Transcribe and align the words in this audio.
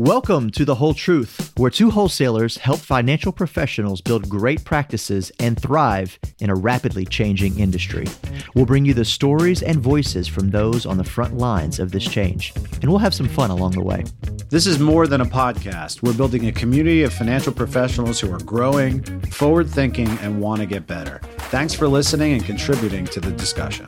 Welcome 0.00 0.48
to 0.52 0.64
The 0.64 0.76
Whole 0.76 0.94
Truth, 0.94 1.52
where 1.58 1.70
two 1.70 1.90
wholesalers 1.90 2.56
help 2.56 2.80
financial 2.80 3.32
professionals 3.32 4.00
build 4.00 4.30
great 4.30 4.64
practices 4.64 5.30
and 5.38 5.60
thrive 5.60 6.18
in 6.38 6.48
a 6.48 6.54
rapidly 6.54 7.04
changing 7.04 7.58
industry. 7.58 8.06
We'll 8.54 8.64
bring 8.64 8.86
you 8.86 8.94
the 8.94 9.04
stories 9.04 9.62
and 9.62 9.78
voices 9.78 10.26
from 10.26 10.48
those 10.48 10.86
on 10.86 10.96
the 10.96 11.04
front 11.04 11.36
lines 11.36 11.78
of 11.78 11.92
this 11.92 12.06
change, 12.06 12.54
and 12.80 12.88
we'll 12.88 12.98
have 12.98 13.12
some 13.12 13.28
fun 13.28 13.50
along 13.50 13.72
the 13.72 13.84
way. 13.84 14.04
This 14.48 14.66
is 14.66 14.78
more 14.78 15.06
than 15.06 15.20
a 15.20 15.26
podcast. 15.26 16.00
We're 16.00 16.14
building 16.14 16.46
a 16.46 16.52
community 16.52 17.02
of 17.02 17.12
financial 17.12 17.52
professionals 17.52 18.18
who 18.18 18.32
are 18.32 18.40
growing, 18.40 19.02
forward 19.26 19.68
thinking, 19.68 20.08
and 20.22 20.40
want 20.40 20.62
to 20.62 20.66
get 20.66 20.86
better. 20.86 21.20
Thanks 21.50 21.74
for 21.74 21.86
listening 21.88 22.32
and 22.32 22.42
contributing 22.42 23.04
to 23.04 23.20
the 23.20 23.32
discussion. 23.32 23.84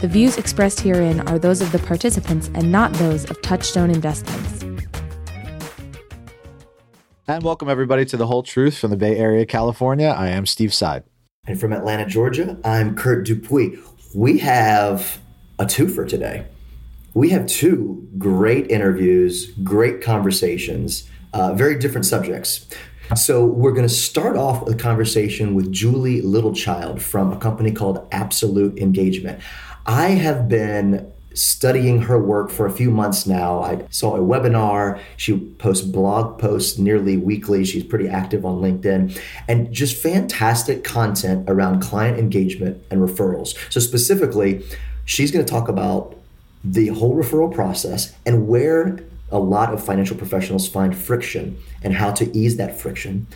The 0.00 0.08
views 0.08 0.38
expressed 0.38 0.80
herein 0.80 1.20
are 1.28 1.38
those 1.38 1.60
of 1.60 1.72
the 1.72 1.78
participants 1.80 2.50
and 2.54 2.72
not 2.72 2.90
those 2.94 3.28
of 3.30 3.42
Touchstone 3.42 3.90
Investments. 3.90 4.57
And 7.30 7.42
welcome 7.42 7.68
everybody 7.68 8.06
to 8.06 8.16
the 8.16 8.26
whole 8.26 8.42
truth 8.42 8.78
from 8.78 8.88
the 8.90 8.96
Bay 8.96 9.18
Area, 9.18 9.44
California. 9.44 10.06
I 10.06 10.28
am 10.28 10.46
Steve 10.46 10.72
Side. 10.72 11.04
And 11.46 11.60
from 11.60 11.74
Atlanta, 11.74 12.06
Georgia, 12.06 12.56
I'm 12.64 12.96
Kurt 12.96 13.26
Dupuis. 13.26 13.78
We 14.14 14.38
have 14.38 15.20
a 15.58 15.66
twofer 15.66 16.08
today. 16.08 16.46
We 17.12 17.28
have 17.28 17.46
two 17.46 18.08
great 18.16 18.70
interviews, 18.70 19.52
great 19.62 20.00
conversations, 20.00 21.06
uh, 21.34 21.52
very 21.52 21.78
different 21.78 22.06
subjects. 22.06 22.66
So 23.14 23.44
we're 23.44 23.72
going 23.72 23.86
to 23.86 23.94
start 23.94 24.38
off 24.38 24.66
a 24.66 24.74
conversation 24.74 25.54
with 25.54 25.70
Julie 25.70 26.22
Littlechild 26.22 27.02
from 27.02 27.30
a 27.30 27.36
company 27.36 27.72
called 27.72 28.08
Absolute 28.10 28.78
Engagement. 28.78 29.38
I 29.84 30.12
have 30.12 30.48
been 30.48 31.12
studying 31.38 32.02
her 32.02 32.18
work 32.18 32.50
for 32.50 32.66
a 32.66 32.70
few 32.70 32.90
months 32.90 33.26
now. 33.26 33.60
I 33.60 33.86
saw 33.90 34.16
a 34.16 34.20
webinar. 34.20 35.00
She 35.16 35.38
posts 35.58 35.86
blog 35.86 36.38
posts 36.38 36.78
nearly 36.78 37.16
weekly. 37.16 37.64
She's 37.64 37.84
pretty 37.84 38.08
active 38.08 38.44
on 38.44 38.60
LinkedIn 38.60 39.20
and 39.46 39.72
just 39.72 39.96
fantastic 39.96 40.84
content 40.84 41.48
around 41.48 41.80
client 41.80 42.18
engagement 42.18 42.82
and 42.90 43.00
referrals. 43.00 43.56
So, 43.72 43.80
specifically, 43.80 44.64
she's 45.04 45.30
going 45.30 45.44
to 45.44 45.50
talk 45.50 45.68
about 45.68 46.16
the 46.64 46.88
whole 46.88 47.14
referral 47.14 47.54
process 47.54 48.14
and 48.26 48.48
where 48.48 48.98
a 49.30 49.38
lot 49.38 49.72
of 49.72 49.84
financial 49.84 50.16
professionals 50.16 50.68
find 50.68 50.96
friction 50.96 51.58
and 51.82 51.94
how 51.94 52.10
to 52.12 52.36
ease 52.36 52.56
that 52.56 52.80
friction 52.80 53.26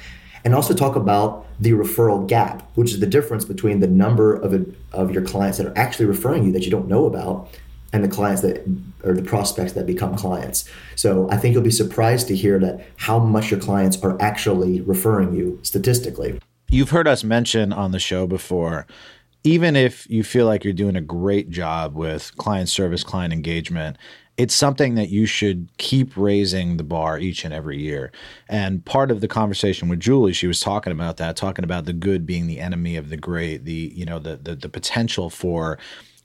and 0.45 0.55
also 0.55 0.75
talk 0.75 0.97
about 0.97 1.47
the 1.61 1.71
referral 1.71 2.27
gap, 2.27 2.69
which 2.75 2.93
is 2.93 3.01
the 3.01 3.07
difference 3.07 3.45
between 3.45 3.81
the 3.81 3.87
number 3.87 4.35
of, 4.35 4.75
of 4.93 5.13
your 5.13 5.23
clients 5.23 5.59
that 5.59 5.67
are 5.67 5.79
actually 5.79 6.07
referring 6.07 6.45
you 6.45 6.53
that 6.53 6.65
you 6.65 6.71
don't 6.71 6.89
know 6.89 7.07
about 7.07 7.49
and 7.93 8.03
the 8.03 8.09
clients 8.09 8.43
that 8.43 8.65
or 9.05 9.15
the 9.15 9.23
prospects 9.23 9.73
that 9.73 9.87
become 9.87 10.17
clients. 10.17 10.69
So 10.97 11.29
I 11.31 11.37
think 11.37 11.55
you'll 11.55 11.63
be 11.63 11.71
surprised 11.71 12.29
to 12.29 12.37
hear 12.37 12.59
that 12.61 12.87
how 12.97 13.19
much 13.19 13.51
your 13.51 13.61
clients 13.61 14.03
are 14.03 14.21
actually 14.21 14.81
referring 14.81 15.35
you 15.35 15.59
statistically. 15.63 16.41
You've 16.69 16.91
heard 16.91 17.07
us 17.07 17.23
mention 17.23 17.73
on 17.73 17.93
the 17.93 17.99
show 17.99 18.27
before 18.27 18.87
even 19.45 19.75
if 19.75 20.09
you 20.09 20.23
feel 20.23 20.47
like 20.47 20.65
you're 20.65 20.73
doing 20.73 20.97
a 20.97 21.01
great 21.01 21.51
job 21.51 21.95
with 21.95 22.37
client 22.37 22.69
service, 22.69 23.03
client 23.03 23.33
engagement, 23.33 23.97
it's 24.37 24.55
something 24.55 24.95
that 24.95 25.11
you 25.11 25.27
should 25.27 25.69
keep 25.79 26.17
raising 26.17 26.77
the 26.77 26.85
bar 26.85 27.19
each 27.19 27.45
and 27.45 27.53
every 27.53 27.79
year. 27.79 28.13
And 28.49 28.85
part 28.85 29.11
of 29.11 29.21
the 29.21 29.29
conversation 29.29 29.89
with 29.89 30.01
Julie, 30.01 30.33
she 30.33 30.47
was 30.47 30.61
talking 30.61 30.93
about 30.93 31.19
that, 31.19 31.37
talking 31.37 31.65
about 31.65 31.85
the 31.85 31.93
good 31.93 32.25
being 32.25 32.47
the 32.47 32.61
enemy 32.61 32.97
of 32.97 33.11
the 33.11 33.17
great, 33.17 33.65
the 33.65 33.93
you 33.95 34.07
know 34.07 34.19
the 34.19 34.37
the, 34.37 34.55
the 34.55 34.69
potential 34.69 35.29
for 35.29 35.79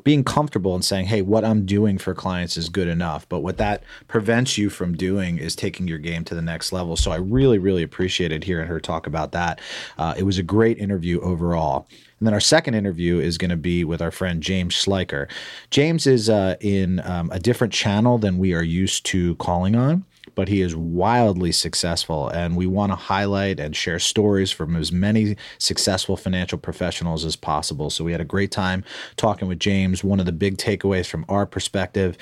being 0.08 0.24
comfortable 0.24 0.74
and 0.74 0.86
saying, 0.86 1.06
hey, 1.06 1.22
what 1.22 1.44
I'm 1.44 1.66
doing 1.66 1.98
for 1.98 2.14
clients 2.14 2.56
is 2.56 2.70
good 2.70 2.88
enough. 2.88 3.28
But 3.28 3.42
what 3.42 3.58
that 3.58 3.84
prevents 4.08 4.58
you 4.58 4.70
from 4.70 4.96
doing 4.96 5.38
is 5.38 5.54
taking 5.54 5.86
your 5.86 5.98
game 5.98 6.24
to 6.24 6.34
the 6.34 6.42
next 6.42 6.72
level. 6.72 6.96
So 6.96 7.12
I 7.12 7.18
really, 7.18 7.58
really 7.58 7.84
appreciated 7.84 8.46
hearing 8.46 8.70
her 8.70 8.80
talk 8.80 9.06
about 9.06 9.34
that. 9.34 9.60
Uh, 9.98 10.14
it 10.18 10.24
was 10.24 10.38
a 10.38 10.44
great 10.44 10.78
interview 10.78 11.20
overall. 11.20 11.90
And 12.20 12.26
then 12.26 12.34
our 12.34 12.40
second 12.40 12.74
interview 12.76 13.20
is 13.20 13.38
going 13.38 13.50
to 13.50 13.58
be 13.58 13.84
with 13.84 14.02
our 14.02 14.12
friend 14.12 14.42
James 14.42 14.74
Schleicher. 14.76 15.30
James 15.72 16.08
is 16.08 16.30
uh, 16.30 16.56
in 16.62 17.02
um, 17.02 17.30
a 17.34 17.40
different 17.40 17.74
channel 17.74 18.18
than 18.18 18.38
we 18.38 18.54
are 18.54 18.64
used 18.64 19.06
to 19.08 19.36
calling 19.36 19.76
on 19.76 20.06
but 20.36 20.48
he 20.48 20.62
is 20.62 20.76
wildly 20.76 21.52
successful. 21.52 22.30
And 22.30 22.56
we 22.56 22.68
want 22.68 22.92
to 22.92 22.96
highlight 22.96 23.60
and 23.60 23.76
share 23.76 24.00
stories 24.00 24.52
from 24.52 24.76
as 24.76 24.92
many 24.92 25.36
successful 25.58 26.18
financial 26.18 26.58
professionals 26.58 27.26
as 27.26 27.36
possible. 27.36 27.90
So 27.90 28.04
we 28.04 28.12
had 28.12 28.22
a 28.22 28.26
great 28.26 28.52
time 28.52 28.84
talking 29.16 29.48
with 29.48 29.60
James. 29.60 30.04
One 30.04 30.20
of 30.20 30.26
the 30.26 30.32
big 30.32 30.58
takeaways 30.58 31.08
from 31.08 31.26
our 31.30 31.46
perspective 31.46 32.18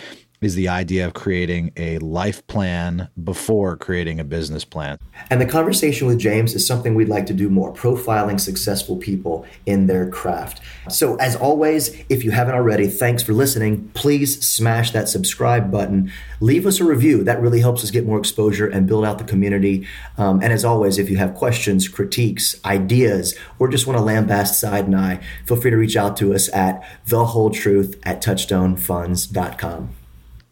is 0.45 0.53
the 0.53 0.69
idea 0.69 1.05
of 1.07 1.15
creating 1.15 1.71
a 1.75 1.97
life 1.97 2.45
plan 2.45 3.09
before 3.23 3.75
creating 3.75 4.19
a 4.19 4.23
business 4.23 4.63
plan. 4.63 4.99
And 5.31 5.41
the 5.41 5.45
conversation 5.45 6.05
with 6.07 6.19
James 6.19 6.53
is 6.53 6.65
something 6.65 6.93
we'd 6.93 7.09
like 7.09 7.25
to 7.25 7.33
do 7.33 7.49
more 7.49 7.73
profiling 7.73 8.39
successful 8.39 8.95
people 8.95 9.45
in 9.65 9.87
their 9.87 10.07
craft. 10.07 10.61
So, 10.87 11.15
as 11.15 11.35
always, 11.35 11.95
if 12.09 12.23
you 12.23 12.29
haven't 12.29 12.53
already, 12.53 12.87
thanks 12.87 13.23
for 13.23 13.33
listening. 13.33 13.89
Please 13.95 14.47
smash 14.47 14.91
that 14.91 15.09
subscribe 15.09 15.71
button. 15.71 16.11
Leave 16.39 16.67
us 16.67 16.79
a 16.79 16.83
review. 16.83 17.23
That 17.23 17.41
really 17.41 17.59
helps 17.59 17.83
us 17.83 17.89
get 17.89 18.05
more 18.05 18.19
exposure 18.19 18.67
and 18.67 18.85
build 18.85 19.03
out 19.03 19.17
the 19.17 19.23
community. 19.23 19.87
Um, 20.19 20.41
and 20.43 20.53
as 20.53 20.63
always, 20.63 20.99
if 20.99 21.09
you 21.09 21.17
have 21.17 21.33
questions, 21.33 21.87
critiques, 21.87 22.63
ideas, 22.63 23.35
or 23.57 23.67
just 23.67 23.87
want 23.87 23.97
to 23.97 24.05
lambast 24.05 24.53
Side 24.53 24.85
and 24.85 24.95
I, 24.95 25.21
feel 25.45 25.57
free 25.57 25.71
to 25.71 25.77
reach 25.77 25.97
out 25.97 26.15
to 26.17 26.35
us 26.35 26.53
at 26.53 26.83
thewholetruth 27.07 27.99
at 28.03 28.21
touchstonefunds.com. 28.21 30.04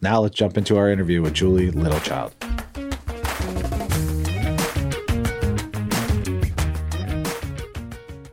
Now 0.04 0.20
let's 0.20 0.36
jump 0.36 0.58
into 0.58 0.76
our 0.76 0.90
interview 0.90 1.22
with 1.22 1.32
Julie 1.32 1.70
Littlechild. 1.70 2.32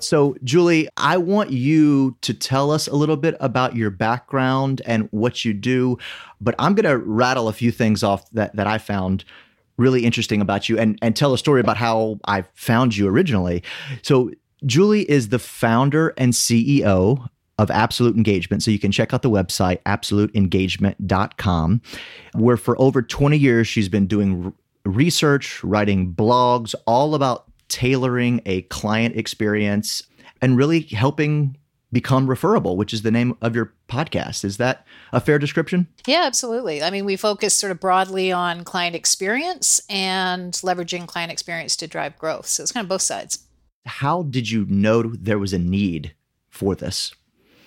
So, 0.03 0.35
Julie, 0.43 0.89
I 0.97 1.15
want 1.15 1.51
you 1.51 2.17
to 2.23 2.33
tell 2.33 2.71
us 2.71 2.89
a 2.89 2.95
little 2.95 3.15
bit 3.15 3.37
about 3.39 3.77
your 3.77 3.89
background 3.89 4.81
and 4.85 5.07
what 5.11 5.45
you 5.45 5.53
do, 5.53 5.97
but 6.41 6.55
I'm 6.59 6.75
going 6.75 6.91
to 6.91 6.97
rattle 6.97 7.47
a 7.47 7.53
few 7.53 7.71
things 7.71 8.03
off 8.03 8.29
that, 8.31 8.53
that 8.57 8.67
I 8.67 8.77
found 8.77 9.23
really 9.77 10.03
interesting 10.03 10.41
about 10.41 10.67
you 10.67 10.77
and, 10.77 10.99
and 11.01 11.15
tell 11.15 11.33
a 11.33 11.38
story 11.38 11.61
about 11.61 11.77
how 11.77 12.19
I 12.25 12.43
found 12.53 12.97
you 12.97 13.07
originally. 13.07 13.63
So, 14.01 14.31
Julie 14.65 15.09
is 15.09 15.29
the 15.29 15.39
founder 15.39 16.13
and 16.17 16.33
CEO 16.33 17.29
of 17.61 17.69
Absolute 17.69 18.17
Engagement. 18.17 18.63
So 18.63 18.72
you 18.72 18.79
can 18.79 18.91
check 18.91 19.13
out 19.13 19.22
the 19.22 19.29
website, 19.29 19.83
absoluteengagement.com, 19.83 21.81
where 22.33 22.57
for 22.57 22.81
over 22.81 23.03
20 23.03 23.38
years 23.38 23.67
she's 23.67 23.88
been 23.88 24.07
doing 24.07 24.51
research, 24.83 25.63
writing 25.63 26.11
blogs, 26.11 26.73
all 26.88 27.13
about 27.13 27.45
tailoring 27.67 28.41
a 28.47 28.63
client 28.63 29.16
experience 29.16 30.01
and 30.41 30.57
really 30.57 30.81
helping 30.81 31.55
become 31.94 32.27
referable, 32.27 32.77
which 32.77 32.94
is 32.94 33.03
the 33.03 33.11
name 33.11 33.38
of 33.41 33.55
your 33.55 33.73
podcast. 33.88 34.44
Is 34.44 34.57
that 34.57 34.88
a 35.11 35.19
fair 35.19 35.38
description? 35.38 35.88
Yeah, 36.07 36.23
absolutely. 36.25 36.81
I 36.81 36.89
mean, 36.89 37.05
we 37.05 37.16
focus 37.16 37.53
sort 37.53 37.69
of 37.69 37.79
broadly 37.79 38.31
on 38.31 38.63
client 38.63 38.95
experience 38.95 39.81
and 39.88 40.51
leveraging 40.53 41.05
client 41.05 41.31
experience 41.31 41.75
to 41.75 41.88
drive 41.88 42.17
growth. 42.17 42.47
So 42.47 42.63
it's 42.63 42.71
kind 42.71 42.83
of 42.83 42.89
both 42.89 43.03
sides. 43.03 43.45
How 43.85 44.23
did 44.23 44.50
you 44.50 44.66
know 44.67 45.03
there 45.03 45.38
was 45.38 45.53
a 45.53 45.59
need 45.59 46.16
for 46.50 46.73
this? 46.75 47.13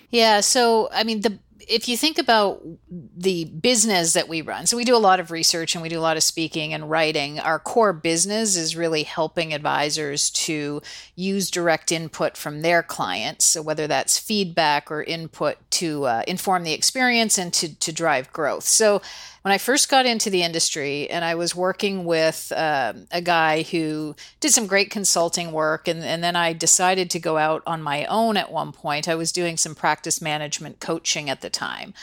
Yeah. 0.09 0.41
So, 0.41 0.89
I 0.91 1.03
mean, 1.03 1.21
the 1.21 1.39
if 1.67 1.87
you 1.87 1.97
think 1.97 2.17
about 2.17 2.61
the 2.89 3.45
business 3.45 4.13
that 4.13 4.27
we 4.27 4.41
run, 4.41 4.65
so 4.65 4.77
we 4.77 4.83
do 4.83 4.95
a 4.95 4.97
lot 4.97 5.19
of 5.19 5.31
research 5.31 5.73
and 5.73 5.81
we 5.81 5.89
do 5.89 5.99
a 5.99 6.01
lot 6.01 6.17
of 6.17 6.23
speaking 6.23 6.73
and 6.73 6.89
writing. 6.89 7.39
Our 7.39 7.59
core 7.59 7.93
business 7.93 8.55
is 8.55 8.75
really 8.75 9.03
helping 9.03 9.53
advisors 9.53 10.29
to 10.31 10.81
use 11.15 11.49
direct 11.49 11.91
input 11.91 12.37
from 12.37 12.61
their 12.61 12.83
clients. 12.83 13.45
So, 13.45 13.61
whether 13.61 13.87
that's 13.87 14.19
feedback 14.19 14.91
or 14.91 15.03
input 15.03 15.57
to 15.71 16.05
uh, 16.05 16.23
inform 16.27 16.63
the 16.63 16.73
experience 16.73 17.37
and 17.37 17.53
to, 17.53 17.75
to 17.79 17.91
drive 17.91 18.31
growth. 18.31 18.65
So, 18.65 19.01
when 19.45 19.51
I 19.53 19.59
first 19.59 19.89
got 19.89 20.07
into 20.07 20.31
the 20.31 20.41
industry 20.41 21.07
and 21.07 21.23
I 21.23 21.35
was 21.35 21.53
working 21.53 22.03
with 22.03 22.51
uh, 22.51 22.93
a 23.11 23.21
guy 23.21 23.61
who 23.61 24.15
did 24.39 24.49
some 24.49 24.65
great 24.65 24.89
consulting 24.89 25.51
work, 25.51 25.87
and, 25.87 26.03
and 26.03 26.23
then 26.23 26.35
I 26.35 26.51
decided 26.51 27.11
to 27.11 27.19
go 27.19 27.37
out 27.37 27.61
on 27.67 27.83
my 27.83 28.05
own 28.05 28.37
at 28.37 28.51
one 28.51 28.71
point. 28.71 29.07
I 29.07 29.13
was 29.13 29.31
doing 29.31 29.55
some 29.55 29.75
practice 29.75 30.19
management 30.19 30.79
coaching 30.79 31.29
at 31.29 31.41
the 31.41 31.51
time. 31.51 31.93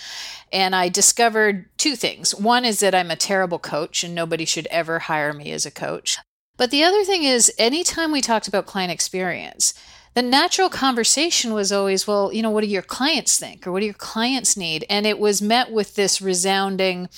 And 0.53 0.77
I 0.77 0.89
discovered 0.89 1.67
two 1.79 1.97
things. 1.97 2.33
One 2.33 2.65
is 2.65 2.79
that 2.79 2.95
I'm 2.95 3.11
a 3.11 3.17
terrible 3.17 3.59
coach 3.59 4.05
and 4.05 4.15
nobody 4.15 4.45
should 4.45 4.69
ever 4.69 5.01
hire 5.01 5.33
me 5.33 5.51
as 5.51 5.67
a 5.67 5.73
coach. 5.73 6.19
But 6.57 6.71
the 6.71 6.85
other 6.85 7.03
thing 7.03 7.25
is, 7.25 7.53
anytime 7.59 8.13
we 8.13 8.21
talked 8.21 8.47
about 8.47 8.67
client 8.67 8.93
experience, 8.93 9.75
the 10.15 10.23
natural 10.23 10.69
conversation 10.69 11.55
was 11.55 11.73
always, 11.73 12.07
well, 12.07 12.33
you 12.33 12.43
know, 12.43 12.51
what 12.51 12.63
do 12.63 12.67
your 12.67 12.83
clients 12.83 13.39
think 13.39 13.67
or 13.67 13.73
what 13.73 13.81
do 13.81 13.87
your 13.87 13.95
clients 13.95 14.57
need? 14.57 14.85
And 14.91 15.07
it 15.07 15.19
was 15.19 15.41
met 15.41 15.73
with 15.73 15.95
this 15.95 16.21
resounding, 16.21 17.09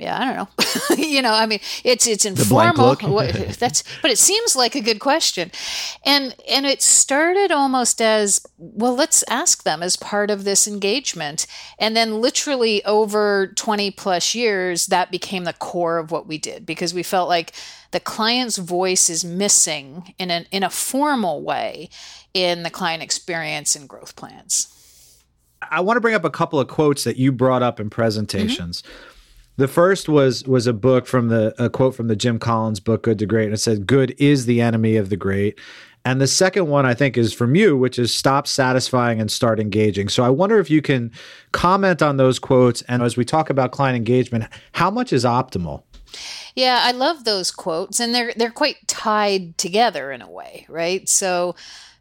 yeah, 0.00 0.18
I 0.18 0.24
don't 0.24 0.36
know. 0.36 0.96
you 1.04 1.22
know, 1.22 1.32
I 1.32 1.46
mean, 1.46 1.60
it's 1.84 2.06
it's 2.06 2.24
informal. 2.24 2.96
That's, 3.58 3.84
but 4.02 4.10
it 4.10 4.18
seems 4.18 4.56
like 4.56 4.74
a 4.74 4.80
good 4.80 5.00
question, 5.00 5.50
and 6.04 6.34
and 6.48 6.66
it 6.66 6.82
started 6.82 7.52
almost 7.52 8.00
as 8.00 8.44
well. 8.58 8.94
Let's 8.94 9.22
ask 9.28 9.64
them 9.64 9.82
as 9.82 9.96
part 9.96 10.30
of 10.30 10.44
this 10.44 10.66
engagement, 10.66 11.46
and 11.78 11.96
then 11.96 12.20
literally 12.20 12.84
over 12.84 13.48
twenty 13.56 13.90
plus 13.90 14.34
years, 14.34 14.86
that 14.86 15.10
became 15.10 15.44
the 15.44 15.52
core 15.52 15.98
of 15.98 16.10
what 16.10 16.26
we 16.26 16.38
did 16.38 16.64
because 16.64 16.94
we 16.94 17.02
felt 17.02 17.28
like 17.28 17.52
the 17.90 18.00
client's 18.00 18.56
voice 18.56 19.10
is 19.10 19.24
missing 19.24 20.14
in 20.18 20.30
an 20.30 20.46
in 20.50 20.62
a 20.62 20.70
formal 20.70 21.42
way 21.42 21.88
in 22.32 22.62
the 22.62 22.70
client 22.70 23.02
experience 23.02 23.74
and 23.76 23.88
growth 23.88 24.16
plans. 24.16 24.76
I 25.70 25.80
want 25.80 25.98
to 25.98 26.00
bring 26.00 26.14
up 26.14 26.24
a 26.24 26.30
couple 26.30 26.58
of 26.58 26.68
quotes 26.68 27.04
that 27.04 27.16
you 27.16 27.32
brought 27.32 27.62
up 27.62 27.80
in 27.80 27.90
presentations. 27.90 28.82
Mm-hmm 28.82 29.09
the 29.60 29.68
first 29.68 30.08
was 30.08 30.42
was 30.46 30.66
a 30.66 30.72
book 30.72 31.06
from 31.06 31.28
the 31.28 31.54
a 31.62 31.68
quote 31.68 31.94
from 31.94 32.08
the 32.08 32.16
Jim 32.16 32.38
Collins 32.38 32.80
book 32.80 33.02
Good 33.02 33.18
to 33.18 33.26
Great 33.26 33.44
and 33.44 33.54
it 33.54 33.58
said 33.58 33.86
good 33.86 34.14
is 34.18 34.46
the 34.46 34.62
enemy 34.62 34.96
of 34.96 35.10
the 35.10 35.18
great. 35.18 35.58
And 36.02 36.18
the 36.18 36.26
second 36.26 36.68
one 36.68 36.86
I 36.86 36.94
think 36.94 37.18
is 37.18 37.34
from 37.34 37.54
you 37.54 37.76
which 37.76 37.98
is 37.98 38.14
stop 38.14 38.46
satisfying 38.46 39.20
and 39.20 39.30
start 39.30 39.60
engaging. 39.60 40.08
So 40.08 40.24
I 40.24 40.30
wonder 40.30 40.58
if 40.58 40.70
you 40.70 40.80
can 40.80 41.12
comment 41.52 42.00
on 42.00 42.16
those 42.16 42.38
quotes 42.38 42.80
and 42.82 43.02
as 43.02 43.18
we 43.18 43.24
talk 43.26 43.50
about 43.50 43.70
client 43.70 43.96
engagement 43.96 44.44
how 44.72 44.90
much 44.90 45.12
is 45.12 45.26
optimal? 45.26 45.82
Yeah, 46.54 46.80
I 46.82 46.92
love 46.92 47.24
those 47.24 47.50
quotes 47.50 48.00
and 48.00 48.14
they're 48.14 48.32
they're 48.34 48.50
quite 48.50 48.76
tied 48.88 49.58
together 49.58 50.10
in 50.10 50.22
a 50.22 50.30
way, 50.30 50.64
right? 50.70 51.06
So 51.06 51.54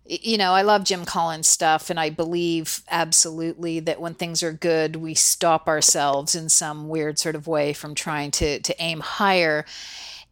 you 0.09 0.39
know, 0.39 0.53
I 0.53 0.63
love 0.63 0.85
Jim 0.85 1.05
Collins 1.05 1.47
stuff, 1.47 1.91
and 1.91 1.99
I 1.99 2.09
believe 2.09 2.81
absolutely 2.89 3.79
that 3.81 4.01
when 4.01 4.15
things 4.15 4.41
are 4.41 4.51
good, 4.51 4.95
we 4.95 5.13
stop 5.13 5.67
ourselves 5.67 6.33
in 6.33 6.49
some 6.49 6.89
weird 6.89 7.19
sort 7.19 7.35
of 7.35 7.47
way 7.47 7.73
from 7.73 7.93
trying 7.93 8.31
to 8.31 8.59
to 8.59 8.81
aim 8.81 9.01
higher. 9.01 9.65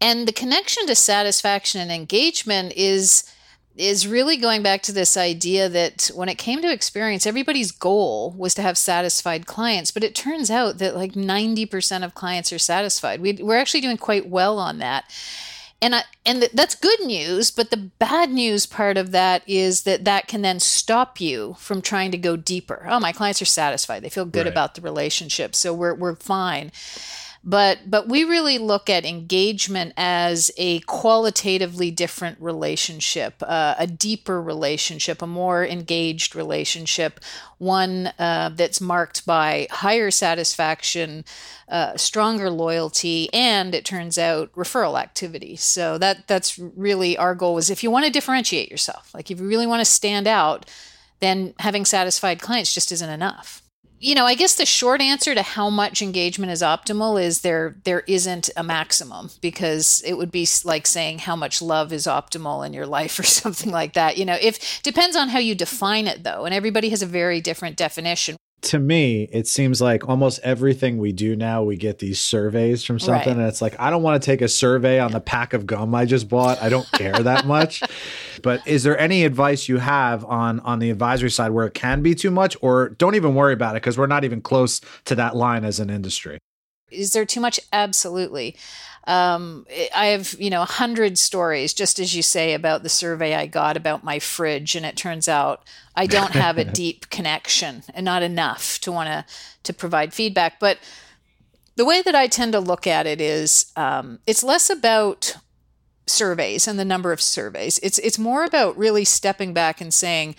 And 0.02 0.28
the 0.28 0.34
connection 0.34 0.88
to 0.88 0.96
satisfaction 0.96 1.80
and 1.80 1.92
engagement 1.92 2.74
is 2.76 3.32
is 3.76 4.08
really 4.08 4.38
going 4.38 4.64
back 4.64 4.82
to 4.82 4.92
this 4.92 5.16
idea 5.16 5.70
that 5.70 6.10
when 6.16 6.30
it 6.30 6.40
came 6.40 6.64
to 6.64 6.72
experience, 6.72 7.28
everybody's 7.28 7.72
goal 7.72 8.34
was 8.36 8.56
to 8.56 8.64
have 8.64 8.76
satisfied 8.76 9.46
clients, 9.46 9.92
but 9.92 10.04
it 10.04 10.16
turns 10.16 10.50
out 10.50 10.80
that 10.80 10.96
like 10.96 11.14
90% 11.14 12.04
of 12.04 12.16
clients 12.16 12.52
are 12.52 12.58
satisfied. 12.58 13.22
We, 13.22 13.34
we're 13.34 13.60
actually 13.60 13.82
doing 13.82 13.98
quite 13.98 14.28
well 14.28 14.58
on 14.58 14.80
that 14.80 15.06
and 15.82 15.96
I, 15.96 16.04
and 16.26 16.42
th- 16.42 16.52
that's 16.54 16.76
good 16.76 17.00
news 17.06 17.52
but 17.52 17.70
the 17.70 17.78
bad 17.78 18.32
news 18.32 18.66
part 18.66 18.98
of 18.98 19.12
that 19.12 19.44
is 19.48 19.84
that 19.84 20.06
that 20.06 20.28
can 20.28 20.42
then 20.42 20.60
stop 20.60 21.22
you 21.22 21.56
from 21.60 21.82
trying 21.82 22.12
to 22.12 22.18
go 22.18 22.36
deeper. 22.36 22.86
Oh 22.90 23.00
my 23.00 23.12
clients 23.12 23.42
are 23.42 23.46
satisfied. 23.46 24.04
They 24.04 24.10
feel 24.10 24.26
good 24.26 24.46
right. 24.46 24.52
about 24.52 24.76
the 24.76 24.82
relationship 24.82 25.56
so 25.56 25.74
we're 25.74 25.94
we're 25.94 26.16
fine 26.16 26.72
but 27.48 27.90
but 27.90 28.10
we 28.10 28.26
really 28.26 28.58
look 28.58 28.90
at 28.90 29.06
engagement 29.06 29.94
as 29.96 30.52
a 30.58 30.80
qualitatively 30.82 31.90
different 31.90 32.40
relationship 32.42 33.42
uh, 33.42 33.74
a 33.80 33.88
deeper 33.88 34.42
relationship 34.42 35.22
a 35.22 35.28
more 35.28 35.66
engaged 35.66 36.36
relationship 36.36 37.22
one 37.58 38.12
uh, 38.20 38.50
that's 38.54 38.80
marked 38.80 39.26
by 39.26 39.68
higher 39.72 40.12
satisfaction 40.12 41.26
uh, 41.70 41.98
stronger 41.98 42.50
loyalty 42.50 43.30
and 43.34 43.74
it 43.74 43.84
turns 43.84 44.18
out 44.18 44.52
referral 44.54 45.00
activity. 45.00 45.56
So 45.56 45.98
that 45.98 46.28
that's 46.28 46.60
really 46.60 47.18
our 47.18 47.34
goal 47.34 47.58
is 47.58 47.70
if 47.70 47.84
you 47.84 47.92
want 47.92 48.06
to 48.06 48.12
differentiate 48.12 48.70
yourself 48.70 49.14
like 49.14 49.32
if 49.32 49.40
you 49.40 49.48
really 49.48 49.68
want 49.68 49.82
to 49.82 49.86
stand 49.86 50.28
out 50.28 50.70
then 51.20 51.54
having 51.60 51.84
satisfied 51.84 52.42
clients 52.42 52.74
just 52.74 52.92
isn't 52.92 53.10
enough 53.10 53.64
you 54.00 54.14
know, 54.14 54.26
I 54.26 54.36
guess 54.36 54.56
the 54.56 54.66
short 54.66 55.02
answer 55.02 55.34
to 55.34 55.42
how 55.42 55.70
much 55.70 56.02
engagement 56.02 56.52
is 56.52 56.62
optimal 56.62 57.22
is 57.22 57.42
there 57.42 57.76
there 57.84 58.02
isn't 58.02 58.50
a 58.56 58.64
maximum 58.64 59.32
because 59.42 60.02
it 60.06 60.14
would 60.14 60.32
be 60.32 60.48
like 60.64 60.86
saying 60.86 61.20
how 61.20 61.36
much 61.36 61.62
love 61.62 61.92
is 61.92 62.06
optimal 62.06 62.66
in 62.66 62.74
your 62.74 62.86
life 62.98 63.18
or 63.20 63.24
something 63.24 63.72
like 63.72 63.94
that. 63.94 64.18
You 64.18 64.26
know, 64.26 64.38
if 64.40 64.82
depends 64.84 65.16
on 65.16 65.30
how 65.30 65.40
you 65.40 65.56
define 65.56 66.08
it 66.08 66.24
though, 66.24 66.46
and 66.46 66.54
everybody 66.54 66.90
has 66.90 67.02
a 67.02 67.08
very 67.08 67.42
different 67.42 67.76
definition 67.76 68.38
to 68.62 68.80
me, 68.80 69.30
it 69.32 69.48
seems 69.48 69.82
like 69.82 70.10
almost 70.10 70.40
everything 70.44 70.98
we 70.98 71.12
do 71.12 71.36
now, 71.36 71.64
we 71.64 71.78
get 71.78 72.00
these 72.00 72.20
surveys 72.20 72.84
from 72.84 73.00
something. 73.00 73.34
Right. 73.34 73.40
And 73.40 73.48
it's 73.48 73.62
like, 73.62 73.80
I 73.80 73.90
don't 73.90 74.02
want 74.02 74.22
to 74.22 74.26
take 74.26 74.42
a 74.42 74.48
survey 74.48 75.00
on 75.00 75.12
the 75.12 75.20
pack 75.20 75.54
of 75.54 75.68
gum 75.68 75.94
I 75.94 76.06
just 76.06 76.28
bought. 76.28 76.62
I 76.62 76.70
don't 76.70 76.92
care 76.92 77.14
that 77.14 77.46
much. 77.46 77.84
But 78.42 78.68
is 78.68 78.84
there 78.84 78.98
any 79.00 79.26
advice 79.26 79.70
you 79.70 79.78
have 79.78 80.26
on 80.26 80.60
on 80.62 80.80
the 80.80 80.90
advisory 80.90 81.30
side 81.30 81.52
where 81.52 81.68
it 81.68 81.76
can 81.76 82.02
be 82.02 82.16
too 82.16 82.32
much 82.32 82.58
or 82.62 82.90
don't 82.90 83.16
even 83.16 83.36
worry 83.36 83.54
about 83.54 83.76
it 83.76 83.82
because 83.82 83.98
we're 83.98 84.08
not 84.08 84.24
even 84.24 84.42
close 84.42 84.82
to 85.06 85.16
that 85.16 85.36
line 85.36 85.64
as 85.64 85.80
an 85.80 85.90
industry? 85.90 86.40
Is 86.90 87.12
there 87.12 87.26
too 87.26 87.42
much? 87.42 87.60
Absolutely. 87.72 88.56
Um, 89.08 89.66
I 89.96 90.08
have, 90.08 90.36
you 90.38 90.50
know, 90.50 90.62
a 90.62 90.66
hundred 90.66 91.18
stories, 91.18 91.74
just 91.74 91.98
as 91.98 92.14
you 92.14 92.22
say, 92.22 92.54
about 92.54 92.84
the 92.84 92.90
survey 92.90 93.34
I 93.36 93.48
got 93.48 93.78
about 93.78 94.04
my 94.04 94.20
fridge, 94.20 94.76
and 94.76 94.86
it 94.86 94.98
turns 94.98 95.30
out 95.30 95.64
I 95.96 96.08
don't 96.08 96.34
have 96.34 96.58
a 96.58 96.66
deep 96.84 97.10
connection 97.10 97.84
and 97.94 98.04
not 98.04 98.22
enough 98.22 98.80
to 98.82 98.92
want 98.92 99.08
to 99.08 99.26
to 99.64 99.74
provide 99.74 100.14
feedback. 100.14 100.60
But 100.60 100.80
the 101.78 101.86
way 101.86 102.02
that 102.02 102.16
I 102.16 102.28
tend 102.28 102.52
to 102.52 102.60
look 102.60 102.86
at 102.86 103.08
it 103.08 103.22
is, 103.22 103.72
um, 103.78 104.20
it's 104.28 104.44
less 104.44 104.70
about 104.70 105.38
surveys 106.06 106.68
and 106.68 106.78
the 106.78 106.86
number 106.86 107.14
of 107.14 107.22
surveys. 107.22 107.80
It's 107.82 108.00
it's 108.00 108.20
more 108.20 108.44
about 108.44 108.78
really 108.78 109.06
stepping 109.06 109.54
back 109.54 109.80
and 109.80 109.94
saying, 109.94 110.36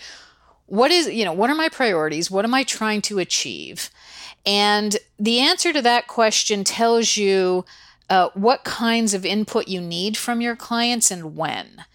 what 0.67 0.91
is, 0.91 1.09
you 1.09 1.25
know, 1.25 1.33
what 1.33 1.49
are 1.49 1.55
my 1.55 1.69
priorities? 1.69 2.29
What 2.29 2.45
am 2.45 2.53
I 2.53 2.63
trying 2.63 3.01
to 3.03 3.17
achieve? 3.17 3.89
And 4.45 4.95
the 5.19 5.39
answer 5.39 5.73
to 5.73 5.81
that 5.81 6.07
question 6.07 6.63
tells 6.63 7.17
you 7.17 7.65
uh, 8.09 8.29
what 8.33 8.63
kinds 8.63 9.13
of 9.13 9.25
input 9.25 9.67
you 9.67 9.81
need 9.81 10.17
from 10.17 10.41
your 10.41 10.55
clients 10.55 11.11
and 11.11 11.35
when. 11.35 11.85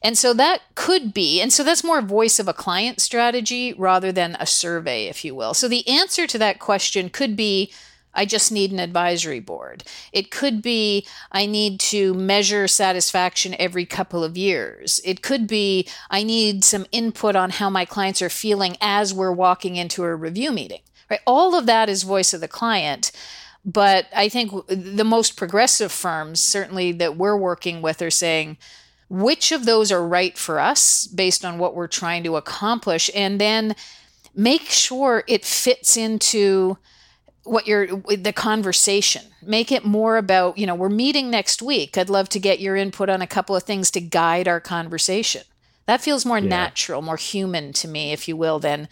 And 0.00 0.16
so 0.16 0.32
that 0.34 0.62
could 0.76 1.12
be, 1.12 1.40
and 1.40 1.52
so 1.52 1.64
that's 1.64 1.82
more 1.82 2.00
voice 2.00 2.38
of 2.38 2.46
a 2.46 2.54
client 2.54 3.00
strategy 3.00 3.74
rather 3.76 4.12
than 4.12 4.36
a 4.38 4.46
survey, 4.46 5.06
if 5.06 5.24
you 5.24 5.34
will. 5.34 5.54
So 5.54 5.66
the 5.66 5.86
answer 5.88 6.26
to 6.26 6.38
that 6.38 6.60
question 6.60 7.10
could 7.10 7.34
be 7.34 7.72
I 8.14 8.24
just 8.24 8.50
need 8.50 8.72
an 8.72 8.80
advisory 8.80 9.38
board. 9.38 9.84
It 10.12 10.30
could 10.30 10.60
be 10.62 11.06
I 11.30 11.46
need 11.46 11.78
to 11.80 12.14
measure 12.14 12.66
satisfaction 12.66 13.54
every 13.58 13.86
couple 13.86 14.24
of 14.24 14.36
years. 14.36 15.00
It 15.04 15.22
could 15.22 15.46
be 15.46 15.86
I 16.10 16.22
need 16.22 16.64
some 16.64 16.86
input 16.90 17.36
on 17.36 17.50
how 17.50 17.70
my 17.70 17.84
clients 17.84 18.22
are 18.22 18.30
feeling 18.30 18.76
as 18.80 19.14
we're 19.14 19.32
walking 19.32 19.76
into 19.76 20.02
a 20.04 20.16
review 20.16 20.50
meeting. 20.50 20.80
Right? 21.10 21.20
All 21.26 21.54
of 21.54 21.66
that 21.66 21.88
is 21.88 22.02
voice 22.02 22.34
of 22.34 22.40
the 22.40 22.48
client. 22.48 23.12
But 23.64 24.06
I 24.14 24.28
think 24.28 24.52
the 24.68 25.04
most 25.04 25.36
progressive 25.36 25.92
firms, 25.92 26.40
certainly 26.40 26.92
that 26.92 27.16
we're 27.16 27.36
working 27.36 27.82
with, 27.82 28.00
are 28.00 28.10
saying, 28.10 28.56
which 29.10 29.52
of 29.52 29.64
those 29.64 29.90
are 29.90 30.06
right 30.06 30.36
for 30.36 30.58
us 30.58 31.06
based 31.06 31.44
on 31.44 31.58
what 31.58 31.74
we're 31.74 31.86
trying 31.86 32.24
to 32.24 32.36
accomplish? 32.36 33.10
And 33.14 33.40
then 33.40 33.74
make 34.34 34.70
sure 34.70 35.24
it 35.26 35.44
fits 35.44 35.96
into 35.96 36.78
what 37.44 37.66
you're 37.66 37.86
the 37.86 38.32
conversation 38.32 39.22
make 39.42 39.72
it 39.72 39.84
more 39.84 40.16
about 40.16 40.58
you 40.58 40.66
know 40.66 40.74
we're 40.74 40.88
meeting 40.88 41.30
next 41.30 41.62
week 41.62 41.96
i'd 41.96 42.10
love 42.10 42.28
to 42.28 42.38
get 42.38 42.60
your 42.60 42.76
input 42.76 43.08
on 43.08 43.22
a 43.22 43.26
couple 43.26 43.56
of 43.56 43.62
things 43.62 43.90
to 43.90 44.00
guide 44.00 44.46
our 44.46 44.60
conversation 44.60 45.42
that 45.86 46.00
feels 46.00 46.26
more 46.26 46.38
yeah. 46.38 46.48
natural 46.48 47.00
more 47.00 47.16
human 47.16 47.72
to 47.72 47.88
me 47.88 48.12
if 48.12 48.28
you 48.28 48.36
will 48.36 48.58
than 48.58 48.86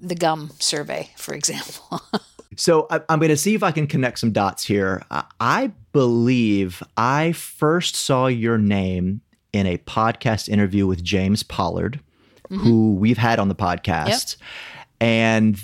the 0.00 0.14
gum 0.14 0.50
survey 0.58 1.10
for 1.16 1.34
example 1.34 2.00
So 2.60 2.86
I, 2.90 3.00
am 3.08 3.20
going 3.20 3.30
to 3.30 3.38
see 3.38 3.54
if 3.54 3.62
I 3.62 3.72
can 3.72 3.86
connect 3.86 4.18
some 4.18 4.32
dots 4.32 4.64
here. 4.64 5.02
I 5.40 5.72
believe 5.92 6.82
I 6.94 7.32
first 7.32 7.96
saw 7.96 8.26
your 8.26 8.58
name 8.58 9.22
in 9.54 9.66
a 9.66 9.78
podcast 9.78 10.46
interview 10.46 10.86
with 10.86 11.02
James 11.02 11.42
Pollard, 11.42 12.00
mm-hmm. 12.50 12.62
who 12.62 12.94
we've 12.96 13.16
had 13.16 13.38
on 13.38 13.48
the 13.48 13.54
podcast. 13.54 14.36
Yep. 14.36 14.48
And, 15.00 15.60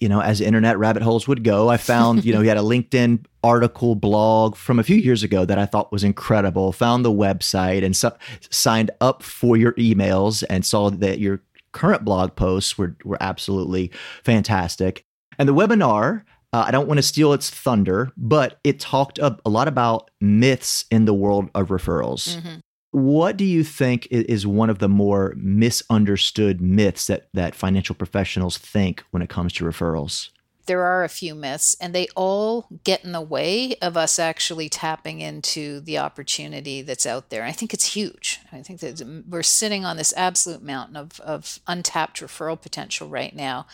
you 0.00 0.08
know, 0.08 0.20
as 0.20 0.40
internet 0.40 0.76
rabbit 0.76 1.04
holes 1.04 1.28
would 1.28 1.44
go, 1.44 1.68
I 1.68 1.76
found, 1.76 2.24
you 2.24 2.32
know, 2.32 2.40
he 2.40 2.48
had 2.48 2.56
a 2.56 2.62
LinkedIn 2.62 3.24
article 3.44 3.94
blog 3.94 4.56
from 4.56 4.80
a 4.80 4.82
few 4.82 4.96
years 4.96 5.22
ago 5.22 5.44
that 5.44 5.56
I 5.56 5.66
thought 5.66 5.92
was 5.92 6.02
incredible. 6.02 6.72
Found 6.72 7.04
the 7.04 7.12
website 7.12 7.84
and 7.84 7.94
so, 7.94 8.12
signed 8.50 8.90
up 9.00 9.22
for 9.22 9.56
your 9.56 9.74
emails 9.74 10.42
and 10.50 10.66
saw 10.66 10.90
that 10.90 11.20
your 11.20 11.42
current 11.70 12.04
blog 12.04 12.34
posts 12.34 12.76
were, 12.76 12.96
were 13.04 13.18
absolutely 13.20 13.92
fantastic. 14.24 15.04
And 15.38 15.48
the 15.48 15.54
webinar, 15.54 16.24
uh, 16.52 16.64
I 16.66 16.70
don't 16.70 16.88
want 16.88 16.98
to 16.98 17.02
steal 17.02 17.32
its 17.32 17.48
thunder, 17.48 18.10
but 18.16 18.58
it 18.64 18.80
talked 18.80 19.18
a, 19.18 19.38
a 19.44 19.50
lot 19.50 19.68
about 19.68 20.10
myths 20.20 20.84
in 20.90 21.04
the 21.04 21.14
world 21.14 21.48
of 21.54 21.68
referrals. 21.68 22.36
Mm-hmm. 22.36 22.58
What 22.92 23.36
do 23.36 23.44
you 23.44 23.62
think 23.62 24.08
is 24.10 24.46
one 24.46 24.68
of 24.68 24.80
the 24.80 24.88
more 24.88 25.34
misunderstood 25.36 26.60
myths 26.60 27.06
that, 27.06 27.28
that 27.34 27.54
financial 27.54 27.94
professionals 27.94 28.58
think 28.58 29.04
when 29.12 29.22
it 29.22 29.28
comes 29.28 29.52
to 29.54 29.64
referrals? 29.64 30.30
There 30.66 30.82
are 30.82 31.04
a 31.04 31.08
few 31.08 31.34
myths, 31.34 31.76
and 31.80 31.94
they 31.94 32.08
all 32.16 32.66
get 32.84 33.04
in 33.04 33.12
the 33.12 33.20
way 33.20 33.76
of 33.80 33.96
us 33.96 34.18
actually 34.18 34.68
tapping 34.68 35.20
into 35.20 35.80
the 35.80 35.98
opportunity 35.98 36.82
that's 36.82 37.06
out 37.06 37.30
there. 37.30 37.44
I 37.44 37.52
think 37.52 37.72
it's 37.72 37.94
huge. 37.94 38.40
I 38.52 38.62
think 38.62 38.80
that 38.80 39.24
we're 39.28 39.42
sitting 39.42 39.84
on 39.84 39.96
this 39.96 40.12
absolute 40.16 40.62
mountain 40.62 40.96
of, 40.96 41.20
of 41.20 41.60
untapped 41.66 42.20
referral 42.20 42.60
potential 42.60 43.08
right 43.08 43.34
now. 43.34 43.66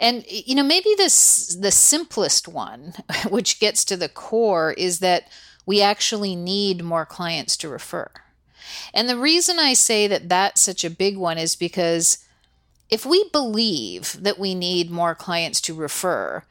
And 0.00 0.24
you 0.28 0.54
know, 0.54 0.62
maybe 0.62 0.94
this 0.96 1.54
the 1.54 1.70
simplest 1.70 2.48
one, 2.48 2.94
which 3.28 3.60
gets 3.60 3.84
to 3.86 3.96
the 3.96 4.08
core, 4.08 4.72
is 4.72 5.00
that 5.00 5.28
we 5.66 5.82
actually 5.82 6.34
need 6.34 6.82
more 6.82 7.04
clients 7.04 7.56
to 7.58 7.68
refer. 7.68 8.10
And 8.94 9.08
the 9.08 9.18
reason 9.18 9.58
I 9.58 9.74
say 9.74 10.06
that 10.06 10.28
that's 10.28 10.60
such 10.60 10.84
a 10.84 10.90
big 10.90 11.16
one 11.16 11.38
is 11.38 11.56
because 11.56 12.24
if 12.90 13.04
we 13.04 13.28
believe 13.32 14.16
that 14.20 14.38
we 14.38 14.54
need 14.54 14.90
more 14.90 15.14
clients 15.14 15.60
to 15.62 15.74
refer, 15.74 16.42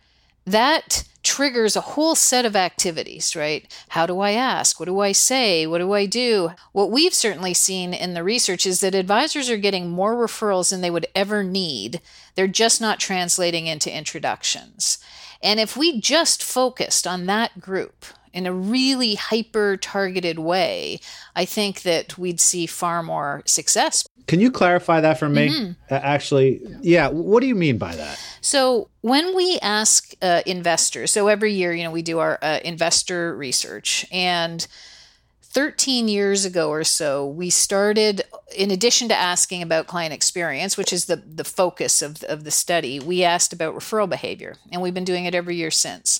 that 0.45 1.03
triggers 1.27 1.75
a 1.75 1.81
whole 1.81 2.15
set 2.15 2.45
of 2.45 2.55
activities, 2.55 3.35
right? 3.35 3.67
How 3.89 4.05
do 4.05 4.21
I 4.21 4.31
ask? 4.31 4.79
What 4.79 4.85
do 4.85 5.01
I 5.01 5.11
say? 5.11 5.67
What 5.67 5.79
do 5.79 5.91
I 5.91 6.05
do? 6.05 6.51
What 6.71 6.89
we've 6.89 7.13
certainly 7.13 7.53
seen 7.53 7.93
in 7.93 8.13
the 8.13 8.23
research 8.23 8.65
is 8.65 8.79
that 8.79 8.95
advisors 8.95 9.49
are 9.49 9.57
getting 9.57 9.89
more 9.89 10.15
referrals 10.15 10.69
than 10.69 10.79
they 10.79 10.89
would 10.89 11.05
ever 11.13 11.43
need. 11.43 11.99
They're 12.35 12.47
just 12.47 12.79
not 12.79 13.01
translating 13.01 13.67
into 13.67 13.95
introductions. 13.95 14.99
And 15.43 15.59
if 15.59 15.75
we 15.75 15.99
just 15.99 16.41
focused 16.41 17.05
on 17.05 17.25
that 17.25 17.59
group, 17.59 18.05
in 18.33 18.45
a 18.45 18.53
really 18.53 19.15
hyper 19.15 19.77
targeted 19.77 20.39
way, 20.39 20.99
I 21.35 21.45
think 21.45 21.81
that 21.83 22.17
we'd 22.17 22.39
see 22.39 22.65
far 22.65 23.03
more 23.03 23.43
success. 23.45 24.07
Can 24.27 24.41
you 24.41 24.51
clarify 24.51 24.99
that 25.01 25.17
for 25.17 25.29
me? 25.29 25.49
Mm-hmm. 25.49 25.71
Uh, 25.89 25.95
actually, 25.95 26.61
yeah. 26.81 27.07
What 27.07 27.39
do 27.39 27.47
you 27.47 27.55
mean 27.55 27.77
by 27.77 27.95
that? 27.95 28.21
So, 28.41 28.89
when 29.01 29.35
we 29.35 29.57
ask 29.61 30.13
uh, 30.21 30.41
investors, 30.45 31.11
so 31.11 31.29
every 31.29 31.53
year, 31.53 31.73
you 31.73 31.83
know, 31.83 31.91
we 31.91 32.01
do 32.01 32.19
our 32.19 32.37
uh, 32.41 32.59
investor 32.65 33.35
research, 33.35 34.05
and 34.11 34.67
13 35.57 36.07
years 36.07 36.45
ago 36.45 36.69
or 36.69 36.83
so, 36.83 37.25
we 37.25 37.49
started, 37.49 38.21
in 38.55 38.69
addition 38.69 39.07
to 39.07 39.15
asking 39.15 39.63
about 39.63 39.87
client 39.87 40.13
experience, 40.13 40.77
which 40.77 40.91
is 40.91 41.05
the, 41.05 41.15
the 41.15 41.43
focus 41.43 42.01
of, 42.01 42.21
of 42.25 42.43
the 42.43 42.51
study, 42.51 42.99
we 42.99 43.23
asked 43.23 43.53
about 43.53 43.73
referral 43.73 44.07
behavior, 44.07 44.57
and 44.71 44.81
we've 44.81 44.93
been 44.93 45.03
doing 45.03 45.25
it 45.25 45.33
every 45.33 45.55
year 45.55 45.71
since 45.71 46.19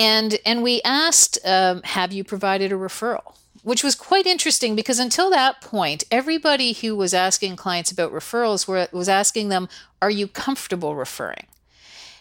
and 0.00 0.38
and 0.46 0.62
we 0.62 0.80
asked, 0.82 1.38
um, 1.44 1.82
"Have 1.82 2.12
you 2.12 2.24
provided 2.24 2.72
a 2.72 2.76
referral?" 2.76 3.34
Which 3.62 3.84
was 3.84 3.94
quite 3.94 4.26
interesting 4.26 4.74
because 4.74 4.98
until 4.98 5.28
that 5.30 5.60
point, 5.60 6.04
everybody 6.10 6.72
who 6.72 6.96
was 6.96 7.12
asking 7.12 7.56
clients 7.56 7.92
about 7.92 8.10
referrals 8.10 8.66
were, 8.66 8.88
was 8.90 9.08
asking 9.08 9.50
them, 9.50 9.68
"Are 10.00 10.10
you 10.10 10.26
comfortable 10.26 10.94
referring?" 10.94 11.46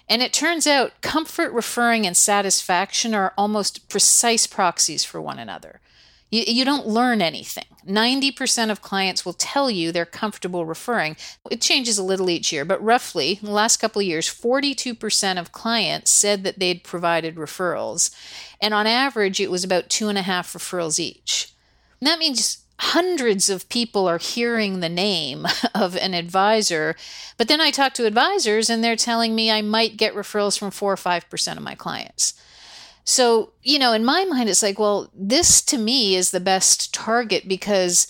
And 0.09 0.21
it 0.21 0.33
turns 0.33 0.67
out 0.67 0.99
comfort 1.01 1.53
referring 1.53 2.05
and 2.05 2.17
satisfaction 2.17 3.15
are 3.15 3.33
almost 3.37 3.87
precise 3.87 4.45
proxies 4.47 5.05
for 5.05 5.21
one 5.21 5.39
another. 5.39 5.79
You, 6.29 6.43
you 6.45 6.65
don't 6.65 6.87
learn 6.87 7.21
anything. 7.21 7.65
90% 7.87 8.69
of 8.69 8.81
clients 8.81 9.25
will 9.25 9.33
tell 9.33 9.71
you 9.71 9.91
they're 9.91 10.05
comfortable 10.05 10.65
referring. 10.65 11.15
It 11.49 11.61
changes 11.61 11.97
a 11.97 12.03
little 12.03 12.29
each 12.29 12.51
year, 12.51 12.65
but 12.65 12.83
roughly, 12.83 13.39
the 13.41 13.51
last 13.51 13.77
couple 13.77 13.99
of 13.99 14.05
years, 14.05 14.27
42% 14.27 15.39
of 15.39 15.51
clients 15.51 16.11
said 16.11 16.43
that 16.43 16.59
they'd 16.59 16.83
provided 16.83 17.35
referrals. 17.35 18.13
And 18.61 18.73
on 18.73 18.85
average, 18.85 19.39
it 19.39 19.49
was 19.49 19.63
about 19.63 19.89
two 19.89 20.07
and 20.09 20.17
a 20.17 20.23
half 20.23 20.53
referrals 20.53 20.99
each. 20.99 21.53
And 21.99 22.07
that 22.07 22.19
means 22.19 22.63
hundreds 22.79 23.49
of 23.49 23.67
people 23.67 24.07
are 24.07 24.17
hearing 24.17 24.79
the 24.79 24.89
name 24.89 25.45
of 25.75 25.97
an 25.97 26.13
advisor. 26.13 26.95
But 27.37 27.47
then 27.47 27.59
I 27.59 27.71
talk 27.71 27.93
to 27.95 28.05
advisors 28.05 28.69
and 28.69 28.83
they're 28.83 28.95
telling 28.95 29.35
me 29.35 29.51
I 29.51 29.61
might 29.61 29.97
get 29.97 30.15
referrals 30.15 30.57
from 30.57 30.71
four 30.71 30.93
or 30.93 30.97
5% 30.97 31.57
of 31.57 31.63
my 31.63 31.75
clients. 31.75 32.33
So, 33.09 33.53
you 33.63 33.79
know, 33.79 33.91
in 33.91 34.05
my 34.05 34.23
mind, 34.25 34.49
it's 34.49 34.61
like, 34.61 34.77
well, 34.77 35.09
this 35.15 35.63
to 35.63 35.79
me 35.79 36.15
is 36.15 36.29
the 36.29 36.39
best 36.39 36.93
target 36.93 37.47
because 37.47 38.05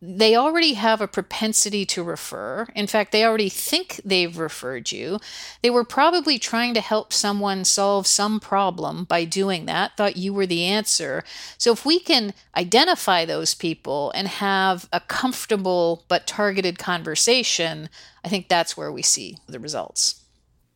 they 0.00 0.34
already 0.34 0.72
have 0.72 1.02
a 1.02 1.06
propensity 1.06 1.84
to 1.84 2.02
refer. 2.02 2.66
In 2.74 2.86
fact, 2.86 3.12
they 3.12 3.26
already 3.26 3.50
think 3.50 4.00
they've 4.06 4.38
referred 4.38 4.90
you. 4.90 5.18
They 5.60 5.68
were 5.68 5.84
probably 5.84 6.38
trying 6.38 6.72
to 6.72 6.80
help 6.80 7.12
someone 7.12 7.66
solve 7.66 8.06
some 8.06 8.40
problem 8.40 9.04
by 9.04 9.26
doing 9.26 9.66
that, 9.66 9.98
thought 9.98 10.16
you 10.16 10.32
were 10.32 10.46
the 10.46 10.64
answer. 10.64 11.24
So, 11.58 11.70
if 11.70 11.84
we 11.84 12.00
can 12.00 12.32
identify 12.56 13.26
those 13.26 13.52
people 13.52 14.12
and 14.14 14.28
have 14.28 14.88
a 14.94 15.00
comfortable 15.00 16.06
but 16.08 16.26
targeted 16.26 16.78
conversation, 16.78 17.90
I 18.24 18.30
think 18.30 18.48
that's 18.48 18.78
where 18.78 18.90
we 18.90 19.02
see 19.02 19.36
the 19.46 19.60
results. 19.60 20.21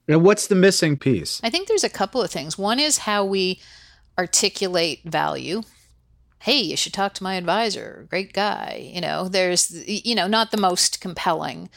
And 0.09 0.23
what's 0.23 0.47
the 0.47 0.55
missing 0.55 0.97
piece? 0.97 1.41
I 1.43 1.51
think 1.51 1.69
there's 1.69 1.85
a 1.85 1.89
couple 1.89 2.23
of 2.23 2.31
things. 2.31 2.57
One 2.57 2.79
is 2.79 2.99
how 2.99 3.25
we 3.25 3.61
articulate 4.19 5.03
value. 5.05 5.63
Hey, 6.41 6.61
you 6.61 6.77
should 6.77 6.93
talk 6.93 7.15
to 7.15 7.25
my 7.25 7.35
advisor. 7.35 8.07
Great 8.09 8.33
guy. 8.33 8.91
You 8.93 9.01
know, 9.01 9.29
there's, 9.29 9.73
you 9.89 10.15
know, 10.15 10.29
not 10.29 10.51
the 10.51 10.57
most 10.57 11.01
compelling. 11.01 11.69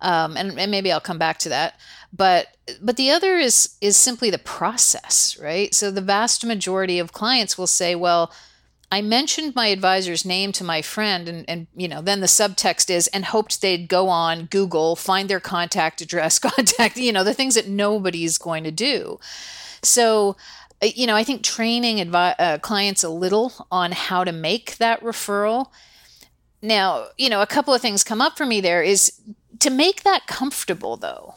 Um, 0.00 0.36
and, 0.36 0.58
and 0.58 0.70
maybe 0.70 0.90
I'll 0.90 1.00
come 1.00 1.18
back 1.18 1.38
to 1.40 1.48
that. 1.50 1.78
But 2.12 2.48
but 2.80 2.96
the 2.96 3.10
other 3.10 3.36
is 3.36 3.76
is 3.80 3.96
simply 3.96 4.30
the 4.30 4.38
process, 4.38 5.38
right? 5.40 5.72
So 5.74 5.90
the 5.90 6.00
vast 6.00 6.44
majority 6.44 6.98
of 6.98 7.12
clients 7.12 7.56
will 7.56 7.66
say, 7.66 7.94
well, 7.94 8.32
I 8.92 9.02
mentioned 9.02 9.54
my 9.54 9.68
advisor's 9.68 10.24
name 10.24 10.50
to 10.52 10.64
my 10.64 10.82
friend, 10.82 11.28
and, 11.28 11.48
and 11.48 11.66
you 11.76 11.86
know, 11.86 12.02
then 12.02 12.20
the 12.20 12.26
subtext 12.26 12.90
is, 12.90 13.06
and 13.08 13.24
hoped 13.24 13.60
they'd 13.60 13.88
go 13.88 14.08
on 14.08 14.46
Google, 14.46 14.96
find 14.96 15.28
their 15.28 15.40
contact 15.40 16.00
address, 16.00 16.38
contact, 16.40 16.96
you 16.96 17.12
know, 17.12 17.22
the 17.22 17.34
things 17.34 17.54
that 17.54 17.68
nobody's 17.68 18.36
going 18.36 18.64
to 18.64 18.72
do. 18.72 19.20
So, 19.82 20.36
uh, 20.82 20.88
you 20.94 21.06
know, 21.06 21.14
I 21.14 21.22
think 21.22 21.42
training 21.42 21.98
advi- 21.98 22.34
uh, 22.38 22.58
clients 22.58 23.04
a 23.04 23.08
little 23.08 23.66
on 23.70 23.92
how 23.92 24.24
to 24.24 24.32
make 24.32 24.76
that 24.78 25.00
referral. 25.02 25.66
Now, 26.60 27.06
you 27.16 27.30
know, 27.30 27.42
a 27.42 27.46
couple 27.46 27.72
of 27.72 27.80
things 27.80 28.02
come 28.02 28.20
up 28.20 28.36
for 28.36 28.44
me 28.44 28.60
there 28.60 28.82
is 28.82 29.12
to 29.60 29.70
make 29.70 30.02
that 30.02 30.26
comfortable, 30.26 30.96
though, 30.96 31.34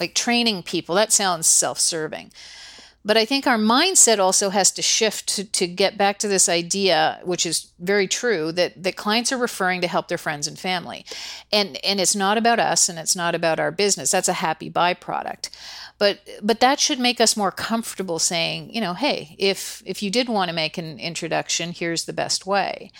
like 0.00 0.14
training 0.14 0.62
people, 0.62 0.94
that 0.94 1.12
sounds 1.12 1.46
self 1.46 1.78
serving 1.78 2.32
but 3.04 3.16
I 3.16 3.24
think 3.24 3.46
our 3.46 3.58
mindset 3.58 4.18
also 4.18 4.50
has 4.50 4.70
to 4.72 4.82
shift 4.82 5.28
to, 5.28 5.44
to 5.44 5.66
get 5.66 5.96
back 5.96 6.18
to 6.18 6.28
this 6.28 6.48
idea, 6.48 7.20
which 7.24 7.46
is 7.46 7.68
very 7.78 8.08
true, 8.08 8.52
that, 8.52 8.82
that 8.82 8.96
clients 8.96 9.32
are 9.32 9.38
referring 9.38 9.80
to 9.80 9.88
help 9.88 10.08
their 10.08 10.18
friends 10.18 10.46
and 10.46 10.58
family. 10.58 11.06
And 11.52 11.82
and 11.84 12.00
it's 12.00 12.16
not 12.16 12.36
about 12.36 12.58
us 12.58 12.88
and 12.88 12.98
it's 12.98 13.16
not 13.16 13.34
about 13.34 13.60
our 13.60 13.70
business. 13.70 14.10
That's 14.10 14.28
a 14.28 14.34
happy 14.34 14.70
byproduct. 14.70 15.48
But 15.98 16.20
but 16.42 16.60
that 16.60 16.80
should 16.80 16.98
make 16.98 17.20
us 17.20 17.36
more 17.36 17.52
comfortable 17.52 18.18
saying, 18.18 18.74
you 18.74 18.80
know, 18.80 18.94
hey, 18.94 19.36
if 19.38 19.82
if 19.86 20.02
you 20.02 20.10
did 20.10 20.28
want 20.28 20.48
to 20.48 20.54
make 20.54 20.76
an 20.76 20.98
introduction, 20.98 21.72
here's 21.72 22.04
the 22.04 22.12
best 22.12 22.46
way. 22.46 22.90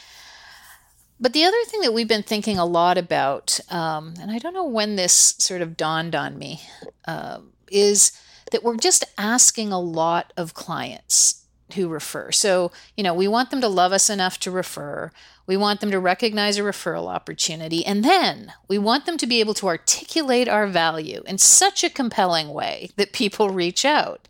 But 1.20 1.32
the 1.32 1.44
other 1.44 1.64
thing 1.66 1.80
that 1.80 1.92
we've 1.92 2.08
been 2.08 2.22
thinking 2.22 2.58
a 2.58 2.64
lot 2.64 2.96
about, 2.96 3.58
um, 3.70 4.14
and 4.20 4.30
I 4.30 4.38
don't 4.38 4.54
know 4.54 4.64
when 4.64 4.94
this 4.94 5.34
sort 5.38 5.62
of 5.62 5.76
dawned 5.76 6.14
on 6.14 6.38
me, 6.38 6.60
uh, 7.06 7.40
is 7.70 8.12
that 8.50 8.62
we're 8.62 8.76
just 8.76 9.04
asking 9.16 9.72
a 9.72 9.80
lot 9.80 10.32
of 10.36 10.54
clients 10.54 11.44
who 11.74 11.88
refer. 11.88 12.32
So, 12.32 12.72
you 12.96 13.04
know, 13.04 13.12
we 13.12 13.28
want 13.28 13.50
them 13.50 13.60
to 13.60 13.68
love 13.68 13.92
us 13.92 14.08
enough 14.08 14.40
to 14.40 14.50
refer. 14.50 15.10
We 15.46 15.56
want 15.56 15.80
them 15.80 15.90
to 15.90 16.00
recognize 16.00 16.58
a 16.58 16.62
referral 16.62 17.08
opportunity. 17.08 17.84
And 17.84 18.04
then 18.04 18.52
we 18.68 18.78
want 18.78 19.06
them 19.06 19.18
to 19.18 19.26
be 19.26 19.40
able 19.40 19.54
to 19.54 19.66
articulate 19.66 20.48
our 20.48 20.66
value 20.66 21.22
in 21.26 21.38
such 21.38 21.84
a 21.84 21.90
compelling 21.90 22.52
way 22.52 22.90
that 22.96 23.12
people 23.12 23.50
reach 23.50 23.84
out. 23.84 24.28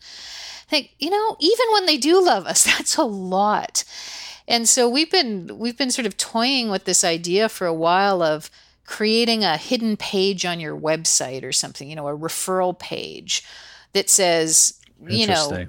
Think, 0.68 0.90
you 0.98 1.10
know, 1.10 1.37
even 1.40 1.66
when 1.72 1.87
they 1.87 1.96
do 1.96 2.22
love 2.22 2.46
us, 2.46 2.64
that's 2.76 2.96
a 2.96 3.04
lot. 3.04 3.84
And 4.46 4.68
so 4.68 4.88
we've 4.88 5.10
been 5.10 5.58
we've 5.58 5.76
been 5.76 5.90
sort 5.90 6.06
of 6.06 6.16
toying 6.16 6.70
with 6.70 6.84
this 6.84 7.04
idea 7.04 7.48
for 7.48 7.66
a 7.66 7.75
while 7.75 8.22
of 8.22 8.50
creating 8.87 9.44
a 9.44 9.58
hidden 9.58 9.98
page 9.98 10.46
on 10.46 10.58
your 10.58 10.75
website 10.75 11.44
or 11.44 11.52
something, 11.52 11.90
you 11.90 11.94
know, 11.94 12.08
a 12.08 12.16
referral 12.16 12.76
page 12.76 13.44
that 13.98 14.08
says, 14.08 14.78
you 15.08 15.26
know, 15.26 15.66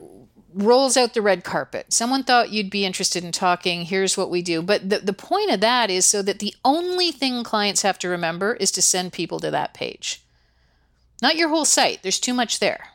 rolls 0.54 0.98
out 0.98 1.14
the 1.14 1.22
red 1.22 1.44
carpet. 1.44 1.92
Someone 1.92 2.24
thought 2.24 2.52
you'd 2.52 2.70
be 2.70 2.86
interested 2.86 3.24
in 3.24 3.32
talking. 3.32 3.86
Here's 3.86 4.18
what 4.18 4.30
we 4.30 4.42
do. 4.42 4.62
But 4.62 4.88
the, 4.88 5.00
the 5.00 5.14
point 5.14 5.52
of 5.52 5.62
that 5.62 5.90
is 5.90 6.06
so 6.06 6.22
that 6.22 6.40
the 6.40 6.54
only 6.64 7.12
thing 7.12 7.44
clients 7.44 7.82
have 7.82 7.98
to 8.00 8.08
remember 8.08 8.54
is 8.54 8.72
to 8.72 8.82
send 8.82 9.14
people 9.14 9.40
to 9.40 9.52
that 9.52 9.74
page. 9.74 10.24
Not 11.22 11.36
your 11.36 11.50
whole 11.50 11.66
site, 11.66 12.02
there's 12.04 12.20
too 12.20 12.34
much 12.34 12.60
there, 12.60 12.90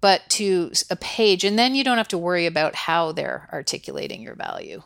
but 0.00 0.28
to 0.30 0.72
a 0.90 0.96
page. 0.96 1.44
And 1.44 1.58
then 1.58 1.74
you 1.74 1.82
don't 1.82 1.96
have 1.96 2.08
to 2.08 2.18
worry 2.18 2.46
about 2.46 2.74
how 2.74 3.12
they're 3.12 3.48
articulating 3.52 4.22
your 4.22 4.34
value. 4.34 4.82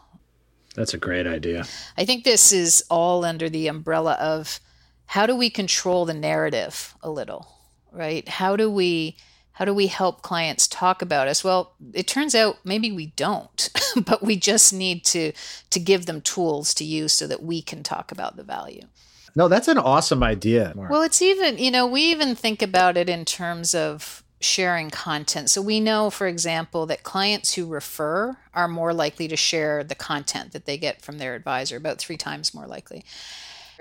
That's 0.75 0.95
a 0.95 0.99
great 0.99 1.27
idea. 1.27 1.65
I 1.99 2.05
think 2.05 2.25
this 2.25 2.53
is 2.53 2.85
all 2.89 3.25
under 3.25 3.51
the 3.51 3.67
umbrella 3.67 4.15
of 4.15 4.61
how 5.07 5.27
do 5.27 5.35
we 5.35 5.51
control 5.51 6.05
the 6.05 6.15
narrative 6.15 6.95
a 7.03 7.11
little, 7.11 7.49
right? 7.93 8.29
How 8.29 8.57
do 8.57 8.71
we 8.71 9.17
how 9.61 9.67
do 9.67 9.75
we 9.75 9.89
help 9.89 10.23
clients 10.23 10.67
talk 10.67 11.03
about 11.03 11.29
us 11.29 11.45
well 11.45 11.75
it 11.93 12.07
turns 12.07 12.35
out 12.35 12.57
maybe 12.65 12.91
we 12.91 13.09
don't 13.09 13.69
but 14.07 14.23
we 14.23 14.35
just 14.35 14.73
need 14.73 15.05
to 15.05 15.33
to 15.69 15.79
give 15.79 16.07
them 16.07 16.23
tools 16.23 16.73
to 16.73 16.83
use 16.83 17.13
so 17.13 17.27
that 17.27 17.43
we 17.43 17.61
can 17.61 17.83
talk 17.83 18.11
about 18.11 18.37
the 18.37 18.43
value 18.43 18.81
no 19.37 19.49
that's 19.49 19.69
an 19.69 19.77
awesome 19.77 20.23
idea 20.23 20.73
Mark. 20.75 20.91
well 20.91 21.03
it's 21.03 21.21
even 21.21 21.59
you 21.59 21.71
know 21.71 21.87
we 21.87 22.01
even 22.01 22.35
think 22.35 22.63
about 22.63 22.97
it 22.97 23.11
in 23.11 23.27
terms 23.27 23.75
of 23.75 24.25
sharing 24.41 24.89
content 24.89 25.51
so 25.51 25.61
we 25.61 25.79
know 25.79 26.09
for 26.09 26.27
example 26.27 26.87
that 26.87 27.03
clients 27.03 27.53
who 27.53 27.67
refer 27.67 28.35
are 28.55 28.67
more 28.67 28.95
likely 28.95 29.29
to 29.29 29.37
share 29.37 29.85
the 29.85 29.95
content 29.95 30.53
that 30.53 30.65
they 30.65 30.79
get 30.79 31.03
from 31.03 31.19
their 31.19 31.35
advisor 31.35 31.77
about 31.77 31.99
three 31.99 32.17
times 32.17 32.55
more 32.55 32.67
likely 32.67 33.05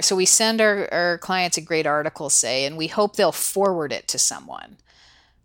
So 0.01 0.15
we 0.15 0.25
send 0.25 0.61
our, 0.61 0.87
our 0.93 1.17
clients 1.17 1.57
a 1.57 1.61
great 1.61 1.85
article, 1.85 2.29
say, 2.29 2.65
and 2.65 2.77
we 2.77 2.87
hope 2.87 3.15
they'll 3.15 3.33
forward 3.33 3.91
it 3.91 4.07
to 4.07 4.17
someone. 4.17 4.77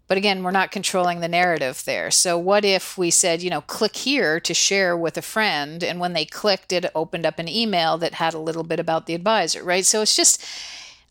But 0.06 0.18
again, 0.18 0.42
we're 0.42 0.50
not 0.50 0.70
controlling 0.70 1.20
the 1.20 1.28
narrative 1.28 1.82
there. 1.87 2.11
So, 2.11 2.37
what 2.37 2.64
if 2.64 2.99
we 2.99 3.11
said, 3.11 3.42
you 3.42 3.50
know, 3.50 3.62
click 3.62 3.96
here 3.96 4.38
to 4.40 4.52
share 4.52 4.96
with 4.96 5.16
a 5.16 5.23
friend? 5.23 5.82
And 5.82 5.99
when 5.99 6.12
they 6.12 6.26
clicked, 6.26 6.73
it 6.73 6.90
opened 6.94 7.25
up 7.25 7.38
an 7.38 7.49
email 7.49 7.96
that 7.99 8.14
had 8.14 8.34
a 8.34 8.38
little 8.38 8.64
bit 8.64 8.80
about 8.80 9.06
the 9.06 9.14
advisor, 9.14 9.64
right? 9.64 9.84
So, 9.84 10.02
it's 10.02 10.16
just 10.16 10.44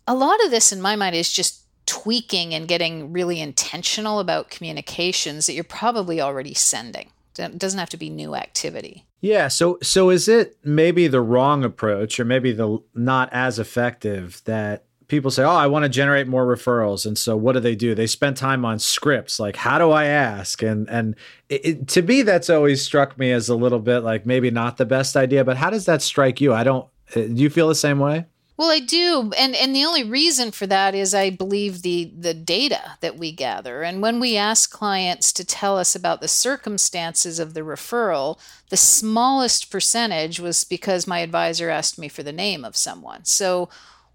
a 0.07 0.13
lot 0.13 0.43
of 0.45 0.51
this 0.51 0.71
in 0.71 0.81
my 0.81 0.95
mind 0.95 1.15
is 1.15 1.33
just 1.33 1.63
tweaking 1.85 2.53
and 2.53 2.67
getting 2.67 3.11
really 3.11 3.39
intentional 3.39 4.19
about 4.19 4.49
communications 4.49 5.47
that 5.47 5.53
you're 5.53 5.63
probably 5.63 6.21
already 6.21 6.53
sending. 6.53 7.09
It 7.37 7.57
doesn't 7.57 7.79
have 7.79 7.89
to 7.89 7.97
be 7.97 8.09
new 8.09 8.35
activity. 8.35 9.05
Yeah, 9.21 9.47
so 9.47 9.77
so 9.81 10.09
is 10.09 10.27
it 10.27 10.57
maybe 10.63 11.07
the 11.07 11.21
wrong 11.21 11.63
approach 11.63 12.19
or 12.19 12.25
maybe 12.25 12.51
the 12.51 12.79
not 12.93 13.29
as 13.31 13.57
effective 13.57 14.41
that 14.45 14.83
people 15.07 15.31
say, 15.31 15.43
"Oh, 15.43 15.49
I 15.49 15.67
want 15.67 15.83
to 15.83 15.89
generate 15.89 16.27
more 16.27 16.45
referrals." 16.45 17.05
And 17.05 17.17
so 17.17 17.35
what 17.35 17.53
do 17.53 17.59
they 17.59 17.75
do? 17.75 17.95
They 17.95 18.07
spend 18.07 18.37
time 18.37 18.65
on 18.65 18.79
scripts 18.79 19.39
like, 19.39 19.55
"How 19.55 19.77
do 19.77 19.91
I 19.91 20.05
ask?" 20.05 20.61
And 20.61 20.89
and 20.89 21.15
it, 21.49 21.65
it, 21.65 21.87
to 21.89 22.01
me 22.01 22.21
that's 22.21 22.49
always 22.49 22.81
struck 22.81 23.17
me 23.17 23.31
as 23.31 23.49
a 23.49 23.55
little 23.55 23.79
bit 23.79 23.99
like 23.99 24.25
maybe 24.25 24.51
not 24.51 24.77
the 24.77 24.85
best 24.85 25.15
idea, 25.15 25.43
but 25.43 25.57
how 25.57 25.69
does 25.69 25.85
that 25.85 26.01
strike 26.01 26.41
you? 26.41 26.53
I 26.53 26.63
don't 26.63 26.87
uh, 27.15 27.21
do 27.21 27.35
you 27.35 27.49
feel 27.49 27.67
the 27.67 27.75
same 27.75 27.99
way? 27.99 28.25
Well, 28.55 28.69
I 28.69 28.81
do, 28.81 29.31
and 29.35 29.55
and 29.55 29.75
the 29.75 29.83
only 29.83 30.03
reason 30.03 30.51
for 30.51 30.67
that 30.67 30.93
is 30.93 31.15
I 31.15 31.31
believe 31.31 31.81
the 31.81 32.13
the 32.15 32.35
data 32.35 32.97
that 33.01 33.17
we 33.17 33.31
gather, 33.31 33.81
and 33.81 33.99
when 33.99 34.19
we 34.19 34.37
ask 34.37 34.71
clients 34.71 35.33
to 35.33 35.43
tell 35.43 35.77
us 35.77 35.95
about 35.95 36.21
the 36.21 36.27
circumstances 36.27 37.39
of 37.39 37.55
the 37.55 37.61
referral, 37.61 38.39
the 38.69 38.77
smallest 38.77 39.71
percentage 39.71 40.39
was 40.39 40.65
because 40.65 41.07
my 41.07 41.19
advisor 41.19 41.69
asked 41.71 41.97
me 41.97 42.07
for 42.07 42.21
the 42.21 42.31
name 42.31 42.63
of 42.63 42.77
someone. 42.77 43.25
So, 43.25 43.69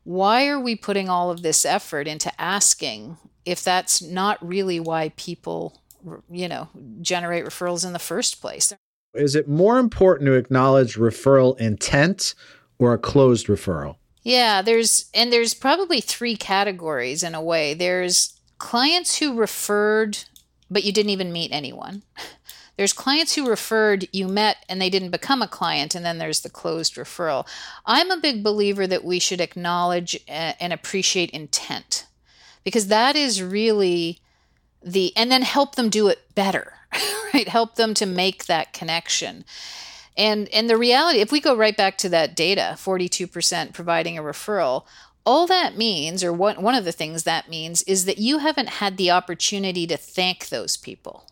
why 0.09 0.49
are 0.49 0.59
we 0.59 0.75
putting 0.75 1.11
all 1.11 1.31
of 1.31 1.43
this 1.43 1.67
effort 1.67 2.09
into 2.09 2.33
asking 2.41 3.19
if 3.45 3.63
that's 3.63 4.01
not 4.01 4.39
really 4.41 4.81
why 4.81 5.11
people, 5.17 5.83
you 6.31 6.49
know, 6.49 6.71
generate 7.03 7.45
referrals 7.45 7.85
in 7.85 7.93
the 7.93 7.99
first 7.99 8.41
place? 8.41 8.73
Is 9.13 9.35
it 9.35 9.49
more 9.49 9.79
important 9.79 10.27
to 10.29 10.33
acknowledge 10.33 10.97
referral 10.97 11.59
intent 11.59 12.35
or 12.79 12.95
a 12.95 12.99
closed 12.99 13.49
referral? 13.49 13.97
Yeah, 14.23 14.63
there's 14.63 15.11
and 15.13 15.31
there's 15.31 15.53
probably 15.53 16.01
three 16.01 16.37
categories 16.37 17.23
in 17.23 17.35
a 17.35 17.43
way. 17.43 17.75
There's 17.75 18.33
clients 18.57 19.19
who 19.19 19.35
referred 19.35 20.17
but 20.71 20.85
you 20.85 20.93
didn't 20.93 21.11
even 21.11 21.33
meet 21.33 21.53
anyone. 21.53 22.03
There's 22.79 22.93
clients 22.93 23.35
who 23.35 23.49
referred 23.49 24.09
you 24.13 24.29
met 24.29 24.65
and 24.69 24.81
they 24.81 24.89
didn't 24.89 25.11
become 25.11 25.43
a 25.43 25.49
client 25.49 25.97
and 25.97 26.07
then 26.07 26.19
there's 26.19 26.43
the 26.43 26.49
closed 26.49 26.95
referral. 26.95 27.45
I'm 27.85 28.13
a 28.13 28.21
big 28.21 28.45
believer 28.45 28.87
that 28.87 29.05
we 29.05 29.19
should 29.19 29.41
acknowledge 29.41 30.17
eh, 30.29 30.53
and 30.61 30.73
appreciate 30.73 31.31
intent 31.31 32.07
because 32.63 32.87
that 32.87 33.17
is 33.17 33.43
really 33.43 34.21
the 34.81 35.13
and 35.17 35.29
then 35.29 35.43
help 35.43 35.75
them 35.75 35.91
do 35.91 36.07
it 36.07 36.35
better. 36.35 36.75
Right? 37.35 37.49
Help 37.49 37.75
them 37.75 37.93
to 37.93 38.07
make 38.07 38.47
that 38.47 38.73
connection. 38.73 39.45
And 40.17 40.49
and 40.49 40.71
the 40.71 40.79
reality, 40.79 41.19
if 41.19 41.31
we 41.31 41.41
go 41.41 41.55
right 41.55 41.77
back 41.77 41.99
to 41.99 42.09
that 42.09 42.35
data, 42.35 42.73
42% 42.77 43.75
providing 43.75 44.17
a 44.17 44.23
referral, 44.23 44.87
all 45.27 45.47
that 45.47 45.77
means, 45.77 46.25
or 46.25 46.33
one, 46.33 46.63
one 46.63 46.75
of 46.75 46.87
the 46.87 46.93
things 46.93 47.25
that 47.25 47.51
means, 47.51 47.83
is 47.83 48.07
that 48.07 48.17
you 48.17 48.39
haven't 48.39 48.71
had 48.71 48.97
the 48.97 49.11
opportunity 49.11 49.87
to 49.89 49.99
thank 49.99 50.49
those 50.49 50.79
people. 50.79 51.27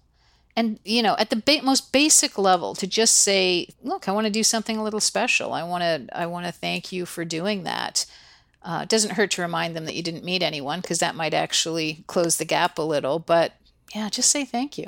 And, 0.57 0.81
you 0.85 1.03
know, 1.03 1.15
at 1.19 1.29
the 1.29 1.37
ba- 1.37 1.63
most 1.63 1.93
basic 1.93 2.39
level, 2.39 2.75
to 2.77 2.87
just 2.87 3.17
say, 3.17 3.69
look, 3.83 4.09
I 4.09 4.13
want 4.13 4.27
to 4.27 4.33
do 4.33 4.43
something 4.43 4.79
a 4.79 4.83
little 4.83 5.01
special. 5.01 5.53
I 5.53 5.63
want 5.63 5.83
to, 5.83 6.19
I 6.19 6.27
want 6.27 6.47
to 6.47 6.53
thank 6.53 6.93
you 6.93 7.05
for 7.05 7.25
doing 7.27 7.65
that. 7.65 8.07
Uh, 8.63 8.81
it 8.83 8.89
doesn't 8.89 9.13
hurt 9.13 9.31
to 9.33 9.43
remind 9.43 9.77
them 9.77 9.85
that 9.85 9.95
you 9.95 10.03
didn't 10.03 10.25
meet 10.25 10.43
anyone 10.43 10.81
because 10.81 10.99
that 10.99 11.15
might 11.15 11.35
actually 11.35 12.05
close 12.07 12.39
the 12.39 12.45
gap 12.45 12.79
a 12.79 12.83
little. 12.83 13.19
But 13.19 13.53
yeah, 13.95 14.09
just 14.09 14.31
say 14.31 14.45
thank 14.45 14.79
you. 14.79 14.87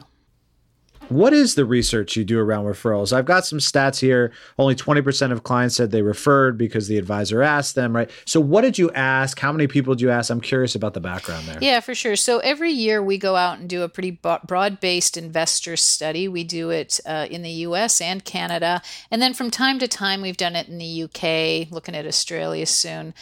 What 1.09 1.33
is 1.33 1.55
the 1.55 1.65
research 1.65 2.17
you 2.17 2.25
do 2.25 2.39
around 2.39 2.65
referrals? 2.67 3.13
I've 3.13 3.25
got 3.25 3.47
some 3.47 3.59
stats 3.59 4.01
here. 4.01 4.33
Only 4.59 4.75
20% 4.75 5.33
of 5.33 5.43
clients 5.43 5.77
said 5.77 5.91
they 5.91 6.03
referred 6.03 6.59
because 6.59 6.89
the 6.89 6.99
advisor 6.99 7.43
asked 7.43 7.75
them, 7.75 7.97
right? 7.97 8.11
So, 8.25 8.41
what 8.41 8.61
did 8.63 8.79
you 8.79 8.91
ask? 8.93 9.39
How 9.39 9.53
many 9.53 9.67
people 9.67 9.95
did 9.95 10.03
you 10.03 10.11
ask? 10.11 10.31
I'm 10.31 10.41
curious 10.41 10.75
about 10.75 10.95
the 10.95 11.01
background 11.01 11.47
there. 11.47 11.59
Yeah, 11.61 11.81
for 11.81 11.95
sure. 11.95 12.17
So, 12.17 12.39
every 12.41 12.73
year 12.73 13.03
we 13.03 13.17
go 13.17 13.37
out 13.37 13.59
and 13.59 13.69
do 13.69 13.83
a 13.83 13.89
pretty 13.89 14.11
broad 14.11 14.81
based 14.81 15.17
investor 15.17 15.77
study. 15.77 16.29
We 16.29 16.45
do 16.45 16.71
it 16.71 17.01
uh, 17.07 17.27
in 17.31 17.43
the 17.43 17.51
US 17.51 18.01
and 18.01 18.25
Canada. 18.25 18.83
And 19.11 19.23
then 19.23 19.33
from 19.35 19.51
time 19.51 19.79
to 19.79 19.89
time, 19.89 20.21
we've 20.21 20.37
done 20.37 20.57
it 20.57 20.69
in 20.69 20.79
the 20.79 21.05
UK, 21.05 21.71
looking 21.73 21.95
at 21.95 22.07
Australia 22.07 22.67
soon. 22.67 23.15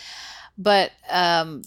But, 0.59 0.93
um, 1.11 1.63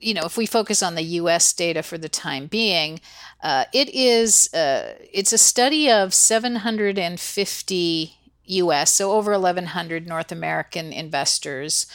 you 0.00 0.14
know, 0.14 0.24
if 0.24 0.36
we 0.36 0.46
focus 0.46 0.82
on 0.82 0.94
the 0.94 1.02
U.S. 1.02 1.52
data 1.52 1.82
for 1.82 1.98
the 1.98 2.08
time 2.08 2.46
being, 2.46 3.00
uh, 3.42 3.64
it 3.72 3.94
is 3.94 4.52
uh, 4.54 4.94
it's 5.12 5.32
a 5.32 5.38
study 5.38 5.90
of 5.90 6.14
750 6.14 8.16
U.S. 8.46 8.90
so 8.90 9.12
over 9.12 9.32
1,100 9.32 10.06
North 10.06 10.32
American 10.32 10.92
investors. 10.92 11.86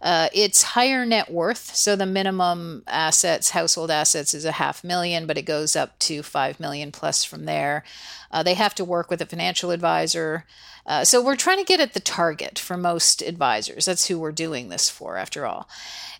Uh, 0.00 0.28
it's 0.34 0.62
higher 0.62 1.06
net 1.06 1.30
worth, 1.30 1.76
so 1.76 1.94
the 1.94 2.04
minimum 2.04 2.82
assets, 2.88 3.50
household 3.50 3.88
assets, 3.88 4.34
is 4.34 4.44
a 4.44 4.52
half 4.52 4.82
million, 4.82 5.26
but 5.26 5.38
it 5.38 5.42
goes 5.42 5.76
up 5.76 5.96
to 6.00 6.24
five 6.24 6.58
million 6.58 6.90
plus 6.90 7.24
from 7.24 7.44
there. 7.44 7.84
Uh, 8.32 8.42
they 8.42 8.54
have 8.54 8.74
to 8.74 8.84
work 8.84 9.10
with 9.10 9.20
a 9.20 9.26
financial 9.26 9.70
advisor. 9.70 10.44
Uh, 10.86 11.04
so 11.04 11.22
we're 11.22 11.36
trying 11.36 11.58
to 11.58 11.64
get 11.64 11.80
at 11.80 11.94
the 11.94 12.00
target 12.00 12.58
for 12.58 12.76
most 12.76 13.22
advisors. 13.22 13.84
That's 13.84 14.06
who 14.08 14.18
we're 14.18 14.32
doing 14.32 14.68
this 14.68 14.90
for, 14.90 15.16
after 15.16 15.46
all. 15.46 15.68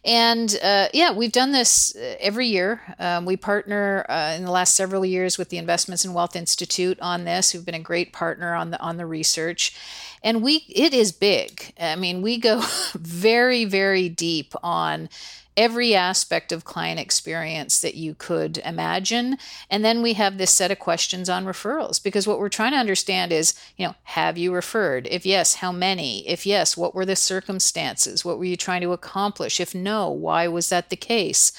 And 0.05 0.59
uh, 0.63 0.89
yeah, 0.93 1.13
we've 1.13 1.31
done 1.31 1.53
this 1.53 1.95
uh, 1.95 2.17
every 2.19 2.49
year. 2.49 2.81
Um, 2.99 3.25
we 3.25 3.37
partner 3.37 4.05
uh, 4.09 4.35
in 4.37 4.45
the 4.45 4.51
last 4.51 4.75
several 4.75 5.05
years 5.05 5.39
with 5.39 5.49
the 5.49 5.59
Investments 5.59 6.05
and 6.05 6.15
Wealth 6.15 6.35
Institute 6.35 6.99
on 7.01 7.25
this, 7.25 7.53
who've 7.53 7.65
been 7.65 7.75
a 7.77 7.81
great 7.81 8.13
partner 8.13 8.55
on 8.55 8.71
the 8.71 8.81
on 8.81 8.97
the 8.97 9.07
research. 9.07 9.77
And 10.25 10.43
we 10.43 10.65
it 10.69 10.93
is 10.93 11.13
big. 11.13 11.73
I 11.79 11.95
mean, 11.95 12.21
we 12.21 12.39
go 12.39 12.63
very 12.95 13.65
very 13.65 14.09
deep 14.09 14.55
on 14.63 15.09
every 15.57 15.95
aspect 15.95 16.51
of 16.51 16.65
client 16.65 16.99
experience 16.99 17.81
that 17.81 17.95
you 17.95 18.15
could 18.15 18.59
imagine. 18.59 19.37
And 19.69 19.85
then 19.85 20.01
we 20.01 20.15
have 20.15 20.39
this 20.39 20.51
set 20.51 20.71
of 20.71 20.79
questions 20.79 21.29
on 21.29 21.45
referrals 21.45 22.03
because 22.03 22.27
what 22.27 22.39
we're 22.39 22.49
trying 22.49 22.73
to 22.73 22.79
understand 22.79 23.33
is, 23.33 23.55
you 23.77 23.87
know, 23.87 23.95
have 24.05 24.39
you 24.39 24.55
referred? 24.55 25.07
If 25.11 25.27
yes, 25.27 25.57
how 25.57 25.71
many? 25.71 26.27
If 26.27 26.47
yes, 26.47 26.77
what 26.77 26.95
were 26.95 27.05
the 27.05 27.17
circumstances? 27.17 28.25
What 28.25 28.39
were 28.39 28.45
you 28.45 28.57
trying 28.57 28.81
to 28.83 28.93
accomplish? 28.93 29.61
If 29.61 29.75
no, 29.75 30.11
why 30.11 30.49
was 30.49 30.71
that 30.71 30.89
the 30.89 30.97
case? 30.97 31.53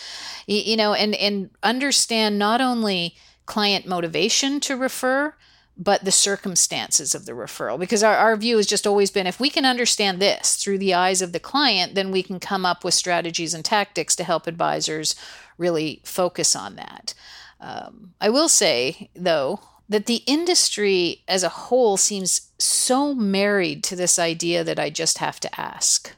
You, 0.47 0.75
know, 0.75 0.93
and 0.93 1.15
and 1.15 1.51
understand 1.61 2.39
not 2.39 2.61
only 2.61 3.15
client 3.45 3.85
motivation 3.85 4.59
to 4.61 4.75
refer, 4.75 5.35
but 5.75 6.05
the 6.05 6.11
circumstances 6.11 7.15
of 7.15 7.25
the 7.25 7.31
referral. 7.31 7.79
Because 7.79 8.03
our, 8.03 8.15
our 8.15 8.35
view 8.35 8.57
has 8.57 8.67
just 8.67 8.85
always 8.85 9.11
been 9.11 9.27
if 9.27 9.39
we 9.39 9.49
can 9.49 9.65
understand 9.65 10.21
this 10.21 10.55
through 10.55 10.77
the 10.77 10.93
eyes 10.93 11.21
of 11.21 11.31
the 11.31 11.39
client, 11.39 11.95
then 11.95 12.11
we 12.11 12.23
can 12.23 12.39
come 12.39 12.65
up 12.65 12.83
with 12.83 12.93
strategies 12.93 13.53
and 13.53 13.65
tactics 13.65 14.15
to 14.15 14.23
help 14.23 14.47
advisors 14.47 15.15
really 15.57 16.01
focus 16.03 16.55
on 16.55 16.75
that. 16.75 17.13
Um, 17.59 18.13
I 18.19 18.29
will 18.29 18.49
say, 18.49 19.09
though, 19.15 19.61
that 19.89 20.05
the 20.05 20.23
industry 20.27 21.23
as 21.27 21.43
a 21.43 21.49
whole 21.49 21.97
seems 21.97 22.51
so 22.57 23.13
married 23.13 23.83
to 23.85 23.95
this 23.95 24.19
idea 24.19 24.63
that 24.63 24.79
I 24.79 24.89
just 24.89 25.17
have 25.19 25.39
to 25.41 25.59
ask. 25.59 26.11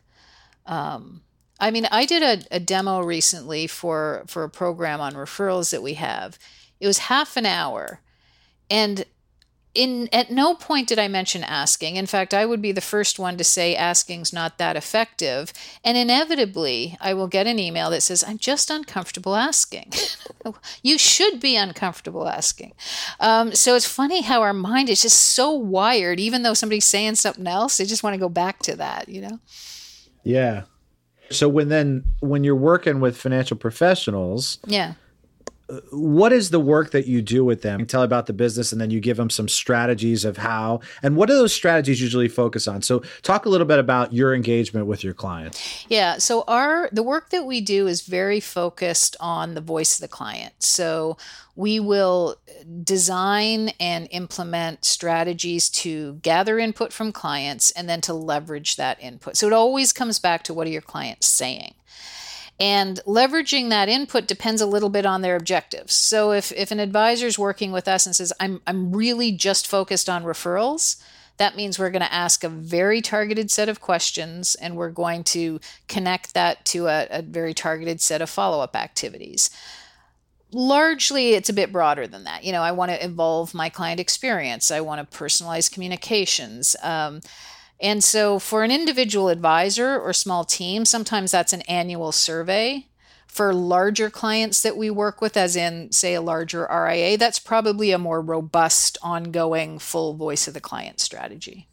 Um, 0.66 1.22
I 1.60 1.72
mean, 1.72 1.88
I 1.92 2.06
did 2.06 2.24
a, 2.24 2.56
a 2.56 2.60
demo 2.60 3.02
recently 3.02 3.68
for 3.68 4.24
for 4.28 4.44
a 4.44 4.50
program 4.50 5.00
on 5.00 5.14
referrals 5.14 5.72
that 5.72 5.84
we 5.84 5.94
have. 5.94 6.38
It 6.80 6.88
was 6.88 6.98
half 6.98 7.38
an 7.38 7.46
hour, 7.46 8.02
and 8.70 9.06
in 9.76 10.10
at 10.12 10.32
no 10.32 10.56
point 10.56 10.88
did 10.88 10.98
I 10.98 11.08
mention 11.08 11.44
asking. 11.44 11.98
In 11.98 12.06
fact, 12.06 12.34
I 12.34 12.46
would 12.46 12.62
be 12.62 12.72
the 12.72 12.82
first 12.82 13.20
one 13.20 13.38
to 13.38 13.44
say 13.44 13.76
asking's 13.76 14.34
not 14.34 14.58
that 14.58 14.76
effective. 14.76 15.54
And 15.84 15.98
inevitably, 15.98 16.98
I 17.00 17.14
will 17.14 17.28
get 17.28 17.46
an 17.46 17.60
email 17.60 17.90
that 17.92 18.02
says, 18.02 18.24
I'm 18.26 18.38
just 18.38 18.70
uncomfortable 18.70 19.36
asking. 19.36 19.92
you 20.82 20.98
should 20.98 21.40
be 21.40 21.56
uncomfortable 21.56 22.28
asking. 22.28 22.74
Um, 23.20 23.54
so 23.54 23.76
it's 23.76 23.86
funny 23.86 24.22
how 24.22 24.42
our 24.42 24.54
mind 24.54 24.90
is 24.90 25.02
just 25.02 25.20
so 25.20 25.52
wired, 25.52 26.20
even 26.20 26.44
though 26.44 26.54
somebody's 26.54 26.86
saying 26.86 27.16
something 27.16 27.46
else, 27.46 27.78
they 27.78 27.86
just 27.86 28.04
want 28.04 28.14
to 28.14 28.20
go 28.20 28.30
back 28.30 28.60
to 28.60 28.76
that, 28.78 29.10
you 29.10 29.22
know? 29.22 29.40
Yeah. 30.24 30.64
So 31.32 31.50
when 31.50 31.70
then 31.70 32.04
when 32.20 32.44
you're 32.44 32.56
working 32.56 33.00
with 33.00 33.18
financial 33.18 33.58
professionals, 33.58 34.60
yeah 34.66 34.94
what 35.92 36.32
is 36.32 36.52
the 36.52 36.60
work 36.60 36.92
that 36.92 37.08
you 37.08 37.22
do 37.22 37.44
with 37.44 37.62
them? 37.62 37.86
Tell 37.86 38.04
about 38.04 38.28
the 38.28 38.34
business 38.34 38.72
and 38.72 38.80
then 38.80 38.92
you 38.92 39.00
give 39.00 39.18
them 39.18 39.30
some 39.30 39.48
strategies 39.48 40.24
of 40.24 40.38
how 40.38 40.82
and 41.02 41.16
what 41.16 41.28
do 41.28 41.34
those 41.34 41.54
strategies 41.54 42.02
usually 42.02 42.28
focus 42.28 42.68
on? 42.68 42.82
So 42.82 43.02
talk 43.24 43.46
a 43.46 43.50
little 43.50 43.66
bit 43.66 43.80
about 43.80 44.14
your 44.14 44.36
engagement 44.36 44.86
with 44.86 45.04
your 45.04 45.14
clients. 45.14 45.86
Yeah, 45.90 46.18
so 46.18 46.44
our 46.48 46.90
the 46.92 47.04
work 47.04 47.30
that 47.32 47.46
we 47.46 47.62
do 47.62 47.88
is 47.88 48.02
very 48.02 48.40
focused 48.40 49.16
on 49.20 49.56
the 49.56 49.62
voice 49.62 49.96
of 49.96 50.02
the 50.02 50.08
client. 50.08 50.54
So 50.60 51.18
we 51.56 51.80
will 51.80 52.36
design 52.84 53.70
and 53.80 54.08
implement 54.12 54.86
strategies 54.86 55.70
to 55.70 56.16
gather 56.16 56.60
input 56.60 56.94
from 56.94 57.12
clients 57.12 57.72
and 57.72 57.90
then 57.90 58.02
to 58.02 58.14
leverage 58.14 58.76
that 58.76 59.02
input. 59.02 59.38
So 59.38 59.48
it 59.48 59.54
always 59.54 59.94
comes 59.94 60.20
back 60.20 60.44
to 60.44 60.54
what 60.54 60.68
are 60.68 60.72
your 60.72 60.82
clients 60.82 61.28
saying? 61.28 61.74
And 62.60 63.02
leveraging 63.06 63.70
that 63.70 63.90
input 63.90 64.28
depends 64.28 64.62
a 64.62 64.66
little 64.66 64.90
bit 64.90 65.06
on 65.06 65.22
their 65.22 65.36
objectives. 65.36 65.94
So 65.94 66.32
if, 66.32 66.52
if 66.54 66.72
an 66.72 66.80
advisor 66.80 67.28
is 67.28 67.38
working 67.38 67.72
with 67.72 67.88
us 67.88 68.06
and 68.06 68.16
says, 68.16 68.32
I'm, 68.40 68.62
I'm 68.66 68.94
really 68.94 69.32
just 69.34 69.68
focused 69.68 70.10
on 70.10 70.24
referrals, 70.24 71.02
that 71.38 71.58
means 71.58 71.78
we're 71.78 71.90
going 71.90 72.02
to 72.02 72.14
ask 72.14 72.44
a 72.44 72.50
very 72.50 73.02
targeted 73.02 73.52
set 73.52 73.68
of 73.68 73.82
questions 73.82 74.56
and 74.56 74.78
we're 74.78 74.90
going 74.90 75.26
to 75.26 75.60
connect 75.90 76.34
that 76.34 76.64
to 76.66 76.88
a, 76.88 77.08
a 77.10 77.22
very 77.22 77.54
targeted 77.54 78.00
set 78.00 78.22
of 78.22 78.30
follow 78.30 78.62
up 78.62 78.76
activities. 78.76 79.50
Largely, 80.54 81.34
it's 81.34 81.50
a 81.50 81.54
bit 81.54 81.74
broader 81.74 82.08
than 82.08 82.24
that. 82.24 82.46
You 82.46 82.54
know, 82.54 82.62
I 82.62 82.72
want 82.72 82.92
to 82.92 83.04
evolve 83.04 83.54
my 83.54 83.68
client 83.68 84.00
experience, 84.00 84.72
I 84.72 84.80
want 84.80 85.12
to 85.12 85.18
personalize 85.18 85.70
communications. 85.70 86.78
Um, 86.82 87.20
and 87.80 88.04
so, 88.04 88.40
for 88.40 88.64
an 88.64 88.72
individual 88.72 89.30
advisor 89.30 90.00
or 90.00 90.14
small 90.14 90.46
team, 90.46 90.86
sometimes 90.86 91.32
that's 91.32 91.54
an 91.54 91.62
annual 91.64 92.12
survey. 92.12 92.88
For 93.28 93.54
larger 93.54 94.10
clients 94.10 94.62
that 94.62 94.78
we 94.78 94.90
work 94.90 95.20
with, 95.20 95.36
as 95.36 95.58
in, 95.58 95.92
say, 95.92 96.14
a 96.14 96.22
larger 96.22 96.66
RIA, 96.72 97.18
that's 97.18 97.38
probably 97.38 97.92
a 97.92 97.98
more 97.98 98.22
robust, 98.22 98.98
ongoing, 99.02 99.78
full 99.78 100.14
voice 100.14 100.48
of 100.48 100.54
the 100.54 100.62
client 100.62 101.02
strategy. 101.02 101.68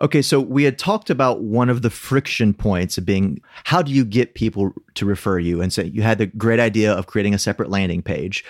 Okay, 0.00 0.22
so 0.22 0.40
we 0.40 0.64
had 0.64 0.78
talked 0.78 1.10
about 1.10 1.42
one 1.42 1.68
of 1.68 1.82
the 1.82 1.90
friction 1.90 2.54
points 2.54 2.96
of 2.96 3.04
being 3.04 3.40
how 3.64 3.82
do 3.82 3.92
you 3.92 4.04
get 4.04 4.34
people 4.34 4.72
to 4.94 5.04
refer 5.04 5.38
you? 5.38 5.60
And 5.60 5.72
so 5.72 5.82
you 5.82 6.02
had 6.02 6.18
the 6.18 6.26
great 6.26 6.60
idea 6.60 6.92
of 6.92 7.06
creating 7.06 7.34
a 7.34 7.38
separate 7.38 7.70
landing 7.70 8.02
page, 8.02 8.44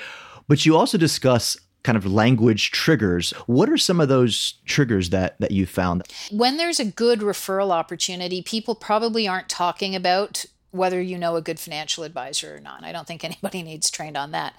but 0.47 0.65
you 0.65 0.77
also 0.77 0.97
discuss 0.97 1.57
kind 1.85 1.97
of 1.97 2.11
language 2.11 2.71
triggers. 2.73 3.31
What 3.47 3.69
are 3.69 3.79
some 3.79 4.01
of 4.01 4.09
those 4.09 4.55
triggers 4.65 5.11
that 5.11 5.39
that 5.39 5.53
you 5.53 5.67
found? 5.67 6.03
When 6.33 6.57
there's 6.57 6.81
a 6.81 6.85
good 6.85 7.21
referral 7.21 7.71
opportunity, 7.71 8.43
people 8.43 8.75
probably 8.75 9.29
aren't 9.29 9.49
talking 9.49 9.95
about 9.95 10.45
whether 10.73 11.01
you 11.01 11.17
know 11.17 11.37
a 11.37 11.43
good 11.43 11.61
financial 11.61 12.03
advisor 12.03 12.57
or 12.57 12.61
not. 12.61 12.83
I 12.83 12.91
don't 12.91 13.07
think 13.07 13.23
anybody 13.25 13.63
needs 13.63 13.91
trained 13.91 14.17
on 14.17 14.33
that. 14.33 14.55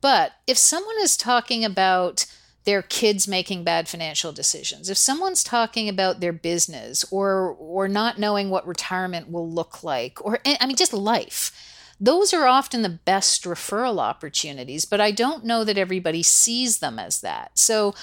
But 0.00 0.32
if 0.46 0.56
someone 0.56 0.96
is 1.00 1.16
talking 1.16 1.64
about 1.64 2.26
their 2.64 2.82
kids 2.82 3.26
making 3.26 3.64
bad 3.64 3.88
financial 3.88 4.32
decisions, 4.32 4.88
if 4.88 4.96
someone's 4.96 5.44
talking 5.44 5.88
about 5.88 6.20
their 6.20 6.32
business 6.32 7.04
or 7.10 7.56
or 7.58 7.88
not 7.88 8.18
knowing 8.18 8.50
what 8.50 8.66
retirement 8.66 9.30
will 9.30 9.50
look 9.50 9.82
like 9.82 10.24
or 10.24 10.38
I 10.46 10.64
mean 10.66 10.76
just 10.76 10.92
life, 10.92 11.71
those 12.02 12.34
are 12.34 12.48
often 12.48 12.82
the 12.82 12.88
best 12.88 13.44
referral 13.44 14.00
opportunities, 14.00 14.84
but 14.84 15.00
I 15.00 15.12
don't 15.12 15.44
know 15.44 15.62
that 15.62 15.78
everybody 15.78 16.24
sees 16.24 16.80
them 16.80 16.98
as 16.98 17.20
that. 17.20 17.56
So, 17.56 17.94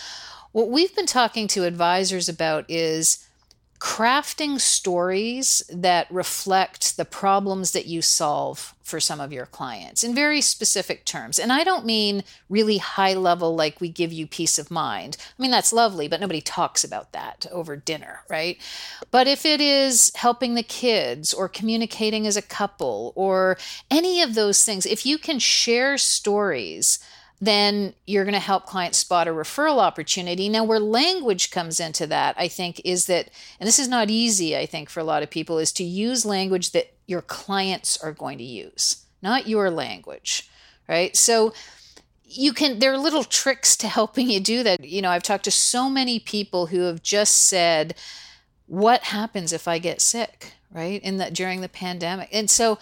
what 0.54 0.70
we've 0.70 0.96
been 0.96 1.06
talking 1.06 1.48
to 1.50 1.66
advisors 1.66 2.30
about 2.30 2.66
is 2.70 3.29
crafting 3.80 4.60
stories 4.60 5.64
that 5.70 6.12
reflect 6.12 6.98
the 6.98 7.06
problems 7.06 7.72
that 7.72 7.86
you 7.86 8.02
solve 8.02 8.76
for 8.84 9.00
some 9.00 9.22
of 9.22 9.32
your 9.32 9.46
clients 9.46 10.04
in 10.04 10.14
very 10.14 10.42
specific 10.42 11.06
terms. 11.06 11.40
And 11.40 11.54
I 11.54 11.64
don't 11.64 11.86
mean 11.86 12.24
really 12.50 12.80
high 12.80 13.14
level, 13.14 13.56
like 13.56 13.80
we 13.80 13.88
give 13.88 14.12
you 14.12 14.28
peace 14.28 14.60
of 14.60 14.72
mind. 14.72 15.16
I 15.38 15.42
mean, 15.42 15.52
that's 15.52 15.72
lovely, 15.72 16.08
but 16.08 16.20
nobody 16.20 16.42
talks 16.42 16.84
about 16.84 17.14
that 17.14 17.46
over 17.52 17.78
dinner, 17.78 18.22
right? 18.30 18.58
But 19.12 19.28
if 19.28 19.46
it 19.46 19.62
is 19.62 20.12
helping 20.16 20.56
the 20.56 20.64
kids 20.64 21.34
or 21.34 21.48
communicating 21.48 22.28
as 22.28 22.36
a 22.36 22.42
couple 22.42 23.14
or 23.16 23.58
any 23.90 24.22
of 24.22 24.34
those 24.34 24.66
things, 24.66 24.86
if 24.86 25.06
you 25.06 25.18
can 25.18 25.40
share 25.40 25.98
stories 25.98 27.00
then 27.42 27.94
you're 28.06 28.26
going 28.26 28.34
to 28.34 28.40
help 28.40 28.66
clients 28.66 28.98
spot 28.98 29.28
a 29.28 29.32
referral 29.32 29.78
opportunity. 29.78 30.50
Now, 30.50 30.64
where 30.64 30.80
language 30.80 31.52
comes 31.52 31.80
into 31.80 32.06
that, 32.08 32.36
I 32.38 32.48
think, 32.48 32.82
is 32.84 33.06
that, 33.06 33.30
and 33.60 33.68
this 33.68 33.80
is 33.80 33.88
not 33.88 34.10
easy, 34.10 34.58
I 34.58 34.66
think, 34.66 34.90
for 34.90 35.00
a 35.00 35.06
lot 35.06 35.24
of 35.24 35.30
people, 35.30 35.58
is 35.58 35.72
to 35.74 35.84
use 35.84 36.26
language 36.26 36.72
that 36.72 36.94
your 37.08 37.22
clients 37.22 37.98
are 38.04 38.12
going 38.12 38.38
to 38.40 38.44
use, 38.44 39.06
not 39.22 39.48
your 39.48 39.70
language, 39.70 40.50
right? 40.88 41.16
So, 41.16 41.54
you 42.32 42.54
can 42.54 42.78
there 42.80 42.94
are 42.94 42.98
little 42.98 43.24
tricks 43.24 43.76
to 43.76 43.88
helping 43.88 44.30
you 44.30 44.40
do 44.40 44.62
that 44.62 44.88
you 44.88 45.02
know 45.02 45.10
i've 45.10 45.24
talked 45.24 45.46
to 45.46 45.52
so 45.52 45.90
many 45.90 46.20
people 46.20 46.68
who 46.68 46.82
have 46.82 47.02
just 47.02 47.34
said 47.34 47.96
what 48.68 49.02
happens 49.02 49.52
if 49.52 49.68
i 49.68 49.80
get 49.80 50.00
sick 50.00 50.54
right 50.72 51.02
in 51.02 51.18
that 51.18 51.34
during 51.34 51.62
the 51.62 51.70
pandemic 51.70 52.30
and 52.32 52.50
so 52.50 52.78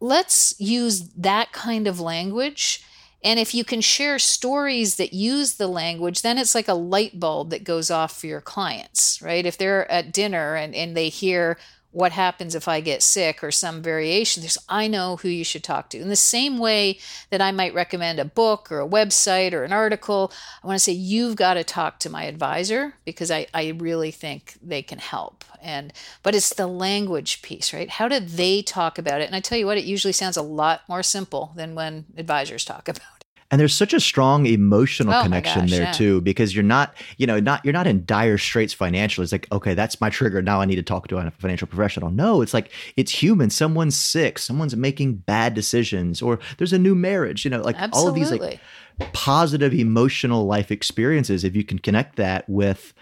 let's 0.00 0.58
use 0.60 1.10
that 1.10 1.52
kind 1.52 1.86
of 1.86 2.00
language 2.00 2.84
and 3.26 3.40
if 3.40 3.56
you 3.56 3.64
can 3.64 3.80
share 3.80 4.20
stories 4.20 4.94
that 4.96 5.12
use 5.12 5.54
the 5.54 5.66
language, 5.66 6.22
then 6.22 6.38
it's 6.38 6.54
like 6.54 6.68
a 6.68 6.74
light 6.74 7.18
bulb 7.18 7.50
that 7.50 7.64
goes 7.64 7.90
off 7.90 8.16
for 8.20 8.28
your 8.28 8.40
clients, 8.40 9.20
right? 9.20 9.44
If 9.44 9.58
they're 9.58 9.90
at 9.90 10.12
dinner 10.12 10.54
and, 10.54 10.76
and 10.76 10.96
they 10.96 11.08
hear 11.08 11.58
what 11.90 12.12
happens 12.12 12.54
if 12.54 12.68
I 12.68 12.80
get 12.80 13.02
sick 13.02 13.42
or 13.42 13.50
some 13.50 13.82
variation, 13.82 14.42
there's 14.42 14.58
I 14.68 14.86
know 14.86 15.16
who 15.16 15.28
you 15.28 15.42
should 15.42 15.64
talk 15.64 15.90
to. 15.90 15.98
In 15.98 16.08
the 16.08 16.14
same 16.14 16.58
way 16.58 17.00
that 17.30 17.40
I 17.40 17.50
might 17.50 17.74
recommend 17.74 18.20
a 18.20 18.24
book 18.24 18.70
or 18.70 18.80
a 18.80 18.88
website 18.88 19.52
or 19.52 19.64
an 19.64 19.72
article, 19.72 20.30
I 20.62 20.68
want 20.68 20.76
to 20.76 20.84
say 20.84 20.92
you've 20.92 21.34
got 21.34 21.54
to 21.54 21.64
talk 21.64 21.98
to 22.00 22.10
my 22.10 22.26
advisor 22.26 22.94
because 23.04 23.32
I, 23.32 23.48
I 23.52 23.70
really 23.70 24.12
think 24.12 24.54
they 24.62 24.82
can 24.82 24.98
help. 25.00 25.44
And 25.60 25.92
but 26.22 26.36
it's 26.36 26.54
the 26.54 26.68
language 26.68 27.42
piece, 27.42 27.72
right? 27.72 27.90
How 27.90 28.06
do 28.06 28.20
they 28.20 28.62
talk 28.62 28.98
about 28.98 29.20
it? 29.20 29.26
And 29.26 29.34
I 29.34 29.40
tell 29.40 29.58
you 29.58 29.66
what, 29.66 29.78
it 29.78 29.84
usually 29.84 30.12
sounds 30.12 30.36
a 30.36 30.42
lot 30.42 30.82
more 30.88 31.02
simple 31.02 31.52
than 31.56 31.74
when 31.74 32.04
advisors 32.16 32.64
talk 32.64 32.88
about 32.88 33.15
and 33.50 33.60
there's 33.60 33.74
such 33.74 33.92
a 33.92 34.00
strong 34.00 34.46
emotional 34.46 35.14
oh 35.14 35.22
connection 35.22 35.62
gosh, 35.62 35.70
there 35.70 35.82
yeah. 35.82 35.92
too 35.92 36.20
because 36.20 36.54
you're 36.54 36.64
not 36.64 36.94
you 37.16 37.26
know 37.26 37.38
not 37.40 37.64
you're 37.64 37.72
not 37.72 37.86
in 37.86 38.04
dire 38.04 38.38
straits 38.38 38.72
financially. 38.72 39.24
It's 39.24 39.32
like 39.32 39.46
okay 39.52 39.74
that's 39.74 40.00
my 40.00 40.10
trigger. 40.10 40.42
Now 40.42 40.60
i 40.60 40.64
need 40.64 40.76
to 40.76 40.82
talk 40.82 41.08
to 41.08 41.18
a 41.18 41.30
financial 41.32 41.68
professional. 41.68 42.10
No 42.10 42.42
it's 42.42 42.54
like 42.54 42.70
it's 42.96 43.12
human. 43.12 43.50
Someone's 43.50 43.96
sick. 43.96 44.38
Someone's 44.38 44.76
making 44.76 45.16
bad 45.16 45.54
decisions 45.54 46.22
or 46.22 46.38
there's 46.58 46.72
a 46.72 46.78
new 46.78 46.94
marriage 46.94 47.44
you 47.44 47.50
know 47.50 47.60
like 47.60 47.76
Absolutely. 47.76 48.00
all 48.00 48.08
of 48.08 48.14
these 48.14 48.40
like 48.40 48.60
positive 49.12 49.74
emotional 49.74 50.46
life 50.46 50.70
experiences 50.70 51.44
if 51.44 51.54
you 51.54 51.64
can 51.64 51.78
connect 51.78 52.16
that 52.16 52.48
with 52.48 52.94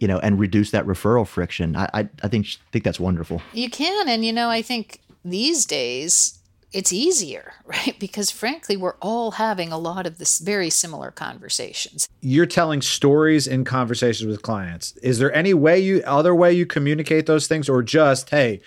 you 0.00 0.06
know 0.06 0.18
and 0.20 0.38
reduce 0.38 0.70
that 0.70 0.86
referral 0.86 1.26
friction 1.26 1.74
i 1.76 1.88
i, 1.92 2.08
I 2.22 2.28
think 2.28 2.46
think 2.72 2.84
that's 2.84 3.00
wonderful. 3.00 3.42
You 3.52 3.68
can 3.68 4.08
and 4.08 4.24
you 4.24 4.32
know 4.32 4.48
i 4.48 4.62
think 4.62 5.00
these 5.24 5.66
days 5.66 6.39
it's 6.72 6.92
easier, 6.92 7.52
right? 7.64 7.96
Because 7.98 8.30
frankly, 8.30 8.76
we're 8.76 8.96
all 9.00 9.32
having 9.32 9.72
a 9.72 9.78
lot 9.78 10.06
of 10.06 10.18
this 10.18 10.38
very 10.38 10.70
similar 10.70 11.10
conversations. 11.10 12.08
You're 12.20 12.46
telling 12.46 12.82
stories 12.82 13.46
in 13.46 13.64
conversations 13.64 14.26
with 14.26 14.42
clients. 14.42 14.96
Is 14.98 15.18
there 15.18 15.32
any 15.34 15.54
way 15.54 15.80
you 15.80 16.02
other 16.06 16.34
way 16.34 16.52
you 16.52 16.66
communicate 16.66 17.26
those 17.26 17.46
things 17.46 17.68
or 17.68 17.82
just, 17.82 18.30
hey, 18.30 18.60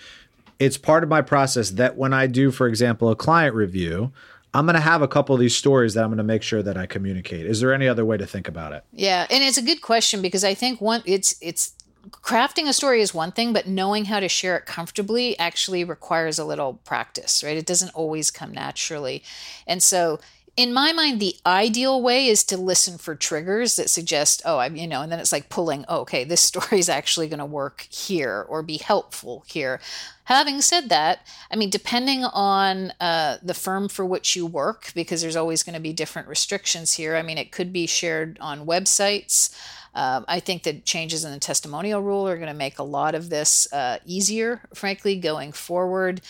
it's 0.58 0.78
part 0.78 1.02
of 1.02 1.08
my 1.08 1.22
process 1.22 1.70
that 1.70 1.96
when 1.96 2.12
I 2.12 2.26
do, 2.26 2.50
for 2.50 2.66
example, 2.66 3.10
a 3.10 3.16
client 3.16 3.54
review, 3.54 4.12
I'm 4.52 4.66
going 4.66 4.74
to 4.74 4.80
have 4.80 5.02
a 5.02 5.08
couple 5.08 5.34
of 5.34 5.40
these 5.40 5.56
stories 5.56 5.94
that 5.94 6.04
I'm 6.04 6.10
going 6.10 6.18
to 6.18 6.24
make 6.24 6.42
sure 6.42 6.62
that 6.62 6.76
I 6.76 6.86
communicate. 6.86 7.44
Is 7.44 7.60
there 7.60 7.74
any 7.74 7.88
other 7.88 8.04
way 8.04 8.16
to 8.16 8.26
think 8.26 8.46
about 8.46 8.72
it? 8.72 8.84
Yeah, 8.92 9.26
and 9.28 9.42
it's 9.42 9.58
a 9.58 9.62
good 9.62 9.82
question 9.82 10.22
because 10.22 10.44
I 10.44 10.54
think 10.54 10.80
one 10.80 11.02
it's 11.04 11.34
it's 11.40 11.72
crafting 12.10 12.68
a 12.68 12.72
story 12.72 13.00
is 13.00 13.14
one 13.14 13.32
thing, 13.32 13.52
but 13.52 13.66
knowing 13.66 14.06
how 14.06 14.20
to 14.20 14.28
share 14.28 14.56
it 14.56 14.66
comfortably 14.66 15.38
actually 15.38 15.84
requires 15.84 16.38
a 16.38 16.44
little 16.44 16.74
practice, 16.84 17.42
right? 17.42 17.56
It 17.56 17.66
doesn't 17.66 17.94
always 17.94 18.30
come 18.30 18.52
naturally. 18.52 19.22
And 19.66 19.82
so, 19.82 20.20
in 20.56 20.72
my 20.72 20.92
mind, 20.92 21.18
the 21.18 21.34
ideal 21.44 22.00
way 22.00 22.28
is 22.28 22.44
to 22.44 22.56
listen 22.56 22.96
for 22.96 23.16
triggers 23.16 23.74
that 23.74 23.90
suggest, 23.90 24.40
oh, 24.44 24.58
I'm, 24.58 24.76
you 24.76 24.86
know, 24.86 25.02
and 25.02 25.10
then 25.10 25.18
it's 25.18 25.32
like 25.32 25.48
pulling, 25.48 25.84
oh, 25.88 26.00
okay, 26.02 26.22
this 26.22 26.40
story 26.52 26.78
is 26.78 26.88
actually 26.88 27.26
going 27.28 27.40
to 27.40 27.44
work 27.44 27.82
here 27.90 28.46
or 28.48 28.62
be 28.62 28.78
helpful 28.78 29.44
here. 29.46 29.80
Having 30.24 30.62
said 30.62 30.88
that, 30.88 31.26
I 31.50 31.56
mean, 31.56 31.70
depending 31.70 32.24
on 32.24 32.92
uh, 33.00 33.38
the 33.42 33.52
firm 33.52 33.88
for 33.88 34.06
which 34.06 34.36
you 34.36 34.46
work, 34.46 34.92
because 34.94 35.20
there's 35.20 35.36
always 35.36 35.62
going 35.62 35.74
to 35.74 35.80
be 35.80 35.92
different 35.92 36.28
restrictions 36.28 36.94
here. 36.94 37.16
I 37.16 37.22
mean, 37.22 37.36
it 37.36 37.52
could 37.52 37.72
be 37.72 37.86
shared 37.86 38.38
on 38.40 38.64
websites. 38.64 39.54
Um, 39.94 40.24
I 40.26 40.40
think 40.40 40.64
that 40.64 40.84
changes 40.84 41.24
in 41.24 41.32
the 41.32 41.38
testimonial 41.38 42.02
rule 42.02 42.26
are 42.26 42.36
going 42.36 42.48
to 42.48 42.54
make 42.54 42.78
a 42.78 42.84
lot 42.84 43.14
of 43.14 43.30
this 43.30 43.72
uh, 43.72 43.98
easier, 44.04 44.62
frankly, 44.74 45.16
going 45.16 45.52
forward. 45.52 46.20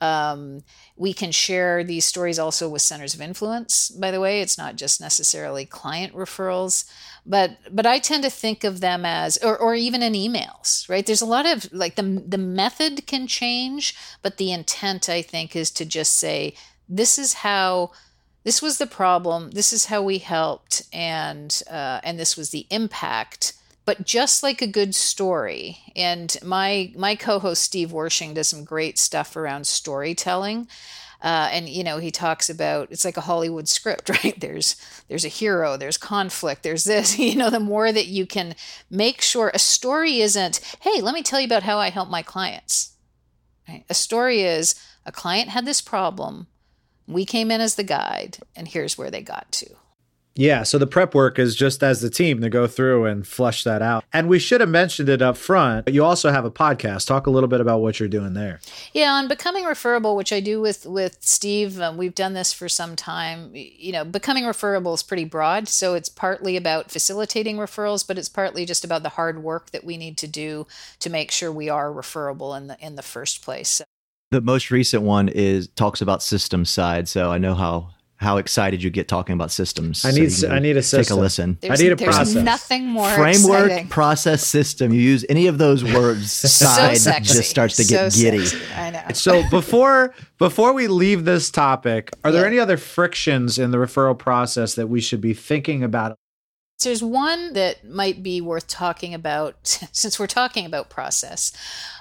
Um, 0.00 0.64
we 0.96 1.12
can 1.12 1.30
share 1.30 1.84
these 1.84 2.04
stories 2.04 2.38
also 2.38 2.68
with 2.68 2.82
centers 2.82 3.14
of 3.14 3.20
influence, 3.20 3.90
by 3.90 4.10
the 4.10 4.20
way. 4.20 4.40
It's 4.40 4.58
not 4.58 4.76
just 4.76 5.00
necessarily 5.00 5.64
client 5.64 6.14
referrals 6.14 6.84
but 7.24 7.58
but 7.70 7.86
I 7.86 7.98
tend 7.98 8.24
to 8.24 8.30
think 8.30 8.64
of 8.64 8.80
them 8.80 9.04
as 9.04 9.38
or, 9.38 9.56
or 9.56 9.74
even 9.74 10.02
in 10.02 10.14
emails, 10.14 10.88
right? 10.88 11.06
There's 11.06 11.22
a 11.22 11.26
lot 11.26 11.46
of 11.46 11.72
like 11.72 11.94
the 11.94 12.02
the 12.02 12.38
method 12.38 13.06
can 13.06 13.26
change, 13.26 13.94
but 14.22 14.36
the 14.36 14.52
intent 14.52 15.08
I 15.08 15.22
think 15.22 15.54
is 15.54 15.70
to 15.72 15.84
just 15.84 16.18
say 16.18 16.54
this 16.88 17.18
is 17.18 17.34
how 17.34 17.92
this 18.44 18.60
was 18.60 18.78
the 18.78 18.86
problem. 18.86 19.50
This 19.50 19.72
is 19.72 19.86
how 19.86 20.02
we 20.02 20.18
helped 20.18 20.82
and 20.92 21.62
uh, 21.70 22.00
and 22.02 22.18
this 22.18 22.36
was 22.36 22.50
the 22.50 22.66
impact. 22.70 23.54
But 23.84 24.04
just 24.04 24.42
like 24.42 24.62
a 24.62 24.66
good 24.66 24.94
story 24.94 25.78
and 25.96 26.36
my 26.44 26.92
my 26.96 27.16
co-host 27.16 27.62
steve 27.62 27.90
wershing 27.90 28.34
does 28.34 28.48
some 28.48 28.62
great 28.62 28.96
stuff 28.96 29.34
around 29.36 29.66
storytelling 29.66 30.68
uh, 31.20 31.48
and 31.50 31.68
you 31.68 31.82
know 31.82 31.98
he 31.98 32.12
talks 32.12 32.48
about 32.48 32.92
it's 32.92 33.04
like 33.04 33.16
a 33.16 33.22
hollywood 33.22 33.68
script 33.68 34.08
right? 34.24 34.38
There's 34.38 34.76
there's 35.08 35.24
a 35.24 35.28
hero 35.28 35.76
there's 35.76 35.98
conflict 35.98 36.62
there's 36.62 36.84
this 36.84 37.18
you 37.18 37.34
know 37.34 37.50
the 37.50 37.58
more 37.58 37.90
that 37.90 38.06
you 38.06 38.24
can 38.24 38.54
make 38.88 39.20
sure 39.20 39.50
a 39.52 39.58
story 39.58 40.20
isn't 40.20 40.60
hey 40.80 41.00
let 41.00 41.14
me 41.14 41.22
tell 41.24 41.40
you 41.40 41.46
about 41.46 41.64
how 41.64 41.78
i 41.78 41.90
help 41.90 42.08
my 42.08 42.22
clients. 42.22 42.90
Right? 43.68 43.84
a 43.88 43.94
story 43.94 44.42
is 44.42 44.74
a 45.04 45.10
client 45.10 45.48
had 45.48 45.64
this 45.64 45.80
problem 45.80 46.46
we 47.06 47.24
came 47.24 47.50
in 47.50 47.60
as 47.60 47.74
the 47.74 47.82
guide, 47.82 48.38
and 48.56 48.68
here's 48.68 48.96
where 48.96 49.10
they 49.10 49.22
got 49.22 49.50
to. 49.52 49.76
Yeah, 50.34 50.62
so 50.62 50.78
the 50.78 50.86
prep 50.86 51.14
work 51.14 51.38
is 51.38 51.54
just 51.54 51.82
as 51.82 52.00
the 52.00 52.08
team 52.08 52.40
to 52.40 52.48
go 52.48 52.66
through 52.66 53.04
and 53.04 53.26
flush 53.26 53.64
that 53.64 53.82
out. 53.82 54.04
And 54.14 54.28
we 54.28 54.38
should 54.38 54.62
have 54.62 54.70
mentioned 54.70 55.10
it 55.10 55.20
up 55.20 55.36
front. 55.36 55.84
But 55.84 55.92
you 55.92 56.02
also 56.04 56.30
have 56.30 56.46
a 56.46 56.50
podcast. 56.50 57.06
Talk 57.06 57.26
a 57.26 57.30
little 57.30 57.50
bit 57.50 57.60
about 57.60 57.82
what 57.82 58.00
you're 58.00 58.08
doing 58.08 58.32
there. 58.32 58.60
Yeah, 58.94 59.12
on 59.12 59.28
becoming 59.28 59.66
referable, 59.66 60.16
which 60.16 60.32
I 60.32 60.40
do 60.40 60.60
with 60.60 60.86
with 60.86 61.18
Steve. 61.20 61.78
Um, 61.80 61.98
we've 61.98 62.14
done 62.14 62.32
this 62.32 62.52
for 62.52 62.68
some 62.68 62.96
time. 62.96 63.50
You 63.52 63.92
know, 63.92 64.04
becoming 64.04 64.46
referable 64.46 64.94
is 64.94 65.02
pretty 65.02 65.26
broad, 65.26 65.68
so 65.68 65.94
it's 65.94 66.08
partly 66.08 66.56
about 66.56 66.90
facilitating 66.90 67.58
referrals, 67.58 68.06
but 68.06 68.16
it's 68.16 68.30
partly 68.30 68.64
just 68.64 68.84
about 68.84 69.02
the 69.02 69.10
hard 69.10 69.42
work 69.42 69.70
that 69.72 69.84
we 69.84 69.98
need 69.98 70.16
to 70.18 70.26
do 70.26 70.66
to 71.00 71.10
make 71.10 71.30
sure 71.30 71.52
we 71.52 71.68
are 71.68 71.92
referable 71.92 72.54
in 72.54 72.68
the 72.68 72.78
in 72.80 72.96
the 72.96 73.02
first 73.02 73.42
place. 73.42 73.82
The 74.32 74.40
most 74.40 74.70
recent 74.70 75.02
one 75.02 75.28
is 75.28 75.68
talks 75.68 76.00
about 76.00 76.22
systems 76.22 76.70
side. 76.70 77.06
So 77.06 77.30
I 77.30 77.36
know 77.36 77.54
how 77.54 77.90
how 78.16 78.36
excited 78.38 78.82
you 78.82 78.88
get 78.88 79.06
talking 79.08 79.34
about 79.34 79.50
systems. 79.50 80.04
I 80.06 80.10
need 80.12 80.32
so 80.32 80.48
I 80.48 80.58
need 80.58 80.76
a 80.78 80.82
system. 80.82 81.02
Take 81.02 81.10
a 81.10 81.20
listen. 81.20 81.58
There's, 81.60 81.78
I 81.78 81.84
need 81.84 81.92
a 81.92 81.96
there's 81.96 82.14
process. 82.16 82.42
nothing 82.42 82.86
more 82.86 83.10
Framework, 83.10 83.64
exciting. 83.66 83.88
process, 83.88 84.46
system. 84.46 84.90
You 84.94 85.00
use 85.02 85.26
any 85.28 85.48
of 85.48 85.58
those 85.58 85.84
words, 85.84 86.32
side 86.50 86.96
sexy. 86.96 87.34
just 87.34 87.50
starts 87.50 87.76
to 87.76 87.84
So 87.84 87.90
get 87.94 88.12
giddy. 88.14 88.46
sexy. 88.46 88.72
I 88.74 88.90
know. 88.90 89.02
So 89.12 89.42
before 89.50 90.14
before 90.38 90.72
we 90.72 90.86
leave 90.88 91.26
this 91.26 91.50
topic, 91.50 92.10
are 92.24 92.32
there 92.32 92.46
any 92.46 92.58
other 92.58 92.78
frictions 92.78 93.58
in 93.58 93.70
the 93.70 93.76
referral 93.76 94.18
process 94.18 94.76
that 94.76 94.86
we 94.88 95.02
should 95.02 95.20
be 95.20 95.34
thinking 95.34 95.82
about? 95.84 96.16
There's 96.82 97.02
one 97.02 97.52
that 97.52 97.84
might 97.86 98.22
be 98.22 98.40
worth 98.40 98.66
talking 98.66 99.12
about 99.12 99.56
since 99.92 100.18
we're 100.18 100.26
talking 100.26 100.64
about 100.64 100.88
process. 100.88 101.52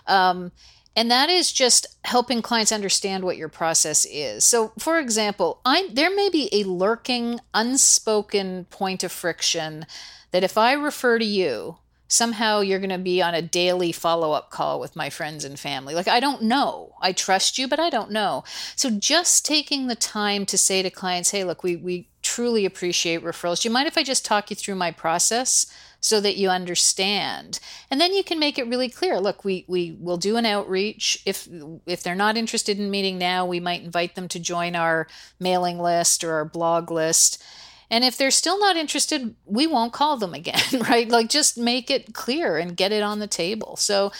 Um, 0.08 0.54
and 0.95 1.10
that 1.10 1.30
is 1.30 1.51
just 1.51 1.88
helping 2.04 2.41
clients 2.41 2.71
understand 2.71 3.23
what 3.23 3.38
your 3.38 3.47
process 3.47 4.06
is. 4.06 4.43
So, 4.43 4.73
for 4.77 4.99
example, 4.99 5.62
I, 5.63 5.89
there 5.91 6.13
may 6.13 6.30
be 6.30 6.49
a 6.51 6.65
lurking, 6.65 7.39
unspoken 7.54 8.65
point 8.65 9.04
of 9.04 9.12
friction 9.12 9.86
that 10.32 10.43
if 10.43 10.58
I 10.58 10.73
refer 10.73 11.17
to 11.17 11.25
you, 11.25 11.77
somehow 12.10 12.60
you're 12.60 12.80
going 12.80 12.89
to 12.89 12.97
be 12.97 13.21
on 13.21 13.34
a 13.34 13.41
daily 13.41 13.93
follow 13.93 14.34
up 14.34 14.51
call 14.51 14.82
with 14.82 14.97
my 14.97 15.10
friends 15.10 15.45
and 15.45 15.58
family. 15.58 15.95
Like, 15.95 16.10
I 16.10 16.19
don't 16.19 16.43
know. 16.43 16.95
I 17.01 17.13
trust 17.13 17.58
you, 17.58 17.69
but 17.69 17.80
I 17.80 17.89
don't 17.89 18.12
know. 18.12 18.43
So, 18.75 18.89
just 18.89 19.45
taking 19.45 19.88
the 19.88 19.95
time 19.95 20.45
to 20.47 20.58
say 20.58 20.82
to 20.82 20.89
clients, 20.89 21.32
hey, 21.32 21.45
look, 21.45 21.63
we, 21.63 21.77
we 21.77 22.10
truly 22.21 22.65
appreciate 22.65 23.23
referrals. 23.23 23.62
Do 23.62 23.69
you 23.69 23.73
mind 23.73 23.88
if 23.88 23.97
I 23.97 24.04
just 24.04 24.25
talk 24.25 24.49
you 24.49 24.58
through 24.58 24.75
my 24.75 24.91
process? 24.91 25.67
So 26.01 26.19
that 26.19 26.35
you 26.35 26.49
understand. 26.49 27.59
And 27.89 28.01
then 28.01 28.13
you 28.13 28.23
can 28.23 28.39
make 28.39 28.57
it 28.57 28.67
really 28.67 28.89
clear 28.89 29.19
look 29.19 29.45
we 29.45 29.65
we 29.67 29.95
will 29.99 30.17
do 30.17 30.35
an 30.35 30.45
outreach. 30.45 31.21
If 31.25 31.47
if 31.85 32.03
they're 32.03 32.15
not 32.15 32.37
interested 32.37 32.79
in 32.79 32.91
meeting 32.91 33.17
now 33.17 33.45
we 33.45 33.59
might 33.59 33.83
invite 33.83 34.15
them 34.15 34.27
to 34.29 34.39
join 34.39 34.75
our 34.75 35.07
mailing 35.39 35.79
list 35.79 36.23
or 36.23 36.33
our 36.33 36.45
blog 36.45 36.91
list. 36.91 37.41
And 37.89 38.03
if 38.03 38.17
they're 38.17 38.31
still 38.31 38.59
not 38.59 38.75
interested 38.75 39.35
we 39.45 39.67
won't 39.67 39.93
call 39.93 40.17
them 40.17 40.33
again 40.33 40.61
right? 40.89 41.07
Like 41.07 41.29
just 41.29 41.57
make 41.57 41.89
it 41.89 42.13
clear 42.13 42.57
and 42.57 42.75
get 42.75 42.91
it 42.91 43.03
on 43.03 43.19
the 43.19 43.27
table. 43.27 43.75
So 43.77 44.11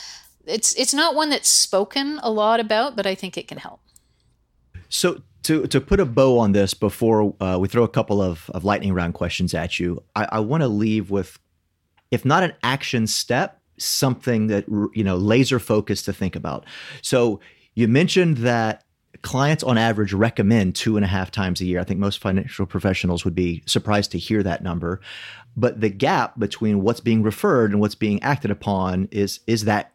it's 0.46 0.74
it's 0.76 0.94
not 0.94 1.16
one 1.16 1.30
that's 1.30 1.50
spoken 1.50 2.20
a 2.24 2.32
lot 2.32 2.60
about 2.60 2.96
but 2.96 3.06
i 3.06 3.14
think 3.14 3.38
it 3.38 3.48
can 3.48 3.58
help. 3.58 3.80
So 4.90 5.22
to 5.44 5.66
to 5.68 5.82
put 5.82 6.00
a 6.00 6.06
bow 6.06 6.38
on 6.38 6.52
this 6.52 6.74
before 6.74 7.36
uh, 7.42 7.58
we 7.60 7.68
throw 7.68 7.84
a 7.84 7.88
couple 7.88 8.22
of, 8.22 8.50
of 8.54 8.64
lightning 8.64 8.94
round 8.94 9.14
questions 9.14 9.54
at 9.54 9.80
you, 9.80 10.04
I, 10.16 10.28
I 10.34 10.40
want 10.40 10.62
to 10.62 10.68
leave 10.68 11.10
with, 11.10 11.40
if 12.12 12.26
not 12.26 12.44
an 12.44 12.54
action 12.62 13.08
step, 13.08 13.60
something 13.78 14.48
that 14.48 14.66
you 14.94 15.04
know 15.04 15.18
laser 15.18 15.60
focused 15.60 16.06
to 16.06 16.14
think 16.14 16.36
about. 16.36 16.66
So 17.02 17.40
you 17.74 17.88
mentioned 17.88 18.38
that 18.38 18.84
clients 19.22 19.64
on 19.64 19.78
average 19.78 20.14
recommend 20.14 20.76
two 20.76 20.96
and 20.96 21.06
a 21.06 21.08
half 21.08 21.32
times 21.32 21.62
a 21.62 21.66
year. 21.66 21.80
I 21.80 21.84
think 21.84 22.00
most 22.00 22.20
financial 22.20 22.66
professionals 22.66 23.24
would 23.24 23.36
be 23.36 23.64
surprised 23.66 24.12
to 24.12 24.18
hear 24.18 24.42
that 24.44 24.64
number. 24.64 25.02
But 25.56 25.82
the 25.82 25.90
gap 25.90 26.40
between 26.40 26.82
what's 26.82 27.02
being 27.02 27.24
referred 27.24 27.72
and 27.72 27.80
what's 27.80 27.96
being 27.96 28.22
acted 28.24 28.52
upon 28.52 29.08
is 29.12 29.40
is 29.48 29.66
that 29.66 29.94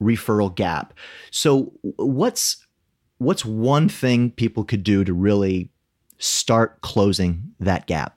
referral 0.00 0.54
gap. 0.54 0.94
So 1.30 1.72
what's 1.96 2.64
what's 3.18 3.44
one 3.44 3.88
thing 3.88 4.30
people 4.30 4.64
could 4.64 4.82
do 4.82 5.04
to 5.04 5.12
really 5.12 5.70
start 6.18 6.80
closing 6.80 7.54
that 7.60 7.86
gap? 7.86 8.15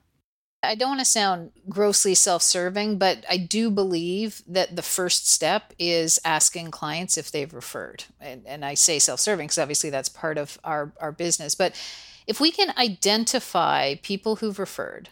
I 0.61 0.75
don't 0.75 0.89
want 0.89 0.99
to 0.99 1.05
sound 1.05 1.51
grossly 1.69 2.13
self 2.15 2.41
serving, 2.41 2.97
but 2.97 3.25
I 3.29 3.37
do 3.37 3.69
believe 3.69 4.41
that 4.47 4.75
the 4.75 4.81
first 4.81 5.29
step 5.29 5.73
is 5.79 6.19
asking 6.25 6.71
clients 6.71 7.17
if 7.17 7.31
they've 7.31 7.53
referred. 7.53 8.03
And, 8.19 8.45
and 8.45 8.65
I 8.65 8.73
say 8.73 8.99
self 8.99 9.19
serving 9.19 9.47
because 9.47 9.57
obviously 9.57 9.89
that's 9.89 10.09
part 10.09 10.37
of 10.37 10.59
our, 10.63 10.91
our 10.99 11.11
business. 11.11 11.55
But 11.55 11.79
if 12.27 12.39
we 12.41 12.51
can 12.51 12.73
identify 12.77 13.95
people 13.95 14.37
who've 14.37 14.59
referred 14.59 15.09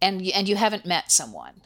and, 0.00 0.22
and 0.28 0.48
you 0.48 0.56
haven't 0.56 0.86
met 0.86 1.10
someone, 1.10 1.62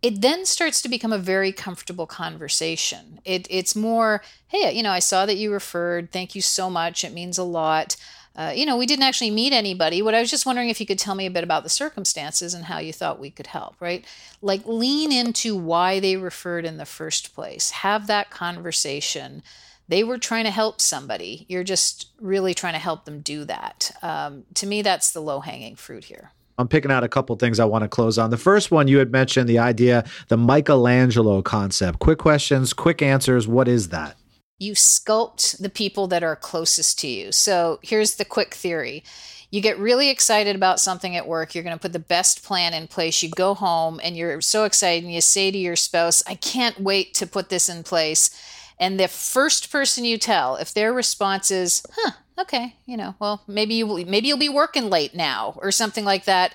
it 0.00 0.20
then 0.20 0.46
starts 0.46 0.80
to 0.82 0.88
become 0.88 1.12
a 1.12 1.18
very 1.18 1.50
comfortable 1.50 2.06
conversation. 2.06 3.18
It, 3.24 3.48
it's 3.50 3.74
more, 3.74 4.22
hey, 4.46 4.72
you 4.72 4.82
know, 4.82 4.92
I 4.92 5.00
saw 5.00 5.26
that 5.26 5.36
you 5.36 5.52
referred. 5.52 6.12
Thank 6.12 6.36
you 6.36 6.42
so 6.42 6.70
much. 6.70 7.04
It 7.04 7.12
means 7.12 7.38
a 7.38 7.42
lot. 7.42 7.96
Uh, 8.36 8.52
you 8.54 8.66
know, 8.66 8.76
we 8.76 8.86
didn't 8.86 9.04
actually 9.04 9.30
meet 9.30 9.52
anybody. 9.52 10.02
What 10.02 10.14
I 10.14 10.20
was 10.20 10.30
just 10.30 10.44
wondering 10.44 10.68
if 10.68 10.78
you 10.78 10.86
could 10.86 10.98
tell 10.98 11.14
me 11.14 11.24
a 11.24 11.30
bit 11.30 11.42
about 11.42 11.62
the 11.62 11.70
circumstances 11.70 12.52
and 12.52 12.66
how 12.66 12.78
you 12.78 12.92
thought 12.92 13.18
we 13.18 13.30
could 13.30 13.46
help, 13.46 13.76
right? 13.80 14.04
Like 14.42 14.62
lean 14.66 15.10
into 15.10 15.56
why 15.56 16.00
they 16.00 16.16
referred 16.16 16.66
in 16.66 16.76
the 16.76 16.84
first 16.84 17.34
place. 17.34 17.70
Have 17.70 18.06
that 18.08 18.30
conversation. 18.30 19.42
They 19.88 20.04
were 20.04 20.18
trying 20.18 20.44
to 20.44 20.50
help 20.50 20.80
somebody. 20.80 21.46
You're 21.48 21.64
just 21.64 22.10
really 22.20 22.52
trying 22.52 22.74
to 22.74 22.78
help 22.78 23.06
them 23.06 23.20
do 23.20 23.44
that. 23.46 23.90
Um, 24.02 24.44
to 24.54 24.66
me, 24.66 24.82
that's 24.82 25.12
the 25.12 25.20
low 25.20 25.40
hanging 25.40 25.76
fruit 25.76 26.04
here. 26.04 26.32
I'm 26.58 26.68
picking 26.68 26.90
out 26.90 27.04
a 27.04 27.08
couple 27.08 27.36
things 27.36 27.60
I 27.60 27.66
want 27.66 27.82
to 27.82 27.88
close 27.88 28.18
on. 28.18 28.30
The 28.30 28.38
first 28.38 28.70
one 28.70 28.88
you 28.88 28.98
had 28.98 29.12
mentioned 29.12 29.48
the 29.48 29.58
idea, 29.58 30.04
the 30.28 30.36
Michelangelo 30.36 31.42
concept. 31.42 31.98
Quick 31.98 32.18
questions, 32.18 32.72
quick 32.72 33.02
answers. 33.02 33.46
What 33.46 33.68
is 33.68 33.90
that? 33.90 34.16
You 34.58 34.72
sculpt 34.72 35.58
the 35.58 35.68
people 35.68 36.06
that 36.08 36.22
are 36.22 36.36
closest 36.36 36.98
to 37.00 37.08
you. 37.08 37.32
So 37.32 37.78
here's 37.82 38.14
the 38.14 38.24
quick 38.24 38.54
theory. 38.54 39.04
You 39.50 39.60
get 39.60 39.78
really 39.78 40.10
excited 40.10 40.56
about 40.56 40.80
something 40.80 41.14
at 41.14 41.28
work. 41.28 41.54
You're 41.54 41.64
going 41.64 41.76
to 41.76 41.80
put 41.80 41.92
the 41.92 41.98
best 41.98 42.42
plan 42.42 42.74
in 42.74 42.88
place. 42.88 43.22
You 43.22 43.30
go 43.30 43.54
home 43.54 44.00
and 44.02 44.16
you're 44.16 44.40
so 44.40 44.64
excited 44.64 45.04
and 45.04 45.12
you 45.12 45.20
say 45.20 45.50
to 45.50 45.58
your 45.58 45.76
spouse, 45.76 46.22
I 46.26 46.34
can't 46.34 46.80
wait 46.80 47.14
to 47.14 47.26
put 47.26 47.48
this 47.48 47.68
in 47.68 47.82
place. 47.82 48.30
And 48.78 48.98
the 48.98 49.08
first 49.08 49.70
person 49.70 50.04
you 50.04 50.18
tell, 50.18 50.56
if 50.56 50.74
their 50.74 50.92
response 50.92 51.50
is, 51.50 51.82
huh, 51.94 52.12
okay, 52.38 52.76
you 52.86 52.96
know, 52.96 53.14
well, 53.18 53.42
maybe 53.46 53.74
you 53.74 53.86
will, 53.86 54.04
maybe 54.04 54.28
you'll 54.28 54.38
be 54.38 54.48
working 54.48 54.90
late 54.90 55.14
now 55.14 55.58
or 55.62 55.70
something 55.70 56.04
like 56.04 56.24
that. 56.24 56.54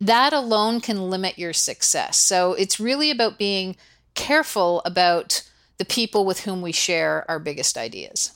That 0.00 0.32
alone 0.32 0.80
can 0.80 1.10
limit 1.10 1.38
your 1.38 1.52
success. 1.52 2.16
So 2.16 2.54
it's 2.54 2.80
really 2.80 3.10
about 3.10 3.38
being 3.38 3.76
careful 4.14 4.82
about 4.84 5.42
the 5.80 5.84
people 5.86 6.26
with 6.26 6.40
whom 6.40 6.60
we 6.60 6.72
share 6.72 7.24
our 7.26 7.38
biggest 7.38 7.78
ideas. 7.78 8.32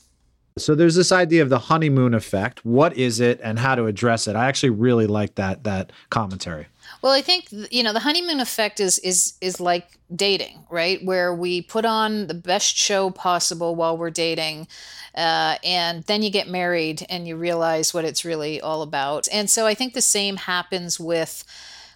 So 0.57 0.75
there's 0.75 0.95
this 0.95 1.13
idea 1.13 1.43
of 1.43 1.51
the 1.51 1.59
honeymoon 1.59 2.15
effect. 2.15 2.65
What 2.65 2.97
is 2.97 3.21
it 3.21 3.39
and 3.43 3.59
how 3.59 3.75
to 3.75 3.85
address 3.85 4.27
it? 4.27 4.35
I 4.35 4.47
actually 4.47 4.71
really 4.71 5.07
like 5.07 5.35
that 5.35 5.63
that 5.65 5.93
commentary. 6.09 6.69
Well, 7.03 7.13
I 7.13 7.21
think 7.21 7.49
you 7.71 7.83
know 7.83 7.93
the 7.93 8.01
honeymoon 8.01 8.41
effect 8.41 8.81
is 8.81 8.99
is 9.01 9.35
is 9.43 9.61
like 9.61 9.99
dating, 10.17 10.65
right? 10.71 11.05
Where 11.05 11.35
we 11.35 11.61
put 11.61 11.85
on 11.85 12.29
the 12.29 12.35
best 12.35 12.79
show 12.79 13.11
possible 13.11 13.75
while 13.75 13.99
we're 13.99 14.09
dating, 14.09 14.69
uh, 15.15 15.59
and 15.63 16.03
then 16.05 16.23
you 16.23 16.31
get 16.31 16.49
married 16.49 17.05
and 17.11 17.29
you 17.29 17.37
realize 17.37 17.93
what 17.93 18.07
it's 18.07 18.25
really 18.25 18.59
all 18.59 18.81
about. 18.81 19.29
And 19.31 19.51
so 19.51 19.67
I 19.67 19.75
think 19.75 19.93
the 19.93 20.01
same 20.01 20.37
happens 20.37 20.99
with 20.99 21.45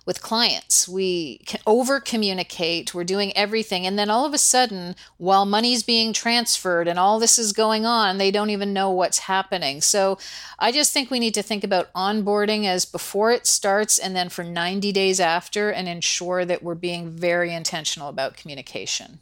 with 0.08 0.22
clients. 0.22 0.88
We 0.88 1.42
over 1.66 2.00
communicate, 2.00 2.94
we're 2.94 3.04
doing 3.04 3.30
everything. 3.36 3.86
And 3.86 3.98
then 3.98 4.08
all 4.08 4.24
of 4.24 4.32
a 4.32 4.38
sudden, 4.38 4.96
while 5.18 5.44
money's 5.44 5.82
being 5.82 6.14
transferred 6.14 6.88
and 6.88 6.98
all 6.98 7.18
this 7.18 7.38
is 7.38 7.52
going 7.52 7.84
on, 7.84 8.16
they 8.16 8.30
don't 8.30 8.48
even 8.48 8.72
know 8.72 8.90
what's 8.90 9.18
happening. 9.18 9.82
So 9.82 10.16
I 10.58 10.72
just 10.72 10.94
think 10.94 11.10
we 11.10 11.20
need 11.20 11.34
to 11.34 11.42
think 11.42 11.62
about 11.62 11.92
onboarding 11.92 12.64
as 12.64 12.86
before 12.86 13.32
it 13.32 13.46
starts 13.46 13.98
and 13.98 14.16
then 14.16 14.30
for 14.30 14.42
90 14.42 14.92
days 14.92 15.20
after 15.20 15.68
and 15.68 15.86
ensure 15.86 16.46
that 16.46 16.62
we're 16.62 16.74
being 16.74 17.10
very 17.10 17.52
intentional 17.52 18.08
about 18.08 18.34
communication. 18.34 19.18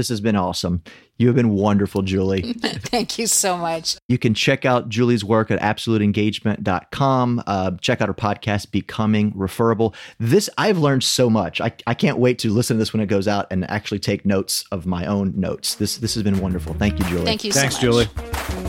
This 0.00 0.08
has 0.08 0.22
been 0.22 0.34
awesome. 0.34 0.82
You 1.18 1.26
have 1.26 1.36
been 1.36 1.50
wonderful, 1.50 2.00
Julie. 2.00 2.54
Thank 2.62 3.18
you 3.18 3.26
so 3.26 3.58
much. 3.58 3.98
You 4.08 4.16
can 4.16 4.32
check 4.32 4.64
out 4.64 4.88
Julie's 4.88 5.22
work 5.22 5.50
at 5.50 5.60
absoluteengagement.com. 5.60 7.42
Uh, 7.46 7.72
check 7.82 8.00
out 8.00 8.08
her 8.08 8.14
podcast, 8.14 8.70
Becoming 8.70 9.30
Referable. 9.34 9.94
This, 10.18 10.48
I've 10.56 10.78
learned 10.78 11.04
so 11.04 11.28
much. 11.28 11.60
I, 11.60 11.74
I 11.86 11.92
can't 11.92 12.16
wait 12.16 12.38
to 12.38 12.50
listen 12.50 12.76
to 12.76 12.78
this 12.78 12.94
when 12.94 13.02
it 13.02 13.08
goes 13.08 13.28
out 13.28 13.46
and 13.50 13.70
actually 13.70 13.98
take 13.98 14.24
notes 14.24 14.64
of 14.72 14.86
my 14.86 15.04
own 15.04 15.34
notes. 15.38 15.74
This, 15.74 15.98
this 15.98 16.14
has 16.14 16.22
been 16.22 16.40
wonderful. 16.40 16.72
Thank 16.72 16.98
you, 16.98 17.04
Julie. 17.04 17.26
Thank 17.26 17.44
you 17.44 17.52
Thanks, 17.52 17.78
so 17.78 17.92
much. 17.92 18.08
Julie. 18.14 18.59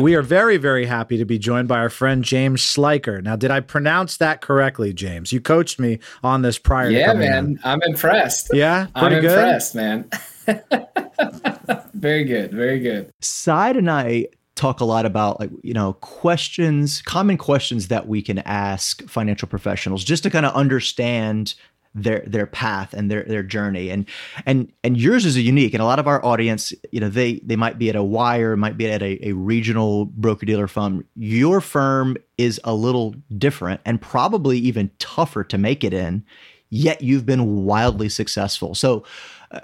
We 0.00 0.14
are 0.14 0.22
very, 0.22 0.56
very 0.56 0.86
happy 0.86 1.16
to 1.18 1.24
be 1.24 1.38
joined 1.38 1.68
by 1.68 1.78
our 1.78 1.90
friend 1.90 2.24
James 2.24 2.60
Schleicher. 2.60 3.22
Now, 3.22 3.36
did 3.36 3.50
I 3.50 3.60
pronounce 3.60 4.16
that 4.18 4.40
correctly, 4.40 4.92
James? 4.92 5.32
You 5.32 5.40
coached 5.40 5.78
me 5.78 5.98
on 6.22 6.42
this 6.42 6.58
prior 6.58 6.88
to 6.90 6.94
Yeah, 6.96 7.06
coming 7.06 7.28
man. 7.30 7.58
on. 7.64 7.72
I'm 7.72 7.82
impressed. 7.82 8.50
Yeah, 8.52 8.86
I'm 8.94 9.10
good. 9.12 9.24
impressed, 9.24 9.74
man. 9.74 10.08
very 11.94 12.24
good. 12.24 12.52
Very 12.52 12.80
good. 12.80 13.12
Side 13.20 13.76
and 13.76 13.90
I 13.90 14.26
talk 14.56 14.80
a 14.80 14.84
lot 14.84 15.06
about 15.06 15.40
like 15.40 15.50
you 15.62 15.72
know 15.72 15.94
questions 15.94 17.00
common 17.02 17.38
questions 17.38 17.88
that 17.88 18.06
we 18.08 18.20
can 18.20 18.40
ask 18.40 19.02
financial 19.08 19.48
professionals 19.48 20.04
just 20.04 20.22
to 20.22 20.28
kind 20.28 20.44
of 20.44 20.52
understand 20.54 21.54
their 21.94 22.22
their 22.26 22.46
path 22.46 22.92
and 22.94 23.10
their 23.10 23.24
their 23.24 23.42
journey. 23.42 23.90
And 23.90 24.06
and 24.46 24.72
and 24.84 24.96
yours 24.96 25.24
is 25.26 25.36
a 25.36 25.40
unique 25.40 25.74
and 25.74 25.82
a 25.82 25.86
lot 25.86 25.98
of 25.98 26.06
our 26.06 26.24
audience 26.24 26.72
you 26.92 27.00
know 27.00 27.08
they 27.08 27.34
they 27.40 27.56
might 27.56 27.78
be 27.78 27.88
at 27.88 27.96
a 27.96 28.02
wire 28.02 28.56
might 28.56 28.76
be 28.76 28.90
at 28.90 29.02
a, 29.02 29.28
a 29.28 29.32
regional 29.32 30.04
broker 30.06 30.46
dealer 30.46 30.66
firm. 30.68 31.04
Your 31.16 31.60
firm 31.60 32.16
is 32.38 32.60
a 32.64 32.74
little 32.74 33.14
different 33.38 33.80
and 33.84 34.00
probably 34.00 34.58
even 34.58 34.90
tougher 34.98 35.44
to 35.44 35.58
make 35.58 35.84
it 35.84 35.92
in 35.92 36.24
yet 36.70 37.02
you've 37.02 37.26
been 37.26 37.64
wildly 37.64 38.08
successful. 38.08 38.76
So 38.76 39.04
uh, 39.50 39.60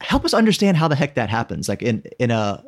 help 0.00 0.24
us 0.24 0.34
understand 0.34 0.76
how 0.76 0.88
the 0.88 0.96
heck 0.96 1.14
that 1.14 1.28
happens. 1.30 1.68
Like 1.68 1.82
in 1.82 2.02
in 2.18 2.30
a 2.32 2.64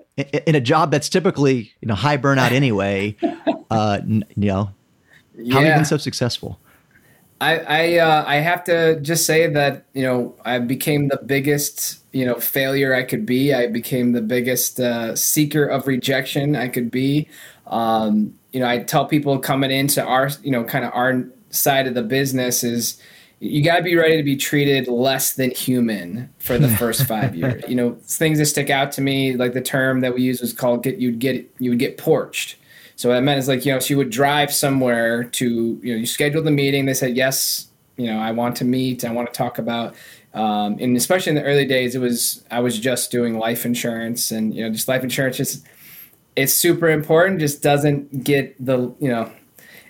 in 0.47 0.55
a 0.55 0.61
job 0.61 0.91
that's 0.91 1.09
typically 1.09 1.73
you 1.81 1.89
know 1.89 1.95
high 1.95 2.19
burnout 2.19 2.53
anyway 2.53 3.17
uh 3.71 4.01
you 4.07 4.23
know 4.37 4.71
how 5.49 5.59
have 5.59 5.67
you 5.67 5.73
Yeah. 5.73 5.75
been 5.75 5.85
so 5.85 5.97
successful 5.97 6.60
I 7.41 7.59
I, 7.59 7.99
uh, 7.99 8.25
I 8.27 8.37
have 8.37 8.65
to 8.65 9.01
just 9.01 9.27
say 9.27 9.47
that 9.47 9.85
you 9.95 10.03
know 10.03 10.35
I 10.45 10.59
became 10.59 11.09
the 11.09 11.19
biggest 11.25 12.01
you 12.13 12.27
know 12.27 12.35
failure 12.35 12.95
I 12.95 13.03
could 13.03 13.25
be. 13.25 13.55
I 13.55 13.67
became 13.67 14.13
the 14.13 14.23
biggest 14.23 14.79
uh, 14.79 15.17
seeker 15.17 15.65
of 15.65 15.87
rejection 15.87 16.57
I 16.57 16.69
could 16.69 16.91
be. 16.91 17.29
Um, 17.67 18.35
you 18.53 18.61
know, 18.61 18.67
I 18.67 18.79
tell 18.79 19.07
people 19.07 19.39
coming 19.39 19.71
into 19.71 20.05
our 20.05 20.31
you 20.43 20.51
know 20.51 20.65
kind 20.65 20.85
of 20.85 20.93
our 20.95 21.25
side 21.51 21.87
of 21.87 21.95
the 21.95 22.03
business 22.03 22.63
is 22.63 23.01
you 23.41 23.65
got 23.65 23.79
to 23.79 23.83
be 23.83 23.97
ready 23.97 24.19
to 24.19 24.23
be 24.23 24.37
treated 24.37 24.87
less 24.87 25.33
than 25.33 25.51
human 25.51 26.29
for 26.39 26.59
the 26.59 26.69
first 26.69 27.07
five 27.07 27.35
years. 27.35 27.65
You 27.69 27.75
know, 27.75 27.97
things 28.03 28.39
that 28.39 28.47
stick 28.47 28.69
out 28.69 28.93
to 28.93 29.01
me, 29.01 29.35
like 29.35 29.55
the 29.55 29.63
term 29.63 30.01
that 30.01 30.15
we 30.15 30.23
use 30.23 30.41
was 30.41 30.53
called 30.53 30.83
get 30.83 30.99
you'd 30.99 31.19
get 31.19 31.51
you 31.59 31.71
would 31.71 31.79
get 31.79 31.97
porched. 31.97 32.57
So 33.01 33.09
that 33.09 33.23
meant 33.23 33.39
is 33.39 33.49
like, 33.49 33.65
you 33.65 33.73
know, 33.73 33.81
she 33.81 33.95
would 33.95 34.11
drive 34.11 34.53
somewhere 34.53 35.25
to, 35.25 35.81
you 35.83 35.95
know, 35.95 36.01
you 36.01 36.05
scheduled 36.05 36.45
the 36.45 36.51
meeting. 36.51 36.85
They 36.85 36.93
said, 36.93 37.17
yes, 37.17 37.69
you 37.97 38.05
know, 38.09 38.19
I 38.19 38.33
want 38.33 38.57
to 38.57 38.67
meet. 38.67 39.07
I 39.07 39.11
want 39.11 39.27
to 39.27 39.33
talk 39.33 39.57
about, 39.57 39.95
um, 40.35 40.77
and 40.79 40.95
especially 40.99 41.31
in 41.31 41.37
the 41.37 41.43
early 41.45 41.65
days, 41.65 41.95
it 41.95 41.99
was, 42.01 42.45
I 42.51 42.61
was 42.61 42.79
just 42.79 43.11
doing 43.11 43.39
life 43.39 43.65
insurance 43.65 44.31
and, 44.31 44.55
you 44.55 44.63
know, 44.63 44.71
just 44.71 44.87
life 44.87 45.03
insurance 45.03 45.39
just, 45.39 45.67
it's 46.37 46.53
super 46.53 46.91
important, 46.91 47.41
just 47.41 47.63
doesn't 47.63 48.23
get 48.23 48.55
the, 48.63 48.95
you 49.01 49.09
know, 49.09 49.33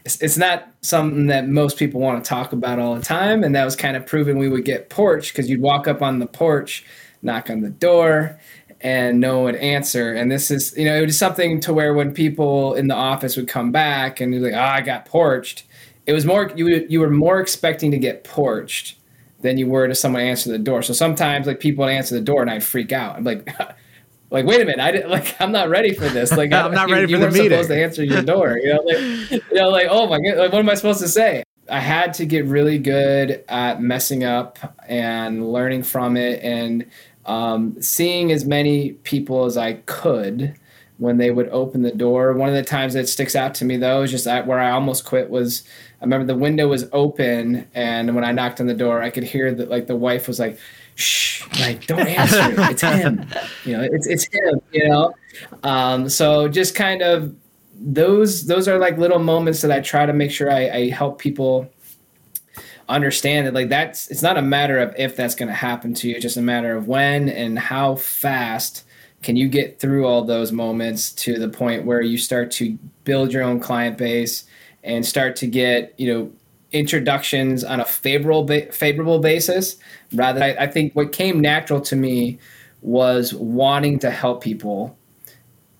it's, 0.05 0.23
it's 0.23 0.37
not 0.37 0.69
something 0.83 1.27
that 1.27 1.49
most 1.49 1.79
people 1.79 2.01
want 2.01 2.25
to 2.25 2.29
talk 2.29 2.53
about 2.53 2.79
all 2.79 2.95
the 2.95 3.03
time. 3.03 3.43
And 3.43 3.57
that 3.57 3.65
was 3.65 3.75
kind 3.75 3.97
of 3.97 4.07
proven 4.07 4.39
we 4.39 4.49
would 4.49 4.65
get 4.65 4.89
porch 4.89 5.33
because 5.33 5.51
you'd 5.51 5.61
walk 5.61 5.89
up 5.89 6.01
on 6.01 6.21
the 6.21 6.27
porch, 6.27 6.85
knock 7.23 7.51
on 7.51 7.61
the 7.61 7.71
door, 7.71 8.39
and 8.81 9.21
no 9.21 9.37
one 9.37 9.45
would 9.45 9.57
answer. 9.57 10.13
And 10.13 10.31
this 10.31 10.51
is, 10.51 10.75
you 10.77 10.85
know, 10.87 10.97
it 10.97 11.07
was 11.07 11.19
something 11.19 11.61
to 11.61 11.73
where 11.73 11.93
when 11.95 12.13
people 12.15 12.75
in 12.75 12.89
the 12.89 12.95
office 12.95 13.37
would 13.37 13.49
come 13.49 13.73
back 13.73 14.21
and 14.21 14.33
you're 14.33 14.43
like, 14.43 14.55
oh, 14.55 14.59
I 14.59 14.81
got 14.81 15.05
porched. 15.07 15.65
It 16.07 16.13
was 16.13 16.25
more, 16.25 16.51
you, 16.57 16.87
you 16.89 17.01
were 17.01 17.11
more 17.11 17.41
expecting 17.41 17.91
to 17.91 17.99
get 17.99 18.25
porched 18.25 18.97
than 19.41 19.59
you 19.59 19.67
were 19.67 19.87
to 19.87 19.95
someone 19.95 20.23
answer 20.23 20.51
the 20.51 20.59
door. 20.59 20.83
So 20.83 20.93
sometimes 20.93 21.47
like 21.47 21.61
people 21.61 21.85
would 21.85 21.93
answer 21.93 22.15
the 22.15 22.21
door 22.21 22.43
and 22.43 22.51
I'd 22.51 22.65
freak 22.65 22.93
out. 22.93 23.17
I'm 23.17 23.25
like, 23.25 23.49
like, 24.31 24.47
wait 24.47 24.61
a 24.61 24.65
minute, 24.65 24.81
I 24.81 24.93
didn't 24.93 25.11
like, 25.11 25.37
I'm 25.41 25.53
not 25.53 25.69
ready 25.69 25.93
for 25.95 26.09
this. 26.09 26.33
Like, 26.33 26.53
I'm 26.55 26.73
not 26.73 26.89
you- 26.89 26.95
ready 26.95 27.11
you 27.13 27.19
for 27.19 27.27
the 27.27 27.31
meeting. 27.31 27.51
supposed 27.51 27.69
to 27.69 27.83
answer 27.83 28.05
your 28.05 28.23
door. 28.23 28.59
You 28.59 28.75
know, 28.75 28.83
like, 28.83 29.31
you 29.31 29.41
know, 29.53 29.69
like, 29.69 29.89
oh 29.91 30.07
my 30.09 30.19
god, 30.21 30.39
like, 30.39 30.53
what 30.53 30.59
am 30.59 30.71
I 30.71 30.75
supposed 30.75 31.01
to 31.01 31.09
say? 31.09 31.43
I 31.69 31.79
had 31.79 32.15
to 32.15 32.27
get 32.27 32.47
really 32.47 32.79
good 32.79 33.45
at 33.49 33.81
messing 33.81 34.25
up 34.25 34.59
and 34.89 35.53
learning 35.53 35.85
from 35.85 36.17
it 36.17 36.43
and 36.43 36.85
um, 37.31 37.81
seeing 37.81 38.33
as 38.33 38.45
many 38.45 38.93
people 39.05 39.45
as 39.45 39.57
I 39.57 39.75
could 39.87 40.57
when 40.99 41.17
they 41.17 41.31
would 41.31 41.49
open 41.51 41.83
the 41.83 41.93
door. 41.93 42.33
One 42.33 42.49
of 42.49 42.57
the 42.57 42.65
times 42.65 42.95
that 42.95 43.09
sticks 43.09 43.37
out 43.37 43.55
to 43.57 43.65
me 43.65 43.77
though 43.77 44.03
is 44.03 44.11
just 44.11 44.27
where 44.27 44.59
I 44.59 44.73
almost 44.73 45.05
quit 45.05 45.31
was 45.31 45.63
I 46.01 46.05
remember 46.05 46.27
the 46.27 46.39
window 46.39 46.67
was 46.67 46.89
open 46.93 47.69
and 47.73 48.17
when 48.17 48.25
I 48.25 48.33
knocked 48.33 48.61
on 48.61 48.67
the 48.67 48.75
door, 48.75 49.01
I 49.01 49.11
could 49.11 49.23
hear 49.23 49.55
that 49.55 49.71
like 49.71 49.87
the 49.87 49.95
wife 49.95 50.27
was 50.27 50.41
like, 50.41 50.59
"Shh, 50.97 51.47
like 51.61 51.87
don't 51.87 52.01
answer 52.21 52.51
it. 52.51 52.59
It's 52.71 52.83
him. 52.83 53.25
You 53.65 53.77
know, 53.77 53.83
it's 53.85 54.09
it's 54.09 54.27
him. 54.33 54.61
You 54.73 54.89
know." 54.89 55.15
Um, 55.63 56.09
so 56.09 56.49
just 56.49 56.75
kind 56.75 57.01
of 57.01 57.33
those 57.81 58.47
those 58.47 58.67
are 58.67 58.79
like 58.79 58.99
little 58.99 59.21
moments 59.21 59.63
that 59.63 59.71
I 59.71 59.79
try 59.79 60.05
to 60.05 60.13
make 60.13 60.33
sure 60.33 60.51
I, 60.51 60.69
I 60.69 60.91
help 60.91 61.21
people 61.21 61.71
understand 62.91 63.47
that 63.47 63.55
like 63.55 63.69
that's 63.69 64.11
it's 64.11 64.23
not 64.23 64.37
a 64.37 64.43
matter 64.43 64.79
of 64.79 64.95
if 64.99 65.17
that's 65.17 65.35
going 65.35 65.49
to 65.49 65.55
happen 65.55 65.95
to 65.95 66.09
you 66.09 66.15
it's 66.15 66.23
just 66.23 66.37
a 66.37 66.43
matter 66.43 66.77
of 66.77 66.89
when 66.89 67.29
and 67.29 67.59
how 67.59 67.95
fast 67.95 68.85
can 69.23 69.37
you 69.37 69.49
get 69.49 69.79
through 69.79 70.07
all 70.07 70.25
those 70.25 70.51
moments 70.51 71.13
to 71.13 71.39
the 71.39 71.49
point 71.49 71.85
where 71.85 72.01
you 72.01 72.19
start 72.19 72.51
to 72.51 72.79
build 73.05 73.33
your 73.33 73.43
own 73.43 73.61
client 73.61 73.99
base 73.99 74.45
and 74.83 75.05
start 75.05 75.37
to 75.37 75.47
get 75.47 75.95
you 75.99 76.13
know 76.13 76.33
introductions 76.73 77.65
on 77.65 77.81
a 77.81 77.85
favorable 77.85 78.45
ba- 78.45 78.71
favorable 78.73 79.19
basis. 79.19 79.77
Rather 80.13 80.43
I, 80.43 80.51
I 80.61 80.67
think 80.67 80.95
what 80.95 81.13
came 81.13 81.41
natural 81.41 81.81
to 81.83 81.97
me 81.97 82.39
was 82.83 83.35
wanting 83.35 83.99
to 84.01 84.11
help 84.11 84.43
people 84.43 84.97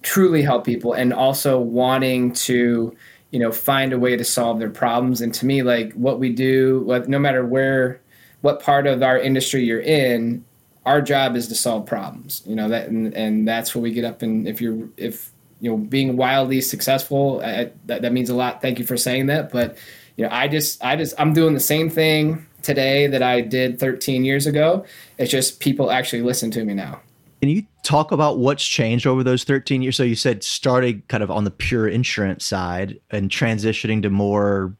truly 0.03 0.43
help 0.43 0.65
people 0.65 0.93
and 0.95 1.13
also 1.13 1.59
wanting 1.59 2.33
to 2.33 2.97
you 3.31 3.39
know 3.39 3.53
find 3.53 3.93
a 3.93 3.99
way 3.99 4.17
to 4.17 4.25
solve 4.25 4.59
their 4.59 4.71
problems. 4.71 5.21
And 5.21 5.33
to 5.35 5.47
me 5.47 5.63
like 5.63 5.93
what 5.93 6.19
we 6.19 6.33
do 6.33 6.81
what, 6.81 7.09
no 7.09 7.19
matter 7.19 7.45
where 7.45 8.01
what 8.41 8.63
part 8.63 8.87
of 8.87 9.03
our 9.03 9.19
industry 9.19 9.65
you're 9.65 9.81
in 9.81 10.45
our 10.87 11.03
job 11.03 11.37
is 11.37 11.47
to 11.49 11.55
solve 11.55 11.85
problems 11.85 12.43
you 12.47 12.57
know 12.57 12.69
that 12.71 12.89
and, 12.89 13.15
and 13.15 13.47
that's 13.47 13.75
what 13.75 13.83
we 13.83 13.93
get 13.93 14.05
up. 14.05 14.23
And 14.23 14.49
if 14.49 14.61
you're 14.61 14.89
if 14.97 15.31
you 15.61 15.71
know 15.71 15.77
being 15.77 16.17
wildly 16.17 16.61
successful 16.61 17.41
I, 17.45 17.71
that, 17.87 18.03
that 18.03 18.13
means 18.13 18.31
a 18.31 18.35
lot. 18.35 18.63
Thank 18.63 18.79
you 18.79 18.87
for 18.87 18.97
saying 18.97 19.27
that. 19.27 19.53
But 19.53 19.77
you 20.17 20.25
know 20.25 20.33
i 20.33 20.49
just 20.49 20.85
i 20.85 20.97
just 20.97 21.15
i'm 21.19 21.33
doing 21.33 21.55
the 21.55 21.61
same 21.61 21.89
thing 21.89 22.45
today 22.63 23.07
that 23.07 23.23
i 23.23 23.41
did 23.41 23.79
13 23.79 24.25
years 24.25 24.47
ago. 24.47 24.85
It's 25.19 25.31
just 25.31 25.61
people 25.61 25.91
actually 25.91 26.23
listen 26.23 26.51
to 26.53 26.65
me 26.65 26.75
now 26.75 27.01
Can 27.41 27.49
you 27.49 27.63
talk 27.83 28.13
about 28.13 28.39
what's 28.39 28.65
changed 28.67 29.07
over 29.07 29.25
those 29.25 29.45
13 29.45 29.81
years? 29.83 29.97
So 29.97 30.03
you 30.03 30.15
said 30.15 30.45
starting 30.45 31.03
kind 31.09 31.23
of 31.23 31.31
on 31.31 31.45
the 31.45 31.51
pure 31.51 31.89
insurance 31.89 32.45
side 32.45 33.01
and 33.11 33.31
transitioning 33.31 34.03
to 34.03 34.11
more 34.11 34.75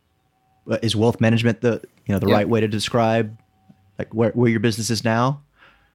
uh, 0.71 0.79
is 0.83 0.95
wealth 0.95 1.21
management 1.21 1.63
the 1.63 1.81
you 2.07 2.13
know 2.15 2.19
the 2.19 2.29
Yeah. 2.29 2.35
right 2.35 2.49
way 2.49 2.61
to 2.61 2.69
describe 2.69 3.37
like 3.99 4.13
where, 4.15 4.31
where 4.33 4.51
your 4.51 4.61
business 4.61 4.91
is 4.91 5.05
now? 5.05 5.41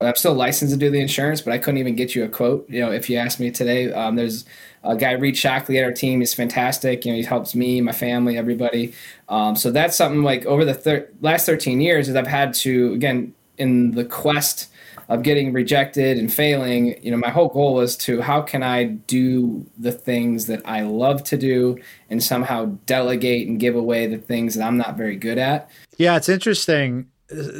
I'm 0.01 0.15
still 0.15 0.33
licensed 0.33 0.73
to 0.73 0.79
do 0.79 0.89
the 0.91 0.99
insurance, 0.99 1.39
but 1.41 1.53
I 1.53 1.57
couldn't 1.57 1.77
even 1.77 1.95
get 1.95 2.15
you 2.15 2.25
a 2.25 2.27
quote. 2.27 2.69
You 2.69 2.81
know, 2.81 2.91
if 2.91 3.09
you 3.09 3.17
asked 3.17 3.39
me 3.39 3.49
today, 3.49 3.93
um, 3.93 4.15
there's 4.17 4.43
a 4.83 4.95
guy 4.95 5.11
Reed 5.13 5.37
Shockley 5.37 5.77
at 5.77 5.85
our 5.85 5.91
team. 5.93 6.19
He's 6.19 6.33
fantastic. 6.33 7.05
You 7.05 7.13
know, 7.13 7.17
he 7.17 7.23
helps 7.23 7.55
me, 7.55 7.79
my 7.79 7.93
family, 7.93 8.37
everybody. 8.37 8.93
Um, 9.29 9.55
so 9.55 9.71
that's 9.71 9.95
something 9.95 10.21
like 10.21 10.45
over 10.45 10.65
the 10.65 10.73
thir- 10.73 11.07
last 11.21 11.45
13 11.45 11.79
years, 11.79 12.09
is 12.09 12.15
I've 12.15 12.27
had 12.27 12.53
to 12.55 12.91
again 12.93 13.33
in 13.57 13.91
the 13.91 14.03
quest 14.03 14.67
of 15.07 15.23
getting 15.23 15.53
rejected 15.53 16.17
and 16.17 16.33
failing. 16.33 17.01
You 17.03 17.11
know, 17.11 17.17
my 17.17 17.29
whole 17.29 17.49
goal 17.49 17.75
was 17.75 17.95
to 17.97 18.21
how 18.21 18.41
can 18.41 18.63
I 18.63 18.83
do 18.85 19.65
the 19.77 19.91
things 19.91 20.47
that 20.47 20.61
I 20.65 20.81
love 20.81 21.23
to 21.25 21.37
do 21.37 21.77
and 22.09 22.23
somehow 22.23 22.77
delegate 22.85 23.47
and 23.47 23.59
give 23.59 23.75
away 23.75 24.07
the 24.07 24.17
things 24.17 24.55
that 24.55 24.65
I'm 24.65 24.77
not 24.77 24.97
very 24.97 25.15
good 25.15 25.37
at. 25.37 25.69
Yeah, 25.97 26.17
it's 26.17 26.29
interesting. 26.29 27.07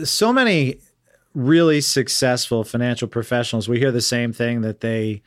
So 0.03 0.34
many 0.34 0.79
really 1.34 1.81
successful 1.81 2.63
financial 2.63 3.08
professionals, 3.08 3.67
we 3.67 3.79
hear 3.79 3.91
the 3.91 4.01
same 4.01 4.34
thing 4.34 4.62
that 4.62 4.81
they 4.81 5.21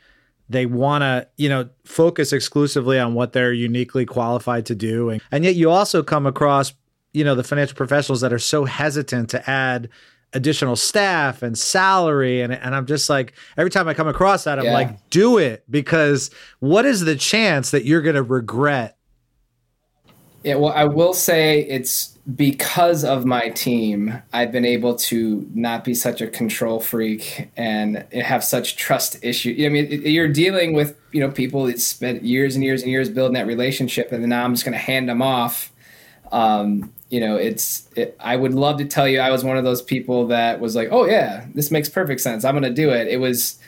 they 0.49 0.65
want 0.65 1.03
to, 1.03 1.27
you 1.37 1.47
know, 1.47 1.69
focus 1.85 2.33
exclusively 2.33 2.97
on 2.97 3.13
what 3.13 3.33
they're 3.33 3.53
uniquely 3.53 4.03
qualified 4.03 4.65
to 4.65 4.73
do. 4.73 5.11
And, 5.11 5.21
and 5.31 5.45
yet 5.45 5.53
you 5.53 5.69
also 5.69 6.01
come 6.01 6.25
across, 6.25 6.73
you 7.13 7.23
know, 7.23 7.35
the 7.35 7.43
financial 7.43 7.75
professionals 7.75 8.21
that 8.21 8.33
are 8.33 8.39
so 8.39 8.65
hesitant 8.65 9.29
to 9.29 9.47
add 9.47 9.89
additional 10.33 10.75
staff 10.75 11.41
and 11.41 11.57
salary 11.57 12.41
and 12.41 12.53
and 12.53 12.75
I'm 12.75 12.85
just 12.85 13.09
like 13.09 13.33
every 13.57 13.71
time 13.71 13.87
I 13.87 13.93
come 13.93 14.07
across 14.07 14.43
that 14.43 14.59
I'm 14.59 14.65
Yeah. 14.65 14.73
like 14.73 15.09
do 15.09 15.37
it 15.39 15.63
because 15.69 16.29
what 16.59 16.85
is 16.85 17.01
the 17.01 17.15
chance 17.15 17.71
that 17.71 17.85
you're 17.85 18.01
going 18.01 18.15
to 18.15 18.23
regret 18.23 18.95
Yeah, 20.43 20.55
well, 20.55 20.71
I 20.71 20.85
will 20.85 21.13
say 21.13 21.61
it's 21.65 22.17
because 22.35 23.03
of 23.03 23.25
my 23.25 23.49
team, 23.49 24.21
I've 24.31 24.51
been 24.51 24.65
able 24.65 24.95
to 24.95 25.45
not 25.53 25.83
be 25.83 25.93
such 25.93 26.21
a 26.21 26.27
control 26.27 26.79
freak 26.79 27.49
and 27.57 28.05
have 28.13 28.43
such 28.43 28.77
trust 28.77 29.21
issue. 29.23 29.53
I 29.65 29.69
mean, 29.69 29.89
you're 30.05 30.29
dealing 30.29 30.73
with 30.73 30.95
you 31.11 31.19
know 31.19 31.31
people 31.31 31.65
that 31.65 31.79
spent 31.81 32.23
years 32.23 32.55
and 32.55 32.63
years 32.63 32.83
and 32.83 32.91
years 32.91 33.09
building 33.09 33.33
that 33.33 33.47
relationship, 33.47 34.11
and 34.11 34.21
then 34.21 34.29
now 34.29 34.45
I'm 34.45 34.53
just 34.53 34.63
going 34.63 34.73
to 34.73 34.77
hand 34.79 35.09
them 35.09 35.21
off. 35.21 35.73
Um, 36.31 36.93
you 37.09 37.19
know, 37.19 37.35
it's. 37.35 37.87
It, 37.95 38.15
I 38.19 38.35
would 38.35 38.53
love 38.53 38.77
to 38.77 38.85
tell 38.85 39.07
you 39.07 39.19
I 39.19 39.31
was 39.31 39.43
one 39.43 39.57
of 39.57 39.63
those 39.63 39.81
people 39.81 40.27
that 40.27 40.59
was 40.59 40.75
like, 40.75 40.89
oh 40.91 41.05
yeah, 41.05 41.45
this 41.55 41.71
makes 41.71 41.89
perfect 41.89 42.21
sense. 42.21 42.45
I'm 42.45 42.53
going 42.53 42.63
to 42.63 42.69
do 42.81 42.89
it. 42.91 43.07
It 43.07 43.17
was. 43.19 43.59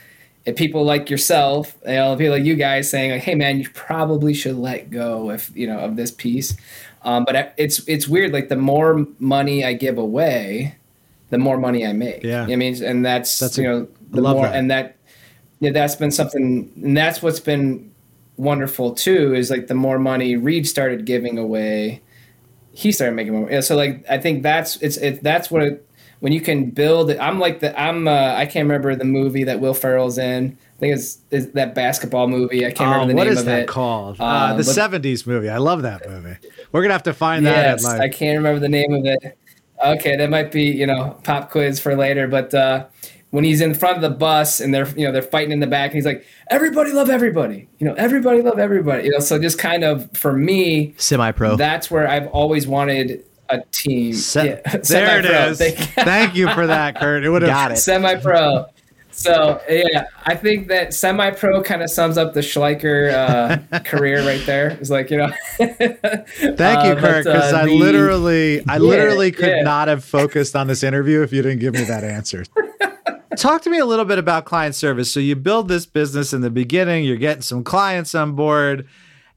People 0.56 0.84
like 0.84 1.08
yourself, 1.08 1.76
you 1.86 1.92
know, 1.92 2.16
people 2.16 2.32
like 2.32 2.42
you 2.44 2.56
guys 2.56 2.90
saying 2.90 3.12
like, 3.12 3.22
"Hey, 3.22 3.36
man, 3.36 3.60
you 3.60 3.70
probably 3.74 4.34
should 4.34 4.56
let 4.56 4.90
go 4.90 5.30
if 5.30 5.52
you 5.54 5.68
know 5.68 5.78
of 5.78 5.94
this 5.94 6.10
piece." 6.10 6.56
Um, 7.04 7.24
but 7.24 7.54
it's 7.56 7.86
it's 7.86 8.08
weird. 8.08 8.32
Like 8.32 8.48
the 8.48 8.56
more 8.56 9.06
money 9.20 9.64
I 9.64 9.74
give 9.74 9.98
away, 9.98 10.74
the 11.30 11.38
more 11.38 11.58
money 11.58 11.86
I 11.86 11.92
make. 11.92 12.24
Yeah. 12.24 12.42
I 12.42 12.56
mean, 12.56 12.82
and 12.82 13.06
that's, 13.06 13.38
That's 13.38 13.56
you 13.56 13.64
a- 13.70 13.72
know 13.72 13.88
the 14.10 14.20
love 14.20 14.34
more 14.36 14.46
that. 14.46 14.56
and 14.56 14.68
that 14.68 14.96
yeah, 15.60 15.70
that's 15.70 15.94
been 15.94 16.10
something, 16.10 16.72
and 16.82 16.96
that's 16.96 17.22
what's 17.22 17.38
been 17.38 17.92
wonderful 18.36 18.96
too. 18.96 19.34
Is 19.36 19.48
like 19.48 19.68
the 19.68 19.74
more 19.74 20.00
money 20.00 20.34
Reed 20.34 20.66
started 20.66 21.04
giving 21.04 21.38
away, 21.38 22.02
he 22.72 22.92
started 22.92 23.14
making 23.14 23.32
more. 23.34 23.50
Yeah, 23.50 23.60
so 23.60 23.76
like 23.76 24.04
I 24.08 24.18
think 24.18 24.42
that's 24.42 24.76
it's 24.82 24.96
it 24.96 25.22
that's 25.22 25.50
what 25.50 25.62
it, 25.62 25.88
when 26.20 26.32
you 26.32 26.40
can 26.40 26.70
build 26.70 27.10
it. 27.10 27.18
I'm 27.20 27.38
like 27.38 27.60
the 27.60 27.78
I'm 27.80 28.08
uh, 28.08 28.34
I 28.34 28.46
can't 28.46 28.64
remember 28.66 28.94
the 28.96 29.04
movie 29.04 29.44
that 29.44 29.60
Will 29.60 29.74
Ferrell's 29.74 30.18
in. 30.18 30.56
I 30.76 30.78
think 30.82 30.96
it's, 30.96 31.18
it's 31.30 31.46
that 31.52 31.76
basketball 31.76 32.26
movie. 32.26 32.66
I 32.66 32.72
can't 32.72 32.88
Oh, 32.88 32.92
remember 32.92 33.12
the 33.12 33.16
what 33.16 33.24
name 33.24 33.32
is 33.34 33.38
of 33.40 33.46
that 33.46 33.60
it. 33.60 33.68
called? 33.68 34.20
Uh, 34.20 34.24
Uh, 34.24 34.54
the 34.54 34.64
but- 34.64 35.02
'70s 35.02 35.26
movie. 35.26 35.48
I 35.48 35.58
love 35.58 35.82
that 35.82 36.08
movie. 36.08 36.36
We're 36.72 36.82
gonna 36.82 36.94
have 36.94 37.04
to 37.04 37.14
find 37.14 37.46
that. 37.46 37.80
Yes, 37.82 37.84
I 37.86 38.08
can't 38.08 38.36
remember 38.38 38.58
the 38.60 38.68
name 38.68 38.92
of 38.92 39.04
it. 39.06 39.38
Okay, 39.84 40.16
that 40.16 40.30
might 40.30 40.50
be 40.52 40.62
you 40.64 40.86
know 40.86 41.16
pop 41.24 41.50
quiz 41.50 41.78
for 41.80 41.94
later. 41.96 42.26
But 42.28 42.52
uh, 42.54 42.86
when 43.32 43.44
he's 43.44 43.60
in 43.60 43.74
front 43.74 43.96
of 43.96 44.02
the 44.02 44.10
bus 44.10 44.60
and 44.60 44.72
they're 44.72 44.88
you 44.90 45.04
know 45.06 45.12
they're 45.12 45.20
fighting 45.22 45.50
in 45.52 45.60
the 45.60 45.66
back, 45.66 45.90
and 45.90 45.94
he's 45.96 46.06
like, 46.06 46.24
"Everybody 46.50 46.92
love 46.92 47.10
everybody," 47.10 47.68
you 47.78 47.86
know, 47.86 47.94
"Everybody 47.94 48.40
love 48.42 48.58
everybody," 48.58 49.04
you 49.04 49.10
know. 49.10 49.18
So 49.18 49.38
just 49.40 49.58
kind 49.58 49.82
of 49.84 50.08
for 50.16 50.32
me, 50.34 50.94
Semi-pro. 50.98 51.56
that's 51.56 51.90
where 51.90 52.08
I've 52.08 52.28
always 52.28 52.66
wanted 52.66 53.24
a 53.48 53.60
team. 53.72 54.12
Se- 54.14 54.60
Yeah, 54.64 54.76
there 54.76 55.20
it 55.50 55.56
Thank- 55.56 55.76
Thank 55.78 56.34
you 56.36 56.48
for 56.50 56.66
that, 56.68 56.98
Kurt. 57.00 57.24
It 57.24 57.30
would 57.30 57.42
have 57.42 57.50
Got 57.50 57.72
it. 57.72 57.76
semi-pro. 57.78 58.66
So 59.14 59.60
yeah, 59.68 60.04
I 60.24 60.34
think 60.34 60.68
that 60.68 60.94
semi-pro 60.94 61.62
kind 61.62 61.82
of 61.82 61.90
sums 61.90 62.16
up 62.16 62.32
the 62.32 62.40
Schleicher 62.40 63.12
uh, 63.72 63.78
career 63.84 64.26
right 64.26 64.40
there. 64.46 64.70
It's 64.70 64.88
like 64.90 65.10
you 65.10 65.18
know. 65.18 65.30
Thank 65.58 66.84
you, 66.84 66.92
Uh, 66.92 67.00
Kurt, 67.00 67.24
because 67.24 67.52
uh, 67.52 67.56
I 67.58 67.64
the- 67.66 67.74
literally, 67.78 68.60
I 68.66 68.74
Yeah, 68.74 68.78
literally 68.78 69.30
could 69.32 69.48
yeah. 69.56 69.62
not 69.62 69.88
have 69.88 70.04
focused 70.04 70.56
on 70.56 70.66
this 70.66 70.82
interview 70.82 71.22
if 71.22 71.32
you 71.32 71.42
didn't 71.42 71.60
give 71.60 71.74
me 71.74 71.84
that 71.84 72.04
answer. 72.04 72.44
Talk 73.36 73.62
to 73.62 73.70
me 73.70 73.78
a 73.78 73.86
little 73.86 74.04
bit 74.04 74.18
about 74.18 74.44
client 74.44 74.74
service. 74.74 75.12
So 75.12 75.20
you 75.20 75.36
build 75.36 75.68
this 75.68 75.86
business 75.86 76.32
in 76.32 76.40
the 76.42 76.50
beginning, 76.50 77.04
you're 77.04 77.16
getting 77.16 77.42
some 77.42 77.64
clients 77.64 78.14
on 78.14 78.34
board. 78.34 78.86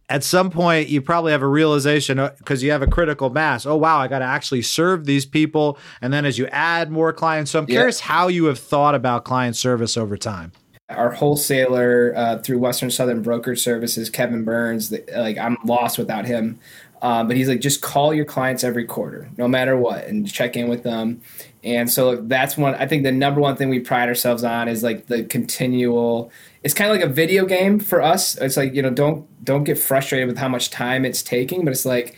At 0.07 0.23
some 0.23 0.51
point, 0.51 0.87
you 0.89 1.01
probably 1.01 1.31
have 1.31 1.41
a 1.41 1.47
realization 1.47 2.17
because 2.37 2.61
you 2.61 2.69
have 2.71 2.83
a 2.83 2.87
critical 2.87 3.31
mass. 3.31 3.65
Oh, 3.65 3.75
wow, 3.75 3.97
I 3.97 4.07
got 4.07 4.19
to 4.19 4.25
actually 4.25 4.61
serve 4.61 5.05
these 5.05 5.25
people. 5.25 5.79
And 6.01 6.13
then 6.13 6.25
as 6.25 6.37
you 6.37 6.45
add 6.47 6.91
more 6.91 7.11
clients, 7.11 7.49
so 7.51 7.59
I'm 7.59 7.65
Yeah. 7.67 7.75
curious 7.77 8.01
how 8.01 8.27
you 8.27 8.45
have 8.45 8.59
thought 8.59 8.93
about 8.93 9.23
client 9.23 9.55
service 9.55 9.97
over 9.97 10.15
time. 10.17 10.51
our 10.89 11.09
wholesaler 11.09 12.13
uh, 12.15 12.37
through 12.37 12.59
Western 12.59 12.91
Southern 12.91 13.23
Brokerage 13.23 13.59
Services, 13.59 14.07
Kevin 14.11 14.43
Burns. 14.43 14.89
th- 14.89 15.09
Like 15.15 15.35
I'm 15.39 15.57
lost 15.65 15.97
without 15.97 16.25
him, 16.27 16.59
um, 17.01 17.27
but 17.27 17.35
he's 17.35 17.49
like, 17.49 17.59
just 17.59 17.81
call 17.81 18.13
your 18.13 18.23
clients 18.25 18.63
every 18.63 18.85
quarter, 18.85 19.27
no 19.35 19.47
matter 19.47 19.75
what, 19.75 20.05
and 20.05 20.31
check 20.31 20.55
in 20.55 20.67
with 20.67 20.83
them. 20.83 21.21
And 21.65 21.91
so 21.91 22.17
that's 22.17 22.55
one. 22.57 22.75
I 22.75 22.85
think 22.85 23.03
the 23.03 23.11
number 23.11 23.41
one 23.41 23.55
thing 23.55 23.69
we 23.69 23.79
pride 23.79 24.07
ourselves 24.07 24.43
on 24.43 24.67
is 24.67 24.83
like 24.83 25.07
the 25.07 25.23
continual. 25.23 26.31
It's 26.63 26.73
kind 26.73 26.91
of 26.91 26.97
like 26.97 27.05
a 27.05 27.11
video 27.11 27.45
game 27.45 27.79
for 27.79 28.01
us. 28.01 28.37
It's 28.37 28.55
like 28.55 28.73
you 28.75 28.81
know, 28.81 28.91
don't 28.91 29.27
don't 29.43 29.63
get 29.63 29.77
frustrated 29.77 30.27
with 30.27 30.37
how 30.37 30.47
much 30.47 30.69
time 30.69 31.05
it's 31.05 31.23
taking, 31.23 31.65
but 31.65 31.71
it's 31.71 31.85
like 31.85 32.15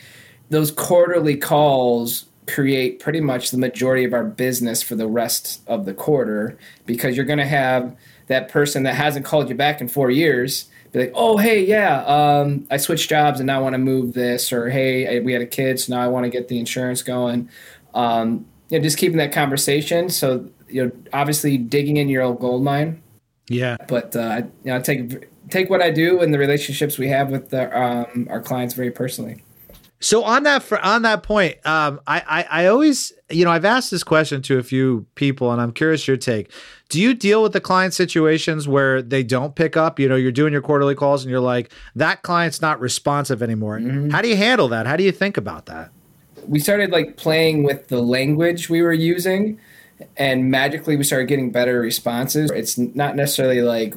those 0.49 0.69
quarterly 0.71 1.37
calls 1.37 2.25
create 2.47 2.99
pretty 2.99 3.19
much 3.19 3.51
the 3.51 3.57
majority 3.57 4.05
of 4.05 4.13
our 4.13 4.23
business 4.23 4.81
for 4.81 4.95
the 4.95 5.07
rest 5.07 5.61
of 5.67 5.85
the 5.85 5.93
quarter 5.93 6.57
because 6.85 7.15
you're 7.17 7.25
going 7.25 7.39
to 7.39 7.45
have 7.45 7.93
that 8.27 8.47
person 8.47 8.83
that 8.83 8.95
hasn't 8.95 9.25
called 9.25 9.49
you 9.49 9.55
back 9.55 9.81
in 9.81 9.87
four 9.89 10.09
years 10.09 10.67
be 10.91 10.99
like, 10.99 11.11
oh, 11.15 11.37
hey, 11.37 11.63
yeah, 11.65 12.03
um, 12.05 12.65
I 12.71 12.77
switched 12.77 13.09
jobs 13.09 13.39
and 13.39 13.47
now 13.47 13.59
I 13.59 13.61
want 13.61 13.73
to 13.73 13.79
move 13.79 14.13
this, 14.13 14.51
or 14.51 14.69
hey, 14.69 15.17
I- 15.17 15.19
we 15.19 15.33
had 15.33 15.41
a 15.41 15.45
kid, 15.47 15.79
so 15.79 15.93
now 15.95 16.01
I 16.01 16.07
want 16.07 16.23
to 16.25 16.29
get 16.29 16.47
the 16.47 16.59
insurance 16.59 17.01
going. 17.01 17.49
Um, 17.93 18.45
you 18.69 18.77
know, 18.79 18.83
just 18.83 18.97
keeping 18.97 19.17
that 19.17 19.31
conversation. 19.31 20.09
So, 20.09 20.47
you 20.69 20.85
know, 20.85 20.91
obviously 21.13 21.57
digging 21.57 21.97
in 21.97 22.09
your 22.09 22.23
old 22.23 22.39
gold 22.39 22.63
mine, 22.63 23.01
Yeah. 23.49 23.77
but 23.87 24.15
uh, 24.15 24.19
I- 24.21 24.37
you 24.39 24.47
know, 24.65 24.75
I 24.77 24.79
take 24.79 25.27
take 25.49 25.69
what 25.69 25.81
I 25.81 25.91
do 25.91 26.19
and 26.21 26.33
the 26.33 26.39
relationships 26.39 26.97
we 26.97 27.07
have 27.07 27.29
with 27.29 27.49
the, 27.51 27.63
um, 27.81 28.27
our 28.29 28.41
clients 28.41 28.73
very 28.73 28.91
personally. 28.91 29.43
So 29.99 30.23
on 30.23 30.43
that 30.43 30.61
fr- 30.61 30.75
on 30.83 31.01
that 31.03 31.23
point, 31.23 31.55
um, 31.65 31.99
I, 32.05 32.21
I 32.51 32.63
I 32.63 32.65
always 32.67 33.13
you 33.31 33.43
know 33.45 33.49
I've 33.49 33.65
asked 33.65 33.89
this 33.89 34.03
question 34.03 34.43
to 34.43 34.59
a 34.59 34.63
few 34.63 35.07
people, 35.15 35.51
and 35.51 35.59
I'm 35.59 35.71
curious 35.71 36.07
your 36.07 36.17
take. 36.17 36.51
Do 36.89 37.01
you 37.01 37.15
deal 37.15 37.41
with 37.41 37.53
the 37.53 37.59
client 37.61 37.95
situations 37.95 38.67
where 38.67 39.01
they 39.01 39.23
don't 39.23 39.55
pick 39.55 39.75
up? 39.75 39.99
You 39.99 40.07
know, 40.07 40.15
you're 40.15 40.31
doing 40.31 40.53
your 40.53 40.61
quarterly 40.61 40.93
calls, 40.93 41.23
and 41.23 41.31
you're 41.31 41.39
like, 41.39 41.71
that 41.95 42.21
client's 42.21 42.61
not 42.61 42.79
responsive 42.79 43.41
anymore. 43.41 43.79
How 44.11 44.21
do 44.21 44.27
you 44.29 44.35
handle 44.37 44.67
that? 44.67 44.85
How 44.85 44.97
do 44.97 45.03
you 45.03 45.11
think 45.11 45.35
about 45.35 45.65
that? 45.65 45.89
We 46.47 46.59
started 46.59 46.91
like 46.91 47.17
playing 47.17 47.63
with 47.63 47.87
the 47.87 48.01
language 48.01 48.69
we 48.69 48.81
were 48.81 48.93
using 48.93 49.59
and 50.15 50.49
magically 50.51 50.95
we 50.95 51.03
started 51.03 51.27
getting 51.27 51.51
better 51.51 51.79
responses. 51.79 52.51
It's 52.51 52.77
not 52.77 53.15
necessarily 53.15 53.61
like 53.61 53.93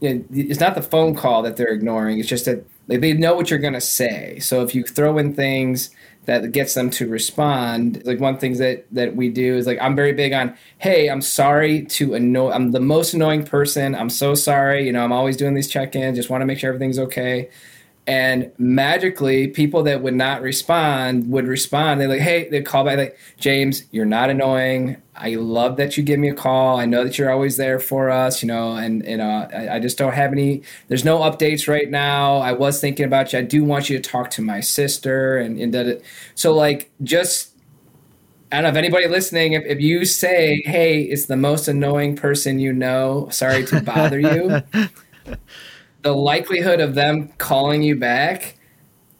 it's 0.00 0.60
not 0.60 0.74
the 0.74 0.82
phone 0.82 1.14
call 1.14 1.42
that 1.42 1.58
they're 1.58 1.68
ignoring 1.68 2.18
it's 2.18 2.28
just 2.28 2.46
that 2.46 2.64
like, 2.88 3.00
they 3.00 3.12
know 3.12 3.34
what 3.34 3.50
you're 3.50 3.58
going 3.58 3.74
to 3.74 3.80
say. 3.82 4.38
So 4.38 4.62
if 4.62 4.74
you 4.74 4.82
throw 4.82 5.18
in 5.18 5.34
things 5.34 5.90
that 6.26 6.52
gets 6.52 6.74
them 6.74 6.90
to 6.90 7.08
respond 7.08 8.02
like 8.04 8.20
one 8.20 8.38
thing 8.38 8.56
that 8.58 8.86
that 8.92 9.16
we 9.16 9.28
do 9.28 9.56
is 9.56 9.66
like 9.66 9.78
i'm 9.80 9.96
very 9.96 10.12
big 10.12 10.32
on 10.32 10.54
hey 10.78 11.08
i'm 11.08 11.22
sorry 11.22 11.84
to 11.86 12.14
annoy 12.14 12.50
i'm 12.50 12.72
the 12.72 12.80
most 12.80 13.14
annoying 13.14 13.42
person 13.44 13.94
i'm 13.94 14.10
so 14.10 14.34
sorry 14.34 14.86
you 14.86 14.92
know 14.92 15.02
i'm 15.02 15.12
always 15.12 15.36
doing 15.36 15.54
these 15.54 15.68
check-ins 15.68 16.16
just 16.16 16.28
want 16.28 16.42
to 16.42 16.46
make 16.46 16.58
sure 16.58 16.68
everything's 16.68 16.98
okay 16.98 17.48
and 18.10 18.50
magically 18.58 19.46
people 19.46 19.84
that 19.84 20.02
would 20.02 20.14
not 20.14 20.42
respond 20.42 21.30
would 21.30 21.46
respond. 21.46 22.00
They're 22.00 22.08
like 22.08 22.20
hey 22.20 22.48
they 22.48 22.60
call 22.60 22.84
back 22.84 22.98
like 22.98 23.18
james 23.38 23.84
you're 23.92 24.04
not 24.04 24.30
annoying. 24.30 25.00
I 25.14 25.36
love 25.36 25.76
that 25.76 25.96
you 25.96 26.02
give 26.02 26.18
me 26.18 26.28
a 26.28 26.34
call. 26.34 26.80
I 26.80 26.86
know 26.86 27.04
that 27.04 27.18
you're 27.18 27.30
always 27.30 27.56
there 27.56 27.78
for 27.78 28.10
us 28.10 28.42
you 28.42 28.48
know 28.48 28.72
and 28.72 29.06
you 29.06 29.14
uh, 29.14 29.16
know 29.18 29.48
I, 29.54 29.76
I 29.76 29.78
just 29.78 29.96
don't 29.96 30.12
have 30.12 30.32
any 30.32 30.62
there's 30.88 31.04
no 31.04 31.20
updates 31.20 31.68
right 31.68 31.88
now. 31.88 32.38
I 32.38 32.52
was 32.52 32.80
thinking 32.80 33.06
about 33.06 33.32
you. 33.32 33.38
I 33.38 33.42
do 33.42 33.62
want 33.62 33.88
you 33.88 33.96
to 33.96 34.10
talk 34.10 34.28
to 34.30 34.42
my 34.42 34.58
sister 34.58 35.38
and, 35.38 35.60
and 35.60 35.72
that 35.72 36.02
so 36.34 36.52
like 36.52 36.90
just 37.04 37.50
I 38.50 38.56
don't 38.56 38.64
know 38.64 38.70
if 38.70 38.76
anybody 38.76 39.06
listening, 39.06 39.52
if, 39.52 39.64
if 39.64 39.80
you 39.80 40.04
say, 40.04 40.60
hey, 40.64 41.02
it's 41.02 41.26
the 41.26 41.36
most 41.36 41.68
annoying 41.68 42.16
person 42.16 42.58
you 42.58 42.72
know, 42.72 43.28
sorry 43.30 43.64
to 43.66 43.80
bother 43.80 44.18
you, 44.18 44.62
the 46.02 46.14
likelihood 46.14 46.80
of 46.80 46.94
them 46.94 47.28
calling 47.38 47.82
you 47.82 47.96
back, 47.96 48.56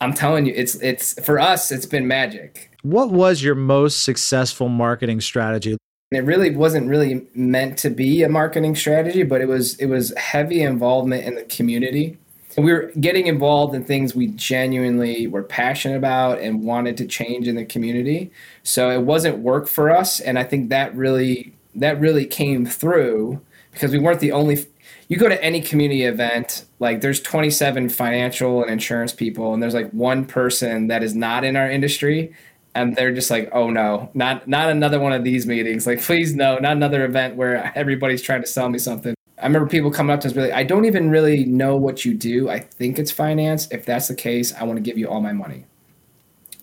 I'm 0.00 0.14
telling 0.14 0.46
you, 0.46 0.54
it's 0.56 0.76
it's 0.76 1.22
for 1.24 1.38
us, 1.38 1.70
it's 1.70 1.86
been 1.86 2.06
magic. 2.06 2.70
What 2.82 3.10
was 3.10 3.42
your 3.42 3.54
most 3.54 4.02
successful 4.02 4.68
marketing 4.68 5.20
strategy? 5.20 5.76
It 6.10 6.24
really 6.24 6.50
wasn't 6.50 6.88
really 6.88 7.26
meant 7.34 7.78
to 7.78 7.90
be 7.90 8.22
a 8.22 8.28
marketing 8.28 8.74
strategy, 8.74 9.22
but 9.22 9.40
it 9.40 9.46
was 9.46 9.76
it 9.76 9.86
was 9.86 10.12
heavy 10.16 10.62
involvement 10.62 11.24
in 11.24 11.34
the 11.34 11.44
community. 11.44 12.18
And 12.56 12.64
we 12.64 12.72
were 12.72 12.90
getting 12.98 13.26
involved 13.26 13.74
in 13.74 13.84
things 13.84 14.14
we 14.14 14.26
genuinely 14.28 15.28
were 15.28 15.44
passionate 15.44 15.96
about 15.96 16.40
and 16.40 16.64
wanted 16.64 16.96
to 16.96 17.06
change 17.06 17.46
in 17.46 17.54
the 17.54 17.64
community. 17.64 18.32
So 18.64 18.90
it 18.90 19.02
wasn't 19.02 19.38
work 19.38 19.68
for 19.68 19.90
us, 19.90 20.18
and 20.18 20.38
I 20.38 20.44
think 20.44 20.70
that 20.70 20.94
really 20.96 21.54
that 21.74 22.00
really 22.00 22.26
came 22.26 22.66
through 22.66 23.40
because 23.72 23.92
we 23.92 23.98
weren't 23.98 24.20
the 24.20 24.32
only 24.32 24.66
you 25.10 25.16
go 25.18 25.28
to 25.28 25.42
any 25.44 25.60
community 25.60 26.04
event 26.04 26.64
like 26.78 27.00
there's 27.00 27.20
27 27.20 27.88
financial 27.88 28.62
and 28.62 28.70
insurance 28.70 29.12
people 29.12 29.52
and 29.52 29.62
there's 29.62 29.74
like 29.74 29.90
one 29.90 30.24
person 30.24 30.86
that 30.86 31.02
is 31.02 31.14
not 31.14 31.44
in 31.44 31.56
our 31.56 31.68
industry 31.68 32.32
and 32.74 32.94
they're 32.94 33.12
just 33.12 33.30
like 33.30 33.50
oh 33.52 33.68
no 33.68 34.08
not 34.14 34.46
not 34.48 34.70
another 34.70 35.00
one 35.00 35.12
of 35.12 35.24
these 35.24 35.46
meetings 35.46 35.86
like 35.86 36.00
please 36.00 36.34
no 36.34 36.56
not 36.58 36.72
another 36.72 37.04
event 37.04 37.34
where 37.34 37.76
everybody's 37.76 38.22
trying 38.22 38.40
to 38.40 38.46
sell 38.46 38.68
me 38.68 38.78
something 38.78 39.14
i 39.38 39.44
remember 39.44 39.68
people 39.68 39.90
coming 39.90 40.14
up 40.14 40.20
to 40.20 40.28
us 40.28 40.36
really 40.36 40.52
i 40.52 40.62
don't 40.62 40.84
even 40.84 41.10
really 41.10 41.44
know 41.44 41.76
what 41.76 42.04
you 42.04 42.14
do 42.14 42.48
i 42.48 42.60
think 42.60 42.96
it's 42.96 43.10
finance 43.10 43.68
if 43.72 43.84
that's 43.84 44.06
the 44.06 44.14
case 44.14 44.54
i 44.54 44.62
want 44.62 44.76
to 44.76 44.82
give 44.82 44.96
you 44.96 45.08
all 45.08 45.20
my 45.20 45.32
money 45.32 45.64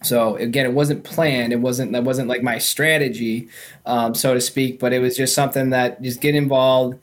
so 0.04 0.36
again, 0.36 0.66
it 0.66 0.74
wasn't 0.74 1.04
planned. 1.04 1.54
It 1.54 1.60
wasn't 1.60 1.92
that 1.94 2.04
wasn't 2.04 2.28
like 2.28 2.44
my 2.44 2.60
strategy, 2.60 3.50
um, 3.86 4.14
so 4.14 4.34
to 4.34 4.42
speak. 4.42 4.80
But 4.80 4.94
it 4.94 5.00
was 5.00 5.18
just 5.18 5.34
something 5.34 5.72
that 5.72 6.02
just 6.02 6.22
get 6.22 6.36
involved, 6.36 7.00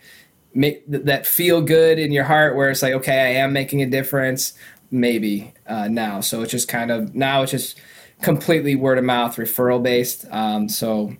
make 0.55 0.89
th- 0.91 1.05
that 1.05 1.27
feel 1.27 1.61
good 1.61 1.99
in 1.99 2.13
your 2.13 2.25
heart, 2.25 2.57
where 2.57 2.71
it's 2.71 2.83
like, 2.83 2.95
okay, 2.95 3.21
I 3.21 3.41
am 3.41 3.53
making 3.53 3.83
a 3.83 3.87
difference. 3.87 4.55
maybe 4.91 5.53
uh, 5.67 5.89
now. 5.89 6.21
So 6.21 6.43
it's 6.43 6.53
just 6.53 6.69
kind 6.69 6.91
of 6.93 7.15
now 7.15 7.43
it's 7.43 7.51
just 7.51 7.81
completely 8.23 8.77
word 8.77 8.97
of 8.99 9.05
mouth 9.05 9.37
referral 9.37 9.83
based. 9.83 10.25
Um, 10.31 10.69
so 10.69 11.17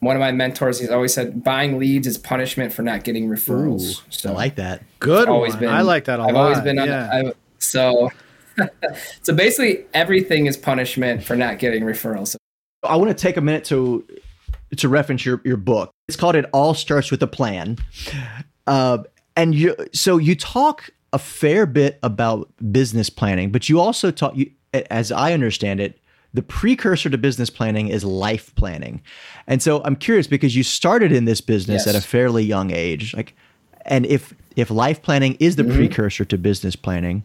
one 0.00 0.14
of 0.14 0.20
my 0.20 0.30
mentors 0.30 0.78
he's 0.78 0.90
always 0.90 1.14
said 1.14 1.42
buying 1.42 1.78
leads 1.80 2.06
is 2.06 2.16
punishment 2.16 2.72
for 2.72 2.82
not 2.82 3.02
getting 3.02 3.28
referrals. 3.28 3.98
Ooh, 3.98 4.02
so 4.10 4.30
I 4.30 4.34
like 4.34 4.54
that. 4.56 4.82
Good 5.00 5.28
always 5.28 5.54
one. 5.54 5.60
been 5.60 5.68
I 5.70 5.80
like 5.82 6.04
that 6.04 6.20
a 6.20 6.22
I've 6.24 6.34
lot. 6.34 6.42
always 6.44 6.60
been 6.60 6.78
on 6.78 6.86
yeah. 6.86 7.10
I, 7.12 7.32
so 7.58 8.10
so 9.22 9.34
basically 9.34 9.84
everything 9.94 10.46
is 10.46 10.56
punishment 10.56 11.24
for 11.24 11.34
not 11.34 11.58
getting 11.58 11.82
referrals. 11.82 12.36
I 12.84 12.94
want 12.96 13.08
to 13.08 13.14
take 13.20 13.36
a 13.36 13.40
minute 13.40 13.64
to 13.66 14.06
to 14.76 14.88
reference 14.88 15.24
your 15.26 15.40
your 15.44 15.56
book. 15.56 15.90
It's 16.06 16.16
called 16.16 16.36
"It 16.36 16.44
All 16.52 16.74
Starts 16.74 17.10
with 17.10 17.22
a 17.22 17.26
Plan," 17.26 17.78
uh, 18.68 18.98
and 19.36 19.54
you 19.54 19.74
so 19.92 20.18
you 20.18 20.34
talk 20.34 20.90
a 21.12 21.18
fair 21.18 21.66
bit 21.66 21.98
about 22.02 22.48
business 22.70 23.10
planning, 23.10 23.50
but 23.50 23.68
you 23.68 23.80
also 23.80 24.10
talk, 24.10 24.36
you, 24.36 24.50
as 24.90 25.10
I 25.10 25.32
understand 25.32 25.80
it, 25.80 25.98
the 26.34 26.42
precursor 26.42 27.08
to 27.08 27.16
business 27.16 27.48
planning 27.48 27.88
is 27.88 28.04
life 28.04 28.54
planning. 28.54 29.00
And 29.46 29.62
so 29.62 29.82
I'm 29.84 29.96
curious 29.96 30.26
because 30.26 30.54
you 30.54 30.62
started 30.62 31.10
in 31.10 31.24
this 31.24 31.40
business 31.40 31.86
Yes. 31.86 31.94
at 31.94 31.98
a 31.98 32.06
fairly 32.06 32.44
young 32.44 32.70
age, 32.70 33.14
like, 33.14 33.34
and 33.86 34.04
if 34.06 34.34
if 34.56 34.70
life 34.70 35.00
planning 35.02 35.36
is 35.40 35.56
the 35.56 35.64
precursor 35.64 36.24
to 36.26 36.36
business 36.36 36.76
planning, 36.76 37.24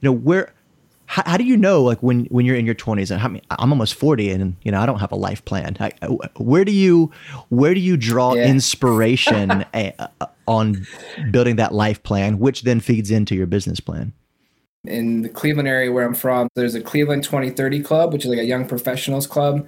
you 0.00 0.08
know 0.08 0.12
where 0.12 0.52
how, 1.08 1.22
how 1.24 1.36
do 1.38 1.44
you 1.44 1.56
know 1.56 1.82
like 1.82 2.02
when 2.02 2.26
when 2.26 2.44
you're 2.44 2.54
in 2.54 2.66
your 2.66 2.74
20s 2.74 3.10
and 3.10 3.20
I 3.20 3.28
mean, 3.28 3.42
i'm 3.50 3.72
almost 3.72 3.94
40 3.94 4.30
and 4.30 4.56
you 4.62 4.70
know 4.70 4.80
i 4.80 4.86
don't 4.86 5.00
have 5.00 5.10
a 5.10 5.16
life 5.16 5.44
plan 5.44 5.76
I, 5.80 5.90
where 6.36 6.64
do 6.64 6.72
you 6.72 7.10
where 7.48 7.74
do 7.74 7.80
you 7.80 7.96
draw 7.96 8.34
Yeah. 8.34 8.46
inspiration 8.46 9.64
eh, 9.74 9.92
uh, 9.98 10.26
on 10.46 10.86
building 11.30 11.56
that 11.56 11.72
life 11.74 12.02
plan 12.02 12.38
which 12.38 12.62
then 12.62 12.78
feeds 12.80 13.10
into 13.10 13.34
your 13.34 13.46
business 13.46 13.80
plan 13.80 14.12
in 14.84 15.22
the 15.22 15.28
Cleveland 15.28 15.68
area 15.68 15.90
where 15.92 16.06
I'm 16.06 16.14
from, 16.14 16.48
there's 16.54 16.76
a 16.76 16.80
Cleveland 16.80 17.24
2030 17.24 17.82
club, 17.82 18.12
which 18.12 18.24
is 18.24 18.30
like 18.30 18.38
a 18.38 18.44
young 18.44 18.66
professionals 18.66 19.26
club. 19.26 19.66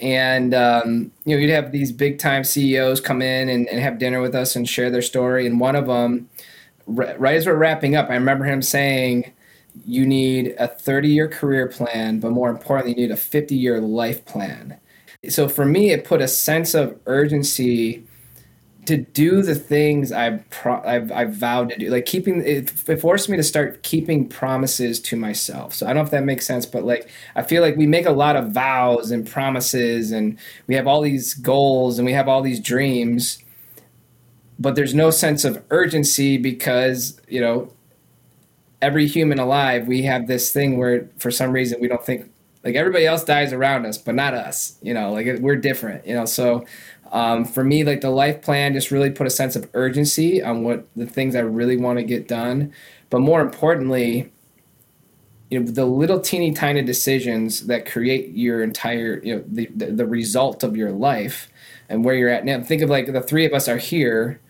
And, 0.00 0.54
um, 0.54 1.10
you 1.24 1.34
know, 1.34 1.40
you'd 1.42 1.50
have 1.50 1.72
these 1.72 1.92
big 1.92 2.18
time 2.18 2.44
CEOs 2.44 3.00
come 3.00 3.20
in 3.20 3.48
and, 3.48 3.68
and 3.68 3.80
have 3.80 3.98
dinner 3.98 4.20
with 4.22 4.34
us 4.34 4.56
and 4.56 4.66
share 4.66 4.88
their 4.88 5.02
story. 5.02 5.46
And 5.46 5.60
one 5.60 5.76
of 5.76 5.88
them, 5.88 6.28
r- 6.86 7.14
right 7.18 7.36
as 7.36 7.44
we're 7.46 7.56
wrapping 7.56 7.96
up, 7.96 8.08
I 8.08 8.14
remember 8.14 8.44
him 8.44 8.62
saying, 8.62 9.32
you 9.86 10.06
need 10.06 10.54
a 10.58 10.68
30 10.68 11.08
year 11.08 11.28
career 11.28 11.66
plan, 11.68 12.20
but 12.20 12.30
more 12.30 12.50
importantly, 12.50 12.92
you 12.92 13.08
need 13.08 13.12
a 13.12 13.16
50 13.16 13.54
year 13.54 13.80
life 13.80 14.24
plan. 14.24 14.78
So 15.28 15.48
for 15.48 15.64
me, 15.64 15.90
it 15.90 16.04
put 16.04 16.20
a 16.20 16.28
sense 16.28 16.74
of 16.74 16.98
urgency 17.06 18.04
to 18.86 18.96
do 18.96 19.42
the 19.42 19.54
things 19.54 20.10
I've, 20.10 20.48
pro- 20.50 20.82
I've 20.82 21.12
I've 21.12 21.34
vowed 21.34 21.70
to 21.70 21.76
do, 21.76 21.88
like 21.88 22.04
keeping 22.04 22.42
it, 22.44 22.88
it 22.88 23.00
forced 23.00 23.28
me 23.28 23.36
to 23.36 23.42
start 23.42 23.82
keeping 23.84 24.28
promises 24.28 24.98
to 25.02 25.16
myself. 25.16 25.72
So 25.74 25.86
I 25.86 25.90
don't 25.90 25.98
know 25.98 26.02
if 26.02 26.10
that 26.10 26.24
makes 26.24 26.46
sense, 26.46 26.66
but 26.66 26.82
like 26.82 27.08
I 27.36 27.42
feel 27.42 27.62
like 27.62 27.76
we 27.76 27.86
make 27.86 28.06
a 28.06 28.12
lot 28.12 28.34
of 28.34 28.50
vows 28.50 29.12
and 29.12 29.26
promises, 29.26 30.10
and 30.10 30.36
we 30.66 30.74
have 30.74 30.88
all 30.88 31.00
these 31.00 31.34
goals 31.34 31.98
and 31.98 32.06
we 32.06 32.12
have 32.12 32.28
all 32.28 32.42
these 32.42 32.58
dreams, 32.58 33.38
but 34.58 34.74
there's 34.74 34.94
no 34.94 35.10
sense 35.10 35.44
of 35.44 35.62
urgency 35.70 36.36
because 36.36 37.20
you 37.28 37.40
know 37.40 37.70
every 38.82 39.06
human 39.06 39.38
alive 39.38 39.86
we 39.86 40.02
have 40.02 40.26
this 40.26 40.52
thing 40.52 40.76
where 40.76 41.08
for 41.16 41.30
some 41.30 41.52
reason 41.52 41.80
we 41.80 41.88
don't 41.88 42.04
think 42.04 42.30
like 42.64 42.74
everybody 42.74 43.06
else 43.06 43.24
dies 43.24 43.52
around 43.52 43.86
us, 43.86 43.98
but 43.98 44.14
not 44.14 44.34
us. 44.34 44.76
You 44.82 44.94
know, 44.94 45.12
like 45.12 45.26
we're 45.40 45.56
different. 45.56 46.06
You 46.06 46.14
know, 46.14 46.24
so 46.24 46.64
um, 47.10 47.44
for 47.44 47.64
me, 47.64 47.84
like 47.84 48.00
the 48.00 48.10
life 48.10 48.42
plan 48.42 48.72
just 48.72 48.90
really 48.90 49.10
put 49.10 49.26
a 49.26 49.30
sense 49.30 49.56
of 49.56 49.68
urgency 49.74 50.42
on 50.42 50.62
what 50.62 50.86
the 50.96 51.06
things 51.06 51.34
I 51.34 51.40
really 51.40 51.76
want 51.76 51.98
to 51.98 52.04
get 52.04 52.28
done. 52.28 52.72
But 53.10 53.20
more 53.20 53.40
importantly, 53.40 54.32
you 55.50 55.60
know, 55.60 55.70
the 55.70 55.84
little 55.84 56.20
teeny 56.20 56.52
tiny 56.52 56.82
decisions 56.82 57.66
that 57.66 57.84
create 57.84 58.30
your 58.30 58.62
entire, 58.62 59.20
you 59.22 59.36
know, 59.36 59.44
the, 59.46 59.68
the, 59.74 59.86
the 59.86 60.06
result 60.06 60.62
of 60.62 60.76
your 60.76 60.92
life 60.92 61.50
and 61.88 62.04
where 62.04 62.14
you're 62.14 62.30
at 62.30 62.44
now. 62.44 62.62
Think 62.62 62.80
of 62.80 62.88
like 62.88 63.12
the 63.12 63.20
three 63.20 63.44
of 63.44 63.52
us 63.52 63.68
are 63.68 63.76
here 63.76 64.40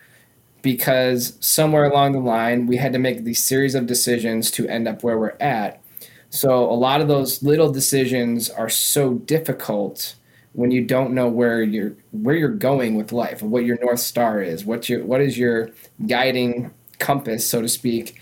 because 0.62 1.36
somewhere 1.40 1.84
along 1.84 2.12
the 2.12 2.20
line 2.20 2.66
we 2.66 2.76
had 2.76 2.92
to 2.92 2.98
make 2.98 3.24
these 3.24 3.42
series 3.42 3.74
of 3.74 3.86
decisions 3.86 4.50
to 4.52 4.66
end 4.68 4.88
up 4.88 5.02
where 5.02 5.18
we're 5.18 5.36
at. 5.40 5.82
So 6.30 6.64
a 6.64 6.72
lot 6.72 7.00
of 7.00 7.08
those 7.08 7.42
little 7.42 7.70
decisions 7.70 8.48
are 8.48 8.70
so 8.70 9.14
difficult 9.14 10.14
when 10.52 10.70
you 10.70 10.84
don't 10.84 11.12
know 11.12 11.28
where 11.28 11.62
you're 11.62 11.94
where 12.12 12.34
you're 12.34 12.48
going 12.48 12.94
with 12.94 13.12
life, 13.12 13.42
what 13.42 13.64
your 13.64 13.78
north 13.82 14.00
star 14.00 14.40
is, 14.40 14.64
what 14.64 14.88
your 14.88 15.04
what 15.04 15.20
is 15.20 15.36
your 15.36 15.70
guiding 16.06 16.72
compass, 16.98 17.48
so 17.48 17.60
to 17.60 17.68
speak. 17.68 18.18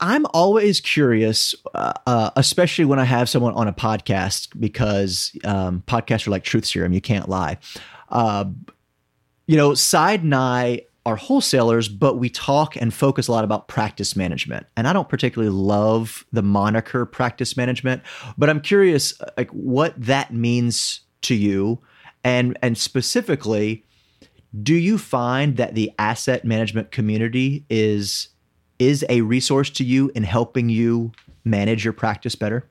I'm 0.00 0.26
always 0.34 0.80
curious, 0.80 1.54
uh, 1.74 1.94
uh, 2.06 2.30
especially 2.36 2.84
when 2.84 2.98
I 2.98 3.04
have 3.04 3.30
someone 3.30 3.54
on 3.54 3.66
a 3.66 3.72
podcast, 3.72 4.48
because 4.60 5.34
um, 5.44 5.82
podcasts 5.86 6.26
are 6.26 6.30
like 6.30 6.44
truth 6.44 6.66
serum. 6.66 6.92
You 6.92 7.00
can't 7.00 7.28
lie. 7.28 7.56
Uh, 8.10 8.44
you 9.46 9.56
know, 9.56 9.74
Side 9.74 10.22
and 10.22 10.34
I 10.34 10.82
are 11.06 11.16
wholesalers, 11.16 11.88
but 11.88 12.18
we 12.18 12.28
talk 12.28 12.76
and 12.76 12.92
focus 12.92 13.28
a 13.28 13.32
lot 13.32 13.44
about 13.44 13.68
practice 13.68 14.16
management. 14.16 14.66
And 14.76 14.88
I 14.88 14.92
don't 14.92 15.08
particularly 15.08 15.54
love 15.54 16.26
the 16.32 16.42
moniker 16.42 17.06
practice 17.06 17.56
management, 17.56 18.02
but 18.36 18.50
I'm 18.50 18.60
curious, 18.60 19.18
uh, 19.20 19.30
like, 19.38 19.50
what 19.50 19.94
that 19.96 20.34
means 20.34 21.00
to 21.22 21.34
you, 21.34 21.80
and 22.24 22.58
and 22.60 22.76
specifically, 22.76 23.84
do 24.62 24.74
you 24.74 24.98
find 24.98 25.56
that 25.56 25.74
the 25.74 25.92
asset 25.98 26.44
management 26.44 26.90
community 26.90 27.64
is 27.70 28.28
is 28.78 29.04
a 29.08 29.22
resource 29.22 29.70
to 29.70 29.84
you 29.84 30.10
in 30.14 30.24
helping 30.24 30.68
you 30.68 31.12
manage 31.44 31.84
your 31.84 31.92
practice 31.92 32.34
better? 32.34 32.68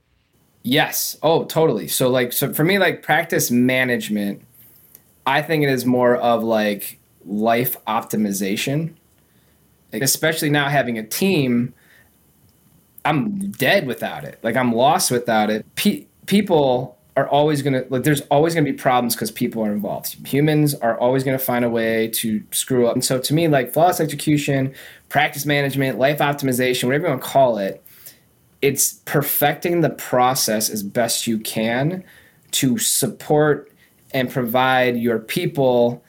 Yes. 0.62 1.18
Oh, 1.24 1.46
totally. 1.46 1.88
So 1.88 2.10
like 2.10 2.34
so 2.34 2.54
for 2.54 2.64
me 2.64 2.80
like 2.80 3.02
practice 3.02 3.50
management 3.50 4.42
I 5.26 5.42
think 5.42 5.64
it 5.64 5.70
is 5.70 5.86
more 5.86 6.16
of 6.16 6.44
like 6.44 7.00
life 7.26 7.76
optimization. 7.86 8.94
Especially 9.94 10.50
now 10.50 10.68
having 10.68 10.98
a 10.98 11.04
team 11.04 11.74
I'm 13.06 13.52
dead 13.52 13.86
without 13.86 14.24
it. 14.24 14.40
Like 14.44 14.56
I'm 14.58 14.74
lost 14.74 15.12
without 15.12 15.50
it. 15.50 15.64
Pe- 15.76 16.06
people 16.26 16.98
are 17.16 17.30
always 17.30 17.62
going 17.62 17.74
to 17.74 17.86
like 17.90 18.04
there's 18.04 18.22
always 18.22 18.54
going 18.54 18.66
to 18.66 18.72
be 18.72 18.78
problems 18.78 19.16
cuz 19.16 19.32
people 19.32 19.64
are 19.64 19.72
involved. 19.72 20.28
Humans 20.28 20.74
are 20.76 20.98
always 21.00 21.24
going 21.24 21.38
to 21.38 21.44
find 21.44 21.64
a 21.64 21.70
way 21.70 22.10
to 22.10 22.44
screw 22.52 22.88
up. 22.88 22.96
And 22.96 23.06
so 23.06 23.20
to 23.20 23.34
me 23.34 23.48
like 23.48 23.72
flawless 23.72 24.02
execution, 24.02 24.74
practice 25.08 25.46
management, 25.46 26.00
life 26.00 26.18
optimization, 26.18 26.86
whatever 26.86 27.06
you 27.06 27.10
want 27.12 27.22
to 27.22 27.30
call 27.30 27.58
it, 27.58 27.86
it's 28.62 28.94
perfecting 29.06 29.82
the 29.82 29.92
process 29.92 30.70
as 30.70 30.82
best 30.82 31.28
you 31.28 31.38
can 31.38 32.04
to 32.52 32.78
support 32.80 33.72
and 34.12 34.32
provide 34.32 34.98
your 34.98 35.20
people 35.20 36.04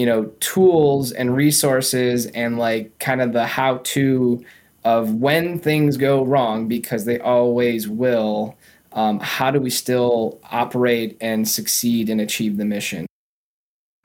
you 0.00 0.06
know 0.06 0.24
tools 0.40 1.12
and 1.12 1.36
resources 1.36 2.24
and 2.28 2.58
like 2.58 2.98
kind 3.00 3.20
of 3.20 3.34
the 3.34 3.46
how 3.46 3.80
to 3.84 4.42
of 4.84 5.14
when 5.16 5.58
things 5.58 5.98
go 5.98 6.24
wrong 6.24 6.68
because 6.68 7.04
they 7.04 7.20
always 7.20 7.86
will 7.86 8.56
um, 8.94 9.20
how 9.20 9.50
do 9.50 9.60
we 9.60 9.68
still 9.68 10.40
operate 10.50 11.18
and 11.20 11.46
succeed 11.46 12.08
and 12.08 12.18
achieve 12.18 12.56
the 12.56 12.64
mission 12.64 13.04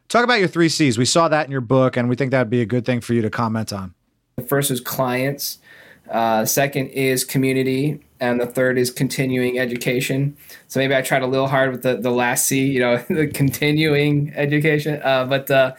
Talk 0.07 0.23
about 0.23 0.39
your 0.39 0.47
three 0.47 0.69
C's. 0.69 0.99
We 0.99 1.05
saw 1.05 1.27
that 1.29 1.47
in 1.47 1.51
your 1.51 1.61
book, 1.61 1.97
and 1.97 2.07
we 2.07 2.15
think 2.15 2.29
that'd 2.29 2.49
be 2.49 2.61
a 2.61 2.65
good 2.65 2.85
thing 2.85 3.01
for 3.01 3.13
you 3.13 3.23
to 3.23 3.29
comment 3.29 3.73
on. 3.73 3.95
the 4.35 4.43
first 4.43 4.69
is 4.69 4.79
clients 4.79 5.57
uh, 6.11 6.45
second 6.45 6.87
is 6.89 7.23
community 7.23 8.04
and 8.19 8.39
the 8.39 8.45
third 8.45 8.77
is 8.77 8.91
continuing 8.91 9.59
education. 9.59 10.35
So 10.67 10.79
maybe 10.79 10.95
i 10.95 11.01
tried 11.01 11.21
a 11.21 11.27
little 11.27 11.47
hard 11.47 11.71
with 11.71 11.83
the, 11.83 11.97
the 11.97 12.11
last 12.11 12.47
c 12.47 12.65
you 12.65 12.79
know 12.79 12.97
the 13.09 13.27
continuing 13.27 14.33
education. 14.35 15.01
Uh, 15.03 15.25
but 15.25 15.49
uh, 15.51 15.73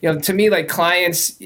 you 0.00 0.12
know 0.12 0.18
to 0.20 0.32
me 0.32 0.50
like 0.50 0.68
clients 0.68 1.38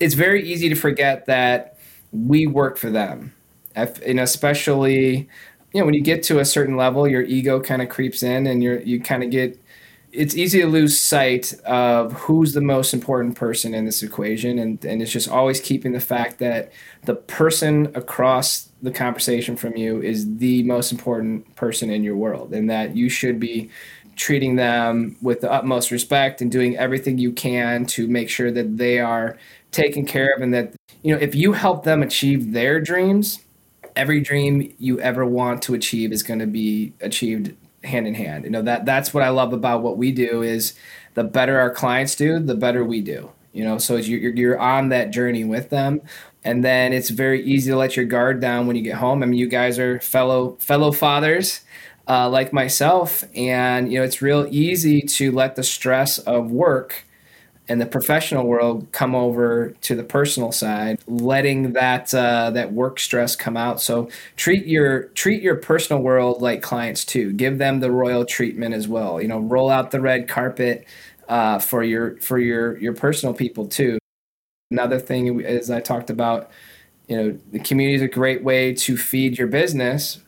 it's 0.00 0.14
very 0.14 0.48
easy 0.48 0.68
to 0.68 0.74
forget 0.74 1.26
that 1.26 1.78
we 2.12 2.46
work 2.46 2.76
for 2.76 2.90
them. 2.90 3.34
And 3.74 4.20
especially 4.20 5.28
you 5.72 5.80
know 5.80 5.84
when 5.84 5.94
you 5.94 6.02
get 6.02 6.22
to 6.24 6.38
a 6.40 6.44
certain 6.44 6.76
level 6.76 7.06
your 7.06 7.22
ego 7.22 7.60
kind 7.60 7.82
of 7.82 7.88
creeps 7.88 8.22
in 8.22 8.46
and 8.46 8.62
you're 8.62 8.80
you 8.80 9.00
kind 9.00 9.22
of 9.22 9.30
get 9.30 9.60
it's 10.12 10.34
easy 10.34 10.60
to 10.60 10.66
lose 10.66 10.98
sight 10.98 11.54
of 11.64 12.12
who's 12.14 12.54
the 12.54 12.60
most 12.60 12.94
important 12.94 13.36
person 13.36 13.74
in 13.74 13.84
this 13.84 14.02
equation. 14.02 14.58
And, 14.58 14.82
and 14.84 15.02
it's 15.02 15.12
just 15.12 15.28
always 15.28 15.60
keeping 15.60 15.92
the 15.92 16.00
fact 16.00 16.38
that 16.38 16.72
the 17.04 17.14
person 17.14 17.92
across 17.94 18.67
the 18.82 18.90
conversation 18.90 19.56
from 19.56 19.76
you 19.76 20.00
is 20.00 20.36
the 20.36 20.62
most 20.62 20.92
important 20.92 21.54
person 21.56 21.90
in 21.90 22.04
your 22.04 22.16
world 22.16 22.52
and 22.52 22.70
that 22.70 22.96
you 22.96 23.08
should 23.08 23.40
be 23.40 23.70
treating 24.16 24.56
them 24.56 25.16
with 25.22 25.40
the 25.40 25.50
utmost 25.50 25.90
respect 25.90 26.40
and 26.40 26.50
doing 26.50 26.76
everything 26.76 27.18
you 27.18 27.32
can 27.32 27.86
to 27.86 28.06
make 28.08 28.28
sure 28.28 28.50
that 28.50 28.76
they 28.76 28.98
are 28.98 29.36
taken 29.70 30.04
care 30.04 30.32
of 30.34 30.42
and 30.42 30.54
that 30.54 30.74
you 31.02 31.14
know 31.14 31.20
if 31.20 31.34
you 31.34 31.52
help 31.52 31.84
them 31.84 32.02
achieve 32.02 32.52
their 32.52 32.80
dreams 32.80 33.40
every 33.96 34.20
dream 34.20 34.72
you 34.78 35.00
ever 35.00 35.26
want 35.26 35.60
to 35.62 35.74
achieve 35.74 36.12
is 36.12 36.22
going 36.22 36.38
to 36.38 36.46
be 36.46 36.92
achieved 37.00 37.54
hand 37.84 38.06
in 38.06 38.14
hand. 38.14 38.44
You 38.44 38.50
know 38.50 38.62
that 38.62 38.84
that's 38.84 39.12
what 39.12 39.22
I 39.22 39.28
love 39.30 39.52
about 39.52 39.82
what 39.82 39.96
we 39.96 40.12
do 40.12 40.42
is 40.42 40.74
the 41.14 41.24
better 41.24 41.58
our 41.58 41.70
clients 41.70 42.14
do, 42.14 42.38
the 42.38 42.54
better 42.54 42.84
we 42.84 43.00
do. 43.00 43.30
you 43.52 43.64
know, 43.64 43.78
so 43.78 43.96
you're, 43.96 44.34
you're 44.34 44.58
on 44.58 44.90
that 44.90 45.10
journey 45.10 45.42
with 45.42 45.70
them. 45.70 46.00
And 46.44 46.64
then 46.64 46.92
it's 46.92 47.10
very 47.10 47.42
easy 47.44 47.70
to 47.70 47.76
let 47.76 47.96
your 47.96 48.04
guard 48.06 48.40
down 48.40 48.66
when 48.66 48.76
you 48.76 48.82
get 48.82 48.96
home. 48.96 49.22
I 49.22 49.26
mean, 49.26 49.38
you 49.38 49.48
guys 49.48 49.78
are 49.78 50.00
fellow 50.00 50.56
fellow 50.60 50.92
fathers, 50.92 51.60
uh, 52.06 52.28
like 52.30 52.52
myself, 52.52 53.24
and 53.34 53.92
you 53.92 53.98
know 53.98 54.04
it's 54.04 54.22
real 54.22 54.46
easy 54.50 55.02
to 55.02 55.32
let 55.32 55.56
the 55.56 55.64
stress 55.64 56.18
of 56.18 56.50
work 56.50 57.04
and 57.68 57.80
the 57.80 57.86
professional 57.86 58.46
world 58.46 58.86
come 58.92 59.14
over 59.14 59.74
to 59.82 59.94
the 59.94 60.02
personal 60.02 60.50
side, 60.52 60.98
letting 61.06 61.74
that 61.74 62.12
uh, 62.14 62.50
that 62.50 62.72
work 62.72 62.98
stress 62.98 63.36
come 63.36 63.56
out. 63.56 63.80
So 63.80 64.08
treat 64.36 64.66
your 64.66 65.04
treat 65.08 65.42
your 65.42 65.56
personal 65.56 66.02
world 66.02 66.40
like 66.40 66.62
clients 66.62 67.04
too. 67.04 67.32
Give 67.32 67.58
them 67.58 67.80
the 67.80 67.90
royal 67.90 68.24
treatment 68.24 68.74
as 68.74 68.88
well. 68.88 69.20
You 69.20 69.28
know, 69.28 69.38
roll 69.38 69.70
out 69.70 69.90
the 69.90 70.00
red 70.00 70.28
carpet 70.28 70.86
uh, 71.28 71.58
for 71.58 71.82
your 71.82 72.16
for 72.18 72.38
your 72.38 72.78
your 72.78 72.94
personal 72.94 73.34
people 73.34 73.68
too. 73.68 73.98
Another 74.70 74.98
thing 74.98 75.40
is 75.40 75.70
I 75.70 75.80
talked 75.80 76.10
about. 76.10 76.50
You 77.06 77.16
know, 77.16 77.38
the 77.52 77.58
community 77.58 77.94
is 77.96 78.02
a 78.02 78.08
great 78.08 78.44
way 78.44 78.74
to 78.74 78.98
feed 78.98 79.38
your 79.38 79.46
business, 79.46 80.20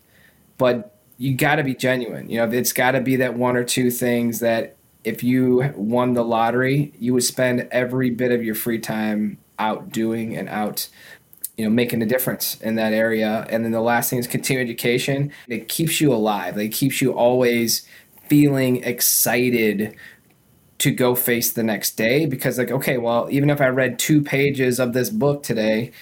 but 0.56 0.96
you 1.18 1.36
got 1.36 1.56
to 1.56 1.62
be 1.62 1.74
genuine. 1.74 2.30
You 2.30 2.38
know, 2.38 2.50
it's 2.50 2.72
got 2.72 2.92
to 2.92 3.02
be 3.02 3.16
that 3.16 3.34
one 3.34 3.54
or 3.54 3.64
two 3.64 3.90
things 3.90 4.40
that 4.40 4.76
if 5.04 5.22
you 5.22 5.70
won 5.76 6.14
the 6.14 6.24
lottery, 6.24 6.94
you 6.98 7.12
would 7.12 7.22
spend 7.22 7.68
every 7.70 8.08
bit 8.08 8.32
of 8.32 8.42
your 8.42 8.54
free 8.54 8.78
time 8.78 9.36
out 9.58 9.90
doing 9.90 10.34
and 10.34 10.48
out 10.48 10.88
you 11.58 11.64
know 11.64 11.70
making 11.70 12.00
a 12.02 12.06
difference 12.06 12.58
in 12.62 12.76
that 12.76 12.94
area 12.94 13.46
and 13.50 13.62
then 13.62 13.72
the 13.72 13.80
last 13.82 14.08
thing 14.08 14.18
is 14.18 14.26
continuing 14.26 14.66
education 14.66 15.30
it 15.48 15.68
keeps 15.68 16.00
you 16.00 16.10
alive 16.10 16.56
it 16.56 16.70
keeps 16.70 17.02
you 17.02 17.12
always 17.12 17.86
feeling 18.26 18.82
excited 18.82 19.94
to 20.80 20.90
go 20.90 21.14
face 21.14 21.52
the 21.52 21.62
next 21.62 21.92
day 21.96 22.26
because 22.26 22.58
like 22.58 22.70
okay 22.70 22.98
well 22.98 23.28
even 23.30 23.48
if 23.50 23.60
i 23.60 23.68
read 23.68 23.98
two 23.98 24.22
pages 24.22 24.80
of 24.80 24.92
this 24.92 25.10
book 25.10 25.42
today 25.42 25.92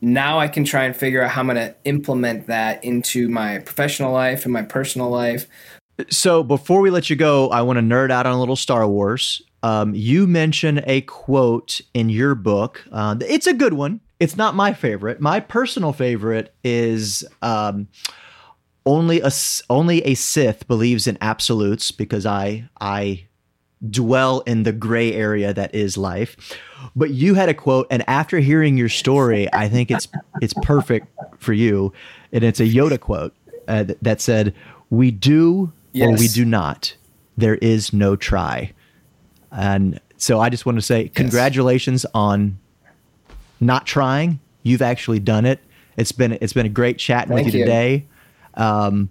now 0.00 0.38
i 0.38 0.46
can 0.46 0.64
try 0.64 0.84
and 0.84 0.96
figure 0.96 1.22
out 1.22 1.30
how 1.30 1.40
i'm 1.40 1.46
going 1.46 1.56
to 1.56 1.74
implement 1.84 2.46
that 2.46 2.82
into 2.84 3.28
my 3.28 3.58
professional 3.58 4.12
life 4.12 4.44
and 4.44 4.52
my 4.52 4.62
personal 4.62 5.08
life 5.08 5.48
so 6.10 6.42
before 6.42 6.80
we 6.80 6.90
let 6.90 7.08
you 7.08 7.16
go, 7.16 7.48
I 7.48 7.62
want 7.62 7.78
to 7.78 7.82
nerd 7.82 8.10
out 8.10 8.26
on 8.26 8.34
a 8.34 8.38
little 8.38 8.56
Star 8.56 8.86
Wars. 8.86 9.40
Um, 9.62 9.94
you 9.94 10.26
mention 10.26 10.82
a 10.86 11.00
quote 11.02 11.80
in 11.94 12.08
your 12.08 12.34
book. 12.34 12.84
Uh, 12.92 13.16
it's 13.26 13.46
a 13.46 13.54
good 13.54 13.72
one. 13.72 14.00
It's 14.20 14.36
not 14.36 14.54
my 14.54 14.72
favorite. 14.72 15.20
My 15.20 15.40
personal 15.40 15.92
favorite 15.92 16.54
is 16.62 17.26
um, 17.42 17.88
only 18.84 19.20
a 19.20 19.30
only 19.68 20.02
a 20.04 20.14
Sith 20.14 20.68
believes 20.68 21.06
in 21.06 21.18
absolutes 21.20 21.90
because 21.90 22.24
I 22.26 22.68
I 22.80 23.26
dwell 23.90 24.40
in 24.40 24.62
the 24.62 24.72
gray 24.72 25.12
area 25.12 25.52
that 25.52 25.74
is 25.74 25.96
life. 25.96 26.58
But 26.94 27.10
you 27.10 27.34
had 27.34 27.48
a 27.48 27.54
quote, 27.54 27.86
and 27.90 28.08
after 28.08 28.38
hearing 28.38 28.76
your 28.76 28.88
story, 28.88 29.52
I 29.52 29.68
think 29.68 29.90
it's 29.90 30.08
it's 30.40 30.54
perfect 30.62 31.08
for 31.38 31.52
you, 31.52 31.92
and 32.32 32.42
it's 32.42 32.60
a 32.60 32.64
Yoda 32.64 32.98
quote 32.98 33.34
uh, 33.68 33.84
that 34.02 34.20
said, 34.20 34.54
"We 34.90 35.10
do 35.10 35.72
yes. 35.96 36.08
or 36.08 36.20
we 36.20 36.28
do 36.28 36.44
not. 36.44 36.94
There 37.36 37.56
is 37.56 37.92
no 37.92 38.16
try. 38.16 38.72
And 39.50 40.00
so 40.16 40.40
I 40.40 40.50
just 40.50 40.66
want 40.66 40.76
to 40.76 40.82
say 40.82 41.04
yes. 41.04 41.12
congratulations 41.14 42.06
on 42.14 42.58
not 43.60 43.86
trying. 43.86 44.40
You've 44.62 44.82
actually 44.82 45.20
done 45.20 45.46
it. 45.46 45.60
It's 45.96 46.12
been 46.12 46.38
it's 46.40 46.52
been 46.52 46.66
a 46.66 46.70
great 46.70 46.98
chatting 46.98 47.34
Thank 47.34 47.46
with 47.46 47.54
you, 47.54 47.60
you. 47.60 47.66
today. 47.66 48.06
Um, 48.54 49.08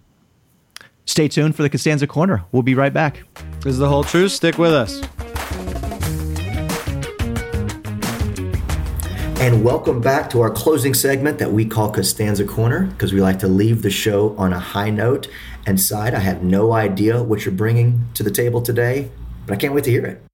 stay 1.06 1.28
tuned 1.28 1.56
for 1.56 1.64
the 1.64 1.70
Costanza 1.70 2.08
Corner. 2.08 2.44
We'll 2.52 2.64
be 2.64 2.76
right 2.76 2.94
back. 2.94 3.24
Is 3.66 3.80
the 3.80 3.90
whole 3.90 4.04
truth. 4.04 4.32
Stick 4.32 4.60
with 4.60 4.72
us. 4.72 5.02
And 9.42 9.64
welcome 9.64 10.02
back 10.02 10.30
to 10.30 10.42
our 10.42 10.52
closing 10.52 10.94
segment 10.94 11.40
that 11.40 11.52
we 11.52 11.66
call 11.66 11.92
Costanza 11.92 12.46
Corner 12.46 12.86
because 12.86 13.12
we 13.12 13.22
like 13.22 13.40
to 13.40 13.48
leave 13.48 13.82
the 13.82 13.90
show 13.90 14.36
on 14.38 14.54
a 14.54 14.60
high 14.60 14.92
note. 14.92 15.28
And 15.66 15.82
Side, 15.82 16.14
I 16.14 16.20
have 16.20 16.44
no 16.44 16.74
idea 16.74 17.24
what 17.24 17.44
you're 17.44 17.56
bringing 17.56 18.08
to 18.14 18.22
the 18.22 18.30
table 18.30 18.62
today, 18.62 19.10
but 19.48 19.56
I 19.56 19.58
can't 19.58 19.74
wait 19.74 19.84
to 19.86 19.92
hear 19.92 20.06
it. 20.06 20.25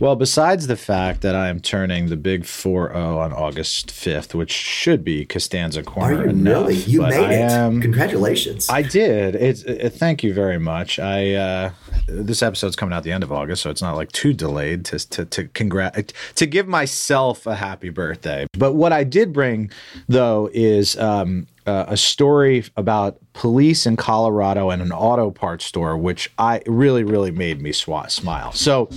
Well, 0.00 0.16
besides 0.16 0.66
the 0.66 0.76
fact 0.76 1.20
that 1.20 1.36
I 1.36 1.48
am 1.48 1.60
turning 1.60 2.08
the 2.08 2.16
big 2.16 2.44
4 2.44 2.88
0 2.92 3.18
on 3.18 3.32
August 3.32 3.88
5th, 3.88 4.34
which 4.34 4.50
should 4.50 5.04
be 5.04 5.24
Costanza 5.24 5.82
Corner. 5.82 6.16
Are 6.18 6.24
you 6.24 6.30
enough, 6.30 6.54
really? 6.66 6.74
You 6.74 7.02
made 7.02 7.12
I 7.14 7.32
it. 7.34 7.50
Am, 7.52 7.80
Congratulations. 7.80 8.68
I 8.68 8.82
did. 8.82 9.36
It's, 9.36 9.62
it, 9.62 9.90
thank 9.90 10.24
you 10.24 10.34
very 10.34 10.58
much. 10.58 10.98
I 10.98 11.34
uh, 11.34 11.70
This 12.08 12.42
episode's 12.42 12.74
coming 12.74 12.94
out 12.94 13.04
the 13.04 13.12
end 13.12 13.22
of 13.22 13.30
August, 13.30 13.62
so 13.62 13.70
it's 13.70 13.82
not 13.82 13.94
like 13.94 14.10
too 14.10 14.32
delayed 14.32 14.84
to, 14.86 14.98
to, 15.10 15.24
to, 15.26 15.44
congrat- 15.44 16.12
to 16.34 16.46
give 16.46 16.66
myself 16.66 17.46
a 17.46 17.54
happy 17.54 17.90
birthday. 17.90 18.46
But 18.58 18.72
what 18.72 18.92
I 18.92 19.04
did 19.04 19.32
bring, 19.32 19.70
though, 20.08 20.50
is 20.52 20.96
um, 20.98 21.46
uh, 21.66 21.84
a 21.88 21.96
story 21.96 22.64
about 22.76 23.18
police 23.32 23.86
in 23.86 23.96
Colorado 23.96 24.70
and 24.70 24.82
an 24.82 24.92
auto 24.92 25.30
parts 25.30 25.64
store, 25.64 25.96
which 25.96 26.30
I 26.38 26.62
really, 26.66 27.04
really 27.04 27.30
made 27.30 27.60
me 27.60 27.72
sw- 27.72 28.08
smile. 28.08 28.52
So, 28.52 28.90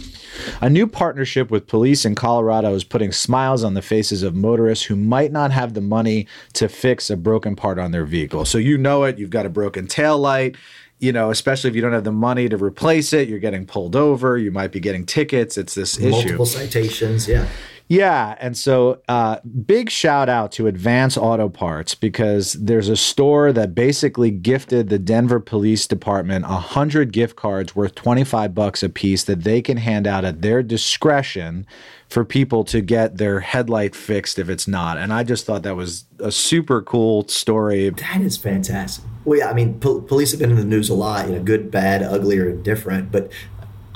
a 0.62 0.70
new 0.70 0.88
partnership 0.88 1.52
with 1.52 1.68
police 1.68 2.06
in 2.06 2.16
Colorado 2.16 2.74
is 2.74 2.84
putting 2.84 3.12
smiles 3.12 3.64
on 3.64 3.76
the 3.76 3.82
faces 3.82 4.24
of 4.24 4.36
motorists 4.36 4.86
who 4.86 4.96
might 4.96 5.32
not 5.32 5.52
have 5.52 5.74
the 5.74 5.82
money 5.82 6.28
to 6.54 6.68
fix 6.68 7.10
a 7.10 7.18
broken 7.18 7.56
part 7.56 7.78
on 7.80 7.92
their 7.92 8.06
vehicle. 8.06 8.46
So, 8.46 8.58
you 8.58 8.78
know 8.78 9.04
it, 9.04 9.18
you've 9.18 9.30
got 9.30 9.46
a 9.46 9.50
broken 9.50 9.88
tail 9.88 10.18
light. 10.18 10.56
You 11.00 11.12
know, 11.12 11.30
especially 11.30 11.70
if 11.70 11.76
you 11.76 11.82
don't 11.82 11.92
have 11.92 12.06
the 12.06 12.12
money 12.14 12.48
to 12.48 12.56
replace 12.56 13.12
it, 13.12 13.28
you're 13.28 13.38
getting 13.38 13.66
pulled 13.66 13.98
over. 13.98 14.38
You 14.38 14.50
might 14.50 14.72
be 14.72 14.80
getting 14.80 15.06
tickets. 15.06 15.58
It's 15.58 15.76
this 15.76 16.00
Multiple 16.00 16.20
issue. 16.20 16.38
Multiple 16.38 16.46
citations, 16.46 17.28
yeah. 17.28 17.48
Yeah, 17.88 18.36
and 18.40 18.58
so 18.58 19.02
uh, 19.08 19.38
big 19.44 19.92
shout 19.92 20.28
out 20.28 20.52
to 20.54 20.66
Advance 20.66 21.18
Auto 21.18 21.50
Parts 21.50 21.94
because 21.94 22.54
there's 22.54 22.90
a 22.90 22.96
store 22.96 23.54
that 23.54 23.76
basically 23.76 24.32
gifted 24.32 24.90
the 24.90 24.98
Denver 24.98 25.40
Police 25.40 25.86
Department 25.86 26.46
a 26.46 26.58
hundred 26.58 27.14
gift 27.14 27.36
cards 27.36 27.76
worth 27.76 27.94
twenty 27.94 28.24
five 28.24 28.56
bucks 28.56 28.82
a 28.82 28.90
piece 28.90 29.24
that 29.26 29.44
they 29.44 29.62
can 29.62 29.78
hand 29.78 30.08
out 30.08 30.26
at 30.26 30.42
their 30.42 30.64
discretion 30.64 31.68
for 32.10 32.26
people 32.26 32.64
to 32.64 32.82
get 32.82 33.18
their 33.18 33.40
headlight 33.40 33.96
fixed 33.96 34.40
if 34.40 34.50
it's 34.50 34.68
not. 34.68 34.98
And 34.98 35.14
I 35.14 35.24
just 35.24 35.46
thought 35.46 35.64
that 35.64 35.76
was 35.76 36.06
a 36.20 36.32
super 36.32 36.82
cool 36.82 37.28
story. 37.28 37.90
That 37.90 38.22
is 38.22 38.38
fantastic. 38.38 39.04
Well, 39.26 39.40
yeah, 39.40 39.50
I 39.50 39.54
mean, 39.54 39.80
po- 39.80 40.02
police 40.02 40.32
have 40.32 40.40
been 40.40 40.52
in 40.52 40.56
the 40.56 40.66
news 40.66 40.90
a 40.90 40.94
lot, 40.94 41.28
you 41.28 41.36
know, 41.36 41.44
good, 41.44 41.72
bad, 41.72 42.04
ugly, 42.04 42.38
or 42.38 42.50
indifferent. 42.50 43.12
But 43.12 43.32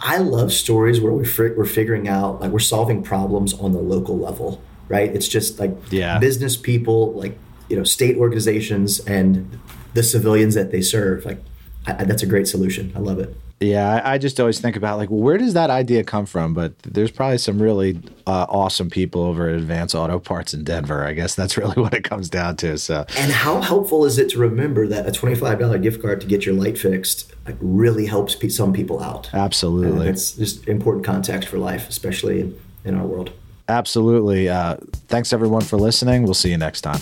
I 0.01 0.17
love 0.17 0.51
stories 0.51 1.01
where 1.01 1.11
we're, 1.11 1.55
we're 1.55 1.65
figuring 1.65 2.07
out, 2.07 2.41
like, 2.41 2.51
we're 2.51 2.59
solving 2.59 3.03
problems 3.03 3.53
on 3.53 3.71
the 3.73 3.79
local 3.79 4.17
level, 4.17 4.61
right? 4.87 5.13
It's 5.13 5.27
just 5.27 5.59
like 5.59 5.75
yeah. 5.91 6.17
business 6.19 6.57
people, 6.57 7.13
like, 7.13 7.37
you 7.69 7.77
know, 7.77 7.83
state 7.83 8.17
organizations 8.17 8.99
and 9.01 9.59
the 9.93 10.03
civilians 10.03 10.55
that 10.55 10.71
they 10.71 10.81
serve. 10.81 11.25
Like, 11.25 11.43
I, 11.85 12.05
that's 12.05 12.23
a 12.23 12.27
great 12.27 12.47
solution. 12.47 12.91
I 12.95 12.99
love 12.99 13.19
it. 13.19 13.35
Yeah, 13.61 14.01
I 14.05 14.17
just 14.17 14.39
always 14.39 14.59
think 14.59 14.77
about 14.77 14.97
like, 14.97 15.09
well, 15.09 15.19
where 15.19 15.37
does 15.37 15.53
that 15.53 15.69
idea 15.69 16.03
come 16.03 16.25
from? 16.25 16.53
But 16.53 16.77
there's 16.79 17.11
probably 17.11 17.39
some 17.39 17.61
really 17.61 17.99
uh, 18.25 18.45
awesome 18.47 18.89
people 18.89 19.21
over 19.21 19.49
at 19.49 19.55
Advance 19.55 19.93
Auto 19.93 20.17
Parts 20.17 20.53
in 20.53 20.63
Denver. 20.63 21.03
I 21.03 21.13
guess 21.13 21.35
that's 21.35 21.57
really 21.57 21.75
what 21.81 21.93
it 21.93 22.03
comes 22.03 22.29
down 22.29 22.55
to. 22.57 22.77
So, 22.77 23.05
and 23.17 23.31
how 23.31 23.59
helpful 23.59 24.05
is 24.05 24.17
it 24.17 24.29
to 24.29 24.39
remember 24.39 24.87
that 24.87 25.07
a 25.07 25.11
twenty-five 25.11 25.59
dollar 25.59 25.77
gift 25.77 26.01
card 26.01 26.21
to 26.21 26.27
get 26.27 26.45
your 26.45 26.55
light 26.55 26.77
fixed 26.77 27.33
like, 27.45 27.57
really 27.59 28.05
helps 28.05 28.33
pe- 28.33 28.49
some 28.49 28.71
people 28.71 29.01
out? 29.01 29.29
Absolutely, 29.33 30.07
it's 30.07 30.33
just 30.33 30.67
important 30.67 31.05
context 31.05 31.49
for 31.49 31.57
life, 31.57 31.89
especially 31.89 32.39
in, 32.41 32.59
in 32.85 32.95
our 32.95 33.05
world. 33.05 33.31
Absolutely. 33.67 34.49
Uh, 34.49 34.77
thanks 35.09 35.31
everyone 35.31 35.61
for 35.61 35.77
listening. 35.77 36.23
We'll 36.23 36.33
see 36.33 36.49
you 36.49 36.57
next 36.57 36.81
time. 36.81 37.01